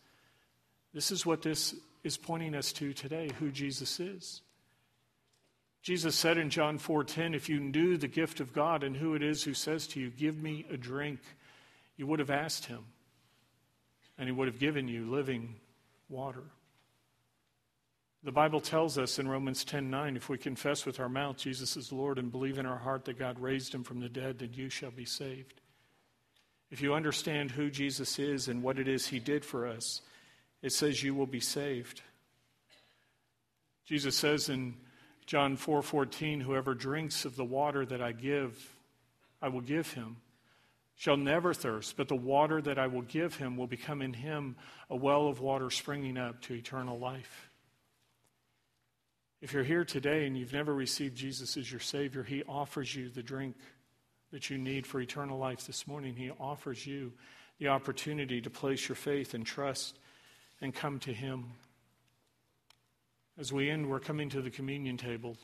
This 0.92 1.10
is 1.10 1.24
what 1.24 1.42
this 1.42 1.74
is 2.04 2.18
pointing 2.18 2.54
us 2.54 2.72
to 2.74 2.92
today, 2.92 3.30
who 3.38 3.50
Jesus 3.50 3.98
is. 3.98 4.42
Jesus 5.82 6.16
said 6.16 6.38
in 6.38 6.48
John 6.48 6.78
4:10, 6.78 7.34
if 7.34 7.48
you 7.48 7.60
knew 7.60 7.96
the 7.96 8.08
gift 8.08 8.40
of 8.40 8.54
God 8.54 8.82
and 8.82 8.96
who 8.96 9.14
it 9.14 9.22
is 9.22 9.44
who 9.44 9.52
says 9.52 9.86
to 9.88 10.00
you, 10.00 10.10
give 10.10 10.42
me 10.42 10.64
a 10.70 10.78
drink, 10.78 11.20
you 11.96 12.06
would 12.06 12.18
have 12.18 12.30
asked 12.30 12.66
him, 12.66 12.84
and 14.18 14.28
he 14.28 14.32
would 14.32 14.48
have 14.48 14.58
given 14.58 14.88
you 14.88 15.10
living 15.10 15.56
water. 16.08 16.44
The 18.22 18.32
Bible 18.32 18.60
tells 18.60 18.96
us 18.96 19.18
in 19.18 19.28
Romans 19.28 19.64
10:9, 19.64 20.16
if 20.16 20.30
we 20.30 20.38
confess 20.38 20.86
with 20.86 20.98
our 20.98 21.10
mouth 21.10 21.36
Jesus 21.36 21.76
is 21.76 21.92
Lord 21.92 22.18
and 22.18 22.32
believe 22.32 22.58
in 22.58 22.64
our 22.64 22.78
heart 22.78 23.04
that 23.04 23.18
God 23.18 23.38
raised 23.38 23.74
him 23.74 23.84
from 23.84 24.00
the 24.00 24.08
dead, 24.08 24.38
then 24.38 24.54
you 24.54 24.70
shall 24.70 24.90
be 24.90 25.04
saved. 25.04 25.60
If 26.70 26.80
you 26.80 26.94
understand 26.94 27.50
who 27.50 27.70
Jesus 27.70 28.18
is 28.18 28.48
and 28.48 28.62
what 28.62 28.78
it 28.78 28.88
is 28.88 29.08
he 29.08 29.18
did 29.18 29.44
for 29.44 29.66
us, 29.66 30.00
it 30.62 30.72
says 30.72 31.02
you 31.02 31.14
will 31.14 31.26
be 31.26 31.40
saved. 31.40 32.00
Jesus 33.84 34.16
says 34.16 34.48
in 34.48 34.80
John 35.26 35.56
4:14, 35.58 36.40
whoever 36.40 36.74
drinks 36.74 37.26
of 37.26 37.36
the 37.36 37.44
water 37.44 37.84
that 37.84 38.00
I 38.00 38.12
give, 38.12 38.74
I 39.42 39.48
will 39.48 39.60
give 39.60 39.92
him 39.92 40.16
shall 40.96 41.16
never 41.16 41.52
thirst, 41.52 41.96
but 41.96 42.08
the 42.08 42.16
water 42.16 42.62
that 42.62 42.78
I 42.78 42.86
will 42.86 43.02
give 43.02 43.36
him 43.36 43.56
will 43.56 43.66
become 43.66 44.00
in 44.00 44.12
him 44.12 44.56
a 44.88 44.96
well 44.96 45.28
of 45.28 45.40
water 45.40 45.70
springing 45.70 46.16
up 46.16 46.40
to 46.42 46.54
eternal 46.54 46.98
life. 46.98 47.50
If 49.44 49.52
you're 49.52 49.62
here 49.62 49.84
today 49.84 50.26
and 50.26 50.38
you've 50.38 50.54
never 50.54 50.72
received 50.72 51.18
Jesus 51.18 51.58
as 51.58 51.70
your 51.70 51.78
Savior, 51.78 52.22
He 52.22 52.42
offers 52.44 52.96
you 52.96 53.10
the 53.10 53.22
drink 53.22 53.56
that 54.32 54.48
you 54.48 54.56
need 54.56 54.86
for 54.86 55.02
eternal 55.02 55.38
life 55.38 55.66
this 55.66 55.86
morning. 55.86 56.14
He 56.16 56.30
offers 56.40 56.86
you 56.86 57.12
the 57.58 57.68
opportunity 57.68 58.40
to 58.40 58.48
place 58.48 58.88
your 58.88 58.96
faith 58.96 59.34
and 59.34 59.44
trust 59.44 59.98
and 60.62 60.74
come 60.74 60.98
to 61.00 61.12
Him. 61.12 61.52
As 63.36 63.52
we 63.52 63.68
end, 63.68 63.90
we're 63.90 64.00
coming 64.00 64.30
to 64.30 64.40
the 64.40 64.48
communion 64.48 64.96
table. 64.96 65.36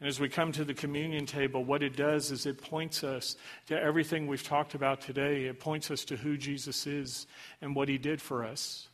And 0.00 0.08
as 0.08 0.18
we 0.18 0.30
come 0.30 0.50
to 0.52 0.64
the 0.64 0.72
communion 0.72 1.26
table, 1.26 1.62
what 1.62 1.82
it 1.82 1.94
does 1.94 2.30
is 2.30 2.46
it 2.46 2.62
points 2.62 3.04
us 3.04 3.36
to 3.66 3.78
everything 3.78 4.26
we've 4.26 4.42
talked 4.42 4.74
about 4.74 5.02
today. 5.02 5.44
It 5.44 5.60
points 5.60 5.90
us 5.90 6.06
to 6.06 6.16
who 6.16 6.38
Jesus 6.38 6.86
is 6.86 7.26
and 7.60 7.76
what 7.76 7.88
he 7.88 7.98
did 7.98 8.22
for 8.22 8.42
us. 8.42 8.88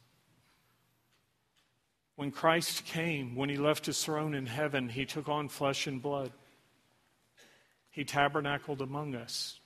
When 2.17 2.33
Christ 2.33 2.85
came, 2.87 3.37
when 3.37 3.49
he 3.49 3.57
left 3.57 3.87
his 3.87 4.03
throne 4.03 4.35
in 4.35 4.47
heaven, 4.47 4.89
he 4.89 5.05
took 5.05 5.29
on 5.29 5.49
flesh 5.49 5.87
and 5.87 6.03
blood. 6.03 6.33
He 7.91 8.05
tabernacled 8.05 8.83
among 8.83 9.15
us. 9.15 9.61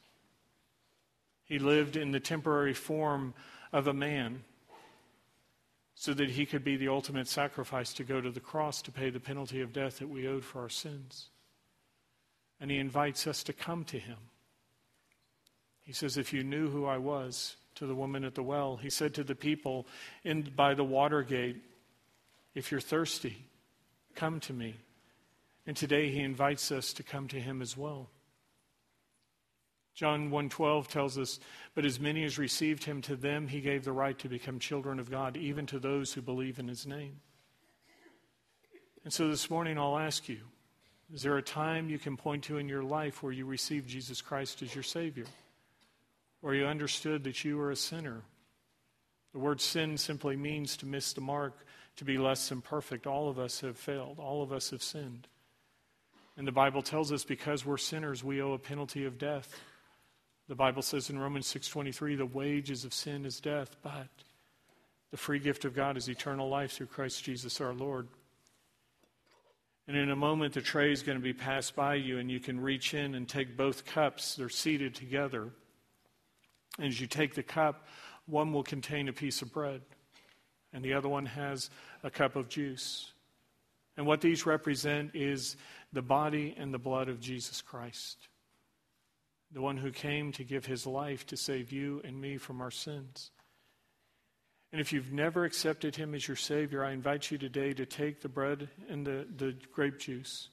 He 1.45 1.59
lived 1.59 1.97
in 1.97 2.11
the 2.11 2.21
temporary 2.21 2.75
form 2.75 3.33
of 3.73 3.87
a 3.87 3.95
man 3.95 4.45
so 6.01 6.15
that 6.15 6.31
he 6.31 6.47
could 6.47 6.65
be 6.65 6.79
the 6.79 6.89
ultimate 6.89 7.29
sacrifice 7.29 7.93
to 7.93 8.05
go 8.05 8.23
to 8.23 8.31
the 8.31 8.41
cross 8.41 8.81
to 8.81 8.91
pay 8.91 9.11
the 9.11 9.21
penalty 9.21 9.61
of 9.61 9.71
death 9.71 9.99
that 9.99 10.09
we 10.09 10.27
owed 10.27 10.43
for 10.43 10.63
our 10.63 10.69
sins. 10.71 11.27
And 12.59 12.71
he 12.71 12.79
invites 12.79 13.27
us 13.27 13.43
to 13.43 13.53
come 13.53 13.85
to 13.85 13.99
him. 13.99 14.17
He 15.83 15.93
says, 15.93 16.17
If 16.17 16.33
you 16.33 16.43
knew 16.43 16.71
who 16.71 16.87
I 16.87 16.97
was, 16.97 17.57
to 17.75 17.85
the 17.85 17.95
woman 17.95 18.25
at 18.25 18.35
the 18.35 18.43
well, 18.43 18.79
he 18.79 18.89
said 18.89 19.13
to 19.13 19.23
the 19.23 19.35
people 19.35 19.87
in, 20.25 20.51
by 20.57 20.73
the 20.73 20.85
water 20.85 21.23
gate, 21.23 21.59
If 22.55 22.71
you're 22.71 22.81
thirsty, 22.81 23.45
come 24.15 24.41
to 24.41 24.55
me. 24.55 24.77
And 25.67 25.77
today 25.77 26.11
he 26.11 26.21
invites 26.21 26.73
us 26.73 26.95
to 26.95 27.03
come 27.03 27.29
to 27.29 27.39
him 27.39 27.61
as 27.61 27.77
well. 27.77 28.09
John 29.95 30.31
1:12 30.31 30.89
tells 30.89 31.19
us, 31.19 31.41
"But 31.75 31.85
as 31.85 32.01
many 32.01 32.25
as 32.25 32.39
received 32.39 32.85
him 32.85 33.03
to 33.03 33.17
them 33.17 33.49
he 33.49 33.61
gave 33.61 33.85
the 33.85 33.93
right 33.93 34.19
to 34.19 34.29
become 34.29 34.59
children 34.59 34.99
of 34.99 35.11
God, 35.11 35.37
even 35.37 35.67
to 35.67 35.79
those 35.79 36.15
who 36.15 36.23
believe 36.23 36.59
in 36.59 36.69
his 36.69 36.87
name." 36.87 37.21
And 39.05 39.13
so 39.13 39.29
this 39.29 39.51
morning 39.51 39.79
I'll 39.79 39.99
ask 39.99 40.29
you, 40.29 40.41
Is 41.13 41.23
there 41.23 41.37
a 41.37 41.43
time 41.43 41.91
you 41.91 41.99
can 41.99 42.17
point 42.17 42.45
to 42.45 42.59
in 42.59 42.69
your 42.69 42.85
life 42.85 43.23
where 43.23 43.33
you 43.33 43.45
received 43.45 43.89
Jesus 43.89 44.23
Christ 44.23 44.63
as 44.63 44.75
your 44.75 44.85
Savior? 44.85 45.27
Or 46.41 46.55
you 46.55 46.67
understood 46.67 47.25
that 47.25 47.45
you 47.45 47.57
were 47.57 47.73
a 47.73 47.77
sinner? 47.77 48.23
The 49.33 49.41
word 49.41 49.61
sin 49.61 49.99
simply 49.99 50.37
means 50.37 50.77
to 50.77 50.87
miss 50.87 51.13
the 51.13 51.21
mark, 51.21 51.67
to 51.97 52.05
be 52.05 52.17
less 52.17 52.49
than 52.49 52.63
perfect. 52.63 53.07
All 53.07 53.29
of 53.29 53.39
us 53.39 53.61
have 53.61 53.77
failed, 53.77 54.19
all 54.21 54.43
of 54.43 54.53
us 54.53 54.71
have 54.71 54.83
sinned. 54.83 55.27
And 56.37 56.47
the 56.47 56.53
Bible 56.53 56.81
tells 56.81 57.11
us 57.13 57.25
because 57.25 57.67
we're 57.67 57.77
sinners, 57.77 58.23
we 58.23 58.41
owe 58.41 58.53
a 58.53 58.59
penalty 58.59 59.05
of 59.05 59.19
death. 59.19 59.61
The 60.51 60.57
Bible 60.57 60.83
says 60.83 61.11
in 61.11 61.19
Romans 61.21 61.47
6:23, 61.47 62.17
the 62.17 62.27
wages 62.27 62.85
of 62.85 62.93
sin 62.93 63.25
is 63.25 63.39
death, 63.39 63.77
but 63.83 64.09
the 65.13 65.17
free 65.17 65.39
gift 65.39 65.65
of 65.65 65.75
God 65.75 65.97
is 65.97 66.09
eternal 66.09 66.49
life 66.49 66.73
through 66.73 66.89
Christ 66.89 67.23
Jesus 67.23 67.61
our 67.61 67.73
Lord. 67.73 68.09
And 69.87 69.97
in 69.97 70.11
a 70.11 70.17
moment, 70.17 70.55
the 70.55 70.61
tray 70.61 70.91
is 70.91 71.05
going 71.05 71.17
to 71.17 71.23
be 71.23 71.33
passed 71.33 71.77
by 71.77 71.95
you, 71.95 72.19
and 72.19 72.29
you 72.29 72.41
can 72.41 72.59
reach 72.59 72.95
in 72.95 73.15
and 73.15 73.29
take 73.29 73.57
both 73.57 73.85
cups. 73.85 74.35
They're 74.35 74.49
seated 74.49 74.93
together. 74.93 75.53
And 76.79 76.89
as 76.89 77.01
you 77.01 77.07
take 77.07 77.37
the 77.37 77.45
cup, 77.45 77.87
one 78.27 78.53
will 78.53 78.65
contain 78.65 79.07
a 79.07 79.13
piece 79.13 79.43
of 79.43 79.53
bread, 79.53 79.83
and 80.73 80.85
the 80.85 80.95
other 80.95 81.09
one 81.09 81.27
has 81.27 81.71
a 82.03 82.11
cup 82.11 82.35
of 82.35 82.49
juice. 82.49 83.13
And 83.97 84.05
what 84.05 84.21
these 84.21 84.47
represent 84.47 85.15
is 85.15 85.57
the 85.93 86.03
body 86.03 86.57
and 86.59 86.75
the 86.75 86.79
blood 86.79 87.09
of 87.09 87.21
Jesus 87.21 87.63
Christ, 87.63 88.27
the 89.53 89.61
one 89.61 89.77
who 89.77 89.91
came 89.91 90.33
to 90.33 90.45
give 90.45 90.67
his 90.67 90.87
life 90.87 91.27
to 91.27 91.37
save 91.37 91.73
you 91.73 92.01
and 92.05 92.21
me 92.21 92.37
from 92.37 92.61
our 92.61 92.71
sins. 92.71 93.31
And 94.73 94.81
if 94.81 94.93
you've 94.93 95.13
never 95.13 95.45
accepted 95.45 95.97
him 95.97 96.15
as 96.15 96.29
your 96.29 96.37
Savior, 96.37 96.85
I 96.85 96.93
invite 96.93 97.31
you 97.31 97.39
today 97.39 97.73
to 97.73 97.85
take 97.87 98.21
the 98.21 98.29
bread 98.29 98.69
and 98.89 99.05
the, 99.05 99.27
the 99.37 99.57
grape 99.73 99.99
juice 99.99 100.49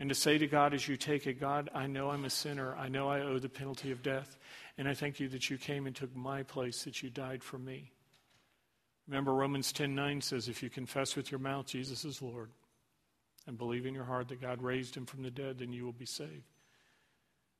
and 0.00 0.08
to 0.08 0.14
say 0.14 0.38
to 0.38 0.46
God 0.46 0.72
as 0.72 0.88
you 0.88 0.96
take 0.96 1.26
it, 1.26 1.38
God, 1.38 1.70
I 1.74 1.86
know 1.86 2.10
I'm 2.10 2.24
a 2.24 2.30
sinner. 2.30 2.74
I 2.76 2.88
know 2.88 3.08
I 3.08 3.20
owe 3.20 3.38
the 3.38 3.48
penalty 3.48 3.92
of 3.92 4.02
death. 4.02 4.38
And 4.78 4.88
I 4.88 4.94
thank 4.94 5.20
you 5.20 5.28
that 5.28 5.50
you 5.50 5.58
came 5.58 5.86
and 5.86 5.94
took 5.94 6.14
my 6.16 6.42
place, 6.42 6.84
that 6.84 7.02
you 7.02 7.10
died 7.10 7.44
for 7.44 7.58
me. 7.58 7.92
Remember, 9.06 9.34
Romans 9.34 9.72
10 9.72 9.94
9 9.94 10.20
says, 10.22 10.48
If 10.48 10.62
you 10.62 10.70
confess 10.70 11.14
with 11.14 11.30
your 11.30 11.40
mouth 11.40 11.66
Jesus 11.66 12.04
is 12.04 12.22
Lord 12.22 12.50
and 13.46 13.58
believe 13.58 13.84
in 13.84 13.94
your 13.94 14.04
heart 14.04 14.28
that 14.28 14.40
God 14.40 14.62
raised 14.62 14.96
him 14.96 15.04
from 15.04 15.22
the 15.22 15.30
dead, 15.30 15.58
then 15.58 15.72
you 15.72 15.84
will 15.84 15.92
be 15.92 16.06
saved. 16.06 16.48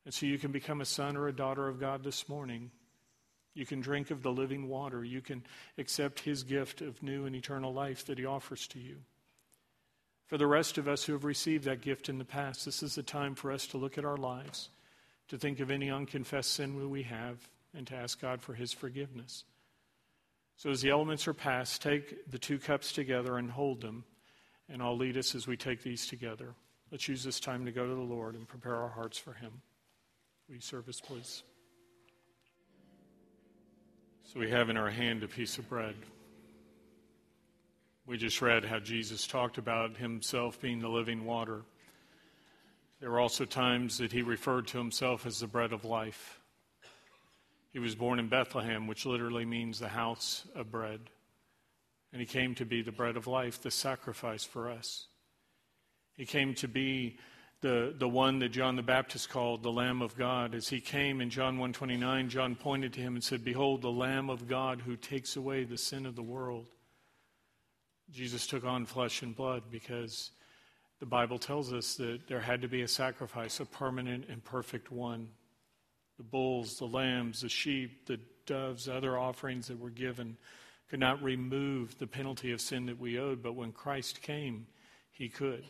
And 0.04 0.12
so 0.12 0.26
you 0.26 0.38
can 0.38 0.52
become 0.52 0.80
a 0.80 0.86
son 0.86 1.16
or 1.16 1.28
a 1.28 1.34
daughter 1.34 1.68
of 1.68 1.78
God 1.78 2.02
this 2.02 2.28
morning. 2.28 2.70
You 3.54 3.66
can 3.66 3.80
drink 3.80 4.10
of 4.10 4.22
the 4.22 4.32
living 4.32 4.68
water. 4.68 5.04
You 5.04 5.20
can 5.20 5.44
accept 5.78 6.20
his 6.20 6.42
gift 6.42 6.80
of 6.80 7.02
new 7.02 7.26
and 7.26 7.36
eternal 7.36 7.72
life 7.72 8.06
that 8.06 8.18
he 8.18 8.26
offers 8.26 8.66
to 8.68 8.78
you. 8.78 8.96
For 10.26 10.38
the 10.38 10.46
rest 10.46 10.78
of 10.78 10.88
us 10.88 11.04
who 11.04 11.12
have 11.12 11.24
received 11.24 11.64
that 11.64 11.82
gift 11.82 12.08
in 12.08 12.18
the 12.18 12.24
past, 12.24 12.64
this 12.64 12.82
is 12.82 12.94
the 12.94 13.02
time 13.02 13.34
for 13.34 13.52
us 13.52 13.66
to 13.68 13.76
look 13.76 13.98
at 13.98 14.04
our 14.04 14.16
lives, 14.16 14.70
to 15.28 15.36
think 15.36 15.60
of 15.60 15.70
any 15.70 15.90
unconfessed 15.90 16.52
sin 16.52 16.90
we 16.90 17.02
have, 17.02 17.48
and 17.76 17.86
to 17.86 17.94
ask 17.94 18.20
God 18.20 18.40
for 18.40 18.54
his 18.54 18.72
forgiveness. 18.72 19.44
So 20.56 20.70
as 20.70 20.80
the 20.80 20.90
elements 20.90 21.28
are 21.28 21.34
passed, 21.34 21.82
take 21.82 22.30
the 22.30 22.38
two 22.38 22.58
cups 22.58 22.92
together 22.92 23.36
and 23.36 23.50
hold 23.50 23.82
them 23.82 24.04
and 24.72 24.82
I'll 24.82 24.96
lead 24.96 25.16
us 25.18 25.34
as 25.34 25.46
we 25.46 25.56
take 25.56 25.82
these 25.82 26.06
together. 26.06 26.54
Let's 26.90 27.06
use 27.06 27.22
this 27.22 27.40
time 27.40 27.66
to 27.66 27.72
go 27.72 27.86
to 27.86 27.94
the 27.94 28.00
Lord 28.00 28.34
and 28.34 28.48
prepare 28.48 28.76
our 28.76 28.88
hearts 28.88 29.18
for 29.18 29.34
Him. 29.34 29.62
Will 30.48 30.56
you 30.56 30.60
serve 30.60 30.88
us, 30.88 31.00
please? 31.00 31.42
So 34.24 34.40
we 34.40 34.50
have 34.50 34.70
in 34.70 34.76
our 34.76 34.90
hand 34.90 35.22
a 35.22 35.28
piece 35.28 35.58
of 35.58 35.68
bread. 35.68 35.94
We 38.06 38.16
just 38.16 38.42
read 38.42 38.64
how 38.64 38.80
Jesus 38.80 39.26
talked 39.26 39.58
about 39.58 39.96
Himself 39.96 40.60
being 40.60 40.80
the 40.80 40.88
living 40.88 41.24
water. 41.24 41.62
There 43.00 43.10
were 43.10 43.20
also 43.20 43.44
times 43.44 43.98
that 43.98 44.12
He 44.12 44.22
referred 44.22 44.66
to 44.68 44.78
Himself 44.78 45.26
as 45.26 45.38
the 45.38 45.46
bread 45.46 45.72
of 45.72 45.84
life. 45.84 46.40
He 47.72 47.78
was 47.78 47.94
born 47.94 48.18
in 48.18 48.28
Bethlehem, 48.28 48.86
which 48.86 49.06
literally 49.06 49.44
means 49.46 49.78
the 49.78 49.88
house 49.88 50.44
of 50.54 50.70
bread. 50.70 51.00
And 52.12 52.20
he 52.20 52.26
came 52.26 52.54
to 52.56 52.66
be 52.66 52.82
the 52.82 52.92
bread 52.92 53.16
of 53.16 53.26
life, 53.26 53.62
the 53.62 53.70
sacrifice 53.70 54.44
for 54.44 54.70
us. 54.70 55.06
He 56.14 56.26
came 56.26 56.54
to 56.56 56.68
be 56.68 57.16
the, 57.62 57.94
the 57.96 58.08
one 58.08 58.40
that 58.40 58.50
John 58.50 58.74
the 58.74 58.82
Baptist 58.82 59.30
called 59.30 59.62
the 59.62 59.70
Lamb 59.70 60.02
of 60.02 60.16
God. 60.16 60.54
As 60.54 60.68
he 60.68 60.80
came 60.80 61.20
in 61.20 61.30
John 61.30 61.54
129, 61.58 62.28
John 62.28 62.56
pointed 62.56 62.92
to 62.94 63.00
him 63.00 63.14
and 63.14 63.22
said, 63.24 63.44
Behold, 63.44 63.82
the 63.82 63.90
Lamb 63.90 64.28
of 64.28 64.48
God 64.48 64.80
who 64.80 64.96
takes 64.96 65.36
away 65.36 65.64
the 65.64 65.78
sin 65.78 66.04
of 66.04 66.16
the 66.16 66.22
world. 66.22 66.66
Jesus 68.10 68.48
took 68.48 68.64
on 68.64 68.84
flesh 68.84 69.22
and 69.22 69.34
blood 69.34 69.62
because 69.70 70.32
the 70.98 71.06
Bible 71.06 71.38
tells 71.38 71.72
us 71.72 71.94
that 71.94 72.26
there 72.26 72.40
had 72.40 72.62
to 72.62 72.68
be 72.68 72.82
a 72.82 72.88
sacrifice, 72.88 73.60
a 73.60 73.64
permanent 73.64 74.26
and 74.28 74.44
perfect 74.44 74.90
one. 74.90 75.28
The 76.18 76.24
bulls, 76.24 76.78
the 76.78 76.86
lambs, 76.86 77.42
the 77.42 77.48
sheep, 77.48 78.06
the 78.06 78.18
doves, 78.44 78.88
other 78.88 79.16
offerings 79.16 79.68
that 79.68 79.78
were 79.78 79.90
given 79.90 80.36
could 80.90 81.00
not 81.00 81.22
remove 81.22 81.96
the 81.98 82.08
penalty 82.08 82.50
of 82.50 82.60
sin 82.60 82.86
that 82.86 82.98
we 82.98 83.18
owed, 83.18 83.40
but 83.40 83.54
when 83.54 83.70
Christ 83.72 84.20
came, 84.20 84.66
he 85.12 85.28
could. 85.28 85.64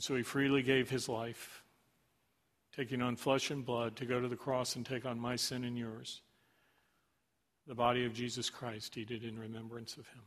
And 0.00 0.04
so 0.06 0.16
he 0.16 0.22
freely 0.22 0.62
gave 0.62 0.88
his 0.88 1.10
life, 1.10 1.62
taking 2.74 3.02
on 3.02 3.16
flesh 3.16 3.50
and 3.50 3.62
blood 3.62 3.96
to 3.96 4.06
go 4.06 4.18
to 4.18 4.28
the 4.28 4.34
cross 4.34 4.74
and 4.74 4.86
take 4.86 5.04
on 5.04 5.20
my 5.20 5.36
sin 5.36 5.62
and 5.62 5.76
yours. 5.76 6.22
The 7.66 7.74
body 7.74 8.06
of 8.06 8.14
Jesus 8.14 8.48
Christ 8.48 8.94
he 8.94 9.04
did 9.04 9.24
in 9.24 9.38
remembrance 9.38 9.98
of 9.98 10.06
him. 10.08 10.22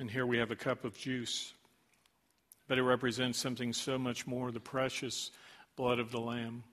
And 0.00 0.10
here 0.10 0.26
we 0.26 0.38
have 0.38 0.50
a 0.50 0.56
cup 0.56 0.84
of 0.84 0.98
juice, 0.98 1.52
but 2.66 2.78
it 2.78 2.82
represents 2.82 3.38
something 3.38 3.72
so 3.72 3.96
much 3.96 4.26
more 4.26 4.50
the 4.50 4.58
precious 4.58 5.30
blood 5.76 6.00
of 6.00 6.10
the 6.10 6.18
Lamb. 6.18 6.64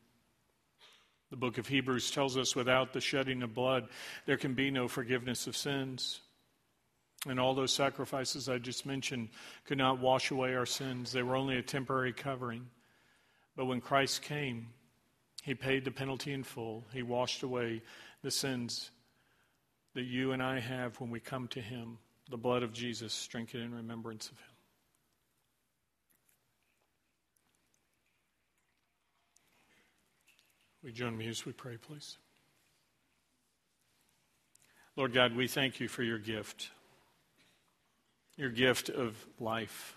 The 1.30 1.38
book 1.38 1.60
of 1.60 1.68
Hebrews 1.68 2.10
tells 2.10 2.36
us 2.36 2.56
without 2.56 2.94
the 2.94 3.00
shedding 3.00 3.44
of 3.44 3.54
blood, 3.54 3.90
there 4.26 4.38
can 4.38 4.56
be 4.56 4.72
no 4.72 4.88
forgiveness 4.88 5.46
of 5.46 5.56
sins. 5.56 6.22
And 7.28 7.40
all 7.40 7.56
those 7.56 7.74
sacrifices 7.74 8.48
I 8.48 8.60
just 8.60 8.86
mentioned 8.86 9.30
could 9.66 9.78
not 9.78 10.00
wash 10.00 10.32
away 10.32 10.56
our 10.56 10.66
sins, 10.66 11.12
they 11.12 11.24
were 11.24 11.36
only 11.36 11.58
a 11.58 11.64
temporary 11.64 12.14
covering. 12.14 12.68
But 13.56 13.66
when 13.66 13.82
Christ 13.82 14.22
came, 14.22 14.68
he 15.42 15.56
paid 15.56 15.86
the 15.86 15.92
penalty 15.92 16.34
in 16.34 16.44
full. 16.44 16.84
He 16.94 17.04
washed 17.04 17.44
away 17.44 17.82
the 18.22 18.32
sins 18.32 18.92
that 19.94 20.04
you 20.04 20.34
and 20.34 20.44
I 20.44 20.60
have 20.60 21.00
when 21.00 21.10
we 21.10 21.20
come 21.20 21.48
to 21.50 21.62
him. 21.62 21.98
The 22.30 22.38
blood 22.38 22.64
of 22.64 22.74
Jesus, 22.74 23.28
drink 23.28 23.54
it 23.54 23.62
in 23.62 23.74
remembrance 23.74 24.30
of 24.30 24.38
him. 24.38 24.56
We 30.84 30.92
join 30.92 31.18
me 31.18 31.28
as 31.28 31.46
we 31.46 31.52
pray, 31.52 31.78
please? 31.78 32.18
Lord 34.96 35.14
God, 35.14 35.36
we 35.36 35.48
thank 35.48 35.80
you 35.80 35.88
for 35.88 36.04
your 36.04 36.20
gift, 36.20 36.70
your 38.38 38.50
gift 38.50 38.90
of 38.90 39.16
life. 39.40 39.96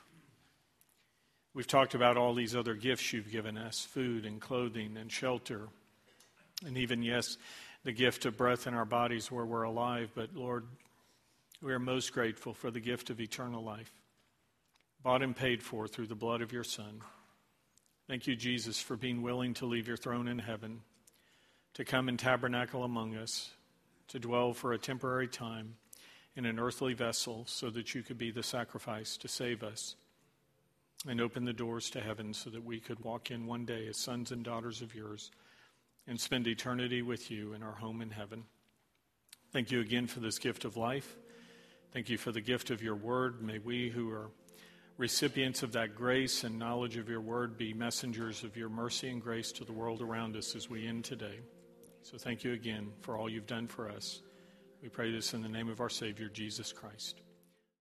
We've 1.54 1.66
talked 1.66 1.94
about 1.94 2.16
all 2.16 2.34
these 2.34 2.54
other 2.54 2.74
gifts 2.74 3.12
you've 3.12 3.32
given 3.32 3.58
us 3.58 3.84
food 3.84 4.24
and 4.24 4.40
clothing 4.40 4.96
and 4.96 5.10
shelter, 5.10 5.68
and 6.64 6.78
even, 6.78 7.02
yes, 7.02 7.36
the 7.84 7.92
gift 7.92 8.26
of 8.26 8.36
breath 8.36 8.66
in 8.66 8.74
our 8.74 8.84
bodies 8.84 9.30
where 9.30 9.44
we're 9.44 9.64
alive. 9.64 10.10
But 10.14 10.34
Lord, 10.34 10.66
we 11.60 11.72
are 11.72 11.80
most 11.80 12.12
grateful 12.12 12.54
for 12.54 12.70
the 12.70 12.80
gift 12.80 13.10
of 13.10 13.20
eternal 13.20 13.62
life, 13.62 13.90
bought 15.02 15.22
and 15.22 15.34
paid 15.34 15.62
for 15.62 15.88
through 15.88 16.06
the 16.06 16.14
blood 16.14 16.42
of 16.42 16.52
your 16.52 16.64
Son. 16.64 17.00
Thank 18.06 18.26
you, 18.26 18.36
Jesus, 18.36 18.80
for 18.80 18.96
being 18.96 19.22
willing 19.22 19.54
to 19.54 19.66
leave 19.66 19.88
your 19.88 19.96
throne 19.96 20.28
in 20.28 20.38
heaven, 20.38 20.80
to 21.74 21.84
come 21.84 22.08
and 22.08 22.18
tabernacle 22.18 22.84
among 22.84 23.16
us, 23.16 23.50
to 24.08 24.18
dwell 24.18 24.52
for 24.52 24.72
a 24.72 24.78
temporary 24.78 25.28
time 25.28 25.74
in 26.38 26.46
an 26.46 26.60
earthly 26.60 26.94
vessel 26.94 27.42
so 27.46 27.68
that 27.68 27.96
you 27.96 28.02
could 28.04 28.16
be 28.16 28.30
the 28.30 28.44
sacrifice 28.44 29.16
to 29.16 29.26
save 29.26 29.64
us 29.64 29.96
and 31.08 31.20
open 31.20 31.44
the 31.44 31.52
doors 31.52 31.90
to 31.90 32.00
heaven 32.00 32.32
so 32.32 32.48
that 32.48 32.64
we 32.64 32.78
could 32.78 33.00
walk 33.00 33.32
in 33.32 33.44
one 33.44 33.64
day 33.64 33.88
as 33.88 33.96
sons 33.96 34.30
and 34.30 34.44
daughters 34.44 34.80
of 34.80 34.94
yours 34.94 35.32
and 36.06 36.20
spend 36.20 36.46
eternity 36.46 37.02
with 37.02 37.28
you 37.28 37.54
in 37.54 37.62
our 37.64 37.72
home 37.72 38.00
in 38.00 38.10
heaven. 38.10 38.44
Thank 39.52 39.72
you 39.72 39.80
again 39.80 40.06
for 40.06 40.20
this 40.20 40.38
gift 40.38 40.64
of 40.64 40.76
life. 40.76 41.16
Thank 41.92 42.08
you 42.08 42.16
for 42.16 42.30
the 42.30 42.40
gift 42.40 42.70
of 42.70 42.84
your 42.84 42.94
word. 42.94 43.42
May 43.42 43.58
we 43.58 43.88
who 43.88 44.08
are 44.12 44.30
recipients 44.96 45.64
of 45.64 45.72
that 45.72 45.96
grace 45.96 46.44
and 46.44 46.56
knowledge 46.56 46.96
of 46.98 47.08
your 47.08 47.20
word, 47.20 47.58
be 47.58 47.74
messengers 47.74 48.44
of 48.44 48.56
your 48.56 48.68
mercy 48.68 49.08
and 49.08 49.20
grace 49.20 49.50
to 49.52 49.64
the 49.64 49.72
world 49.72 50.02
around 50.02 50.36
us 50.36 50.54
as 50.54 50.70
we 50.70 50.86
end 50.86 51.04
today. 51.04 51.40
So 52.04 52.16
thank 52.16 52.44
you 52.44 52.52
again 52.52 52.92
for 53.00 53.18
all 53.18 53.28
you've 53.28 53.48
done 53.48 53.66
for 53.66 53.90
us. 53.90 54.20
We 54.82 54.88
pray 54.88 55.10
this 55.10 55.34
in 55.34 55.42
the 55.42 55.48
name 55.48 55.68
of 55.68 55.80
our 55.80 55.88
Savior, 55.88 56.28
Jesus 56.28 56.72
Christ. 56.72 57.20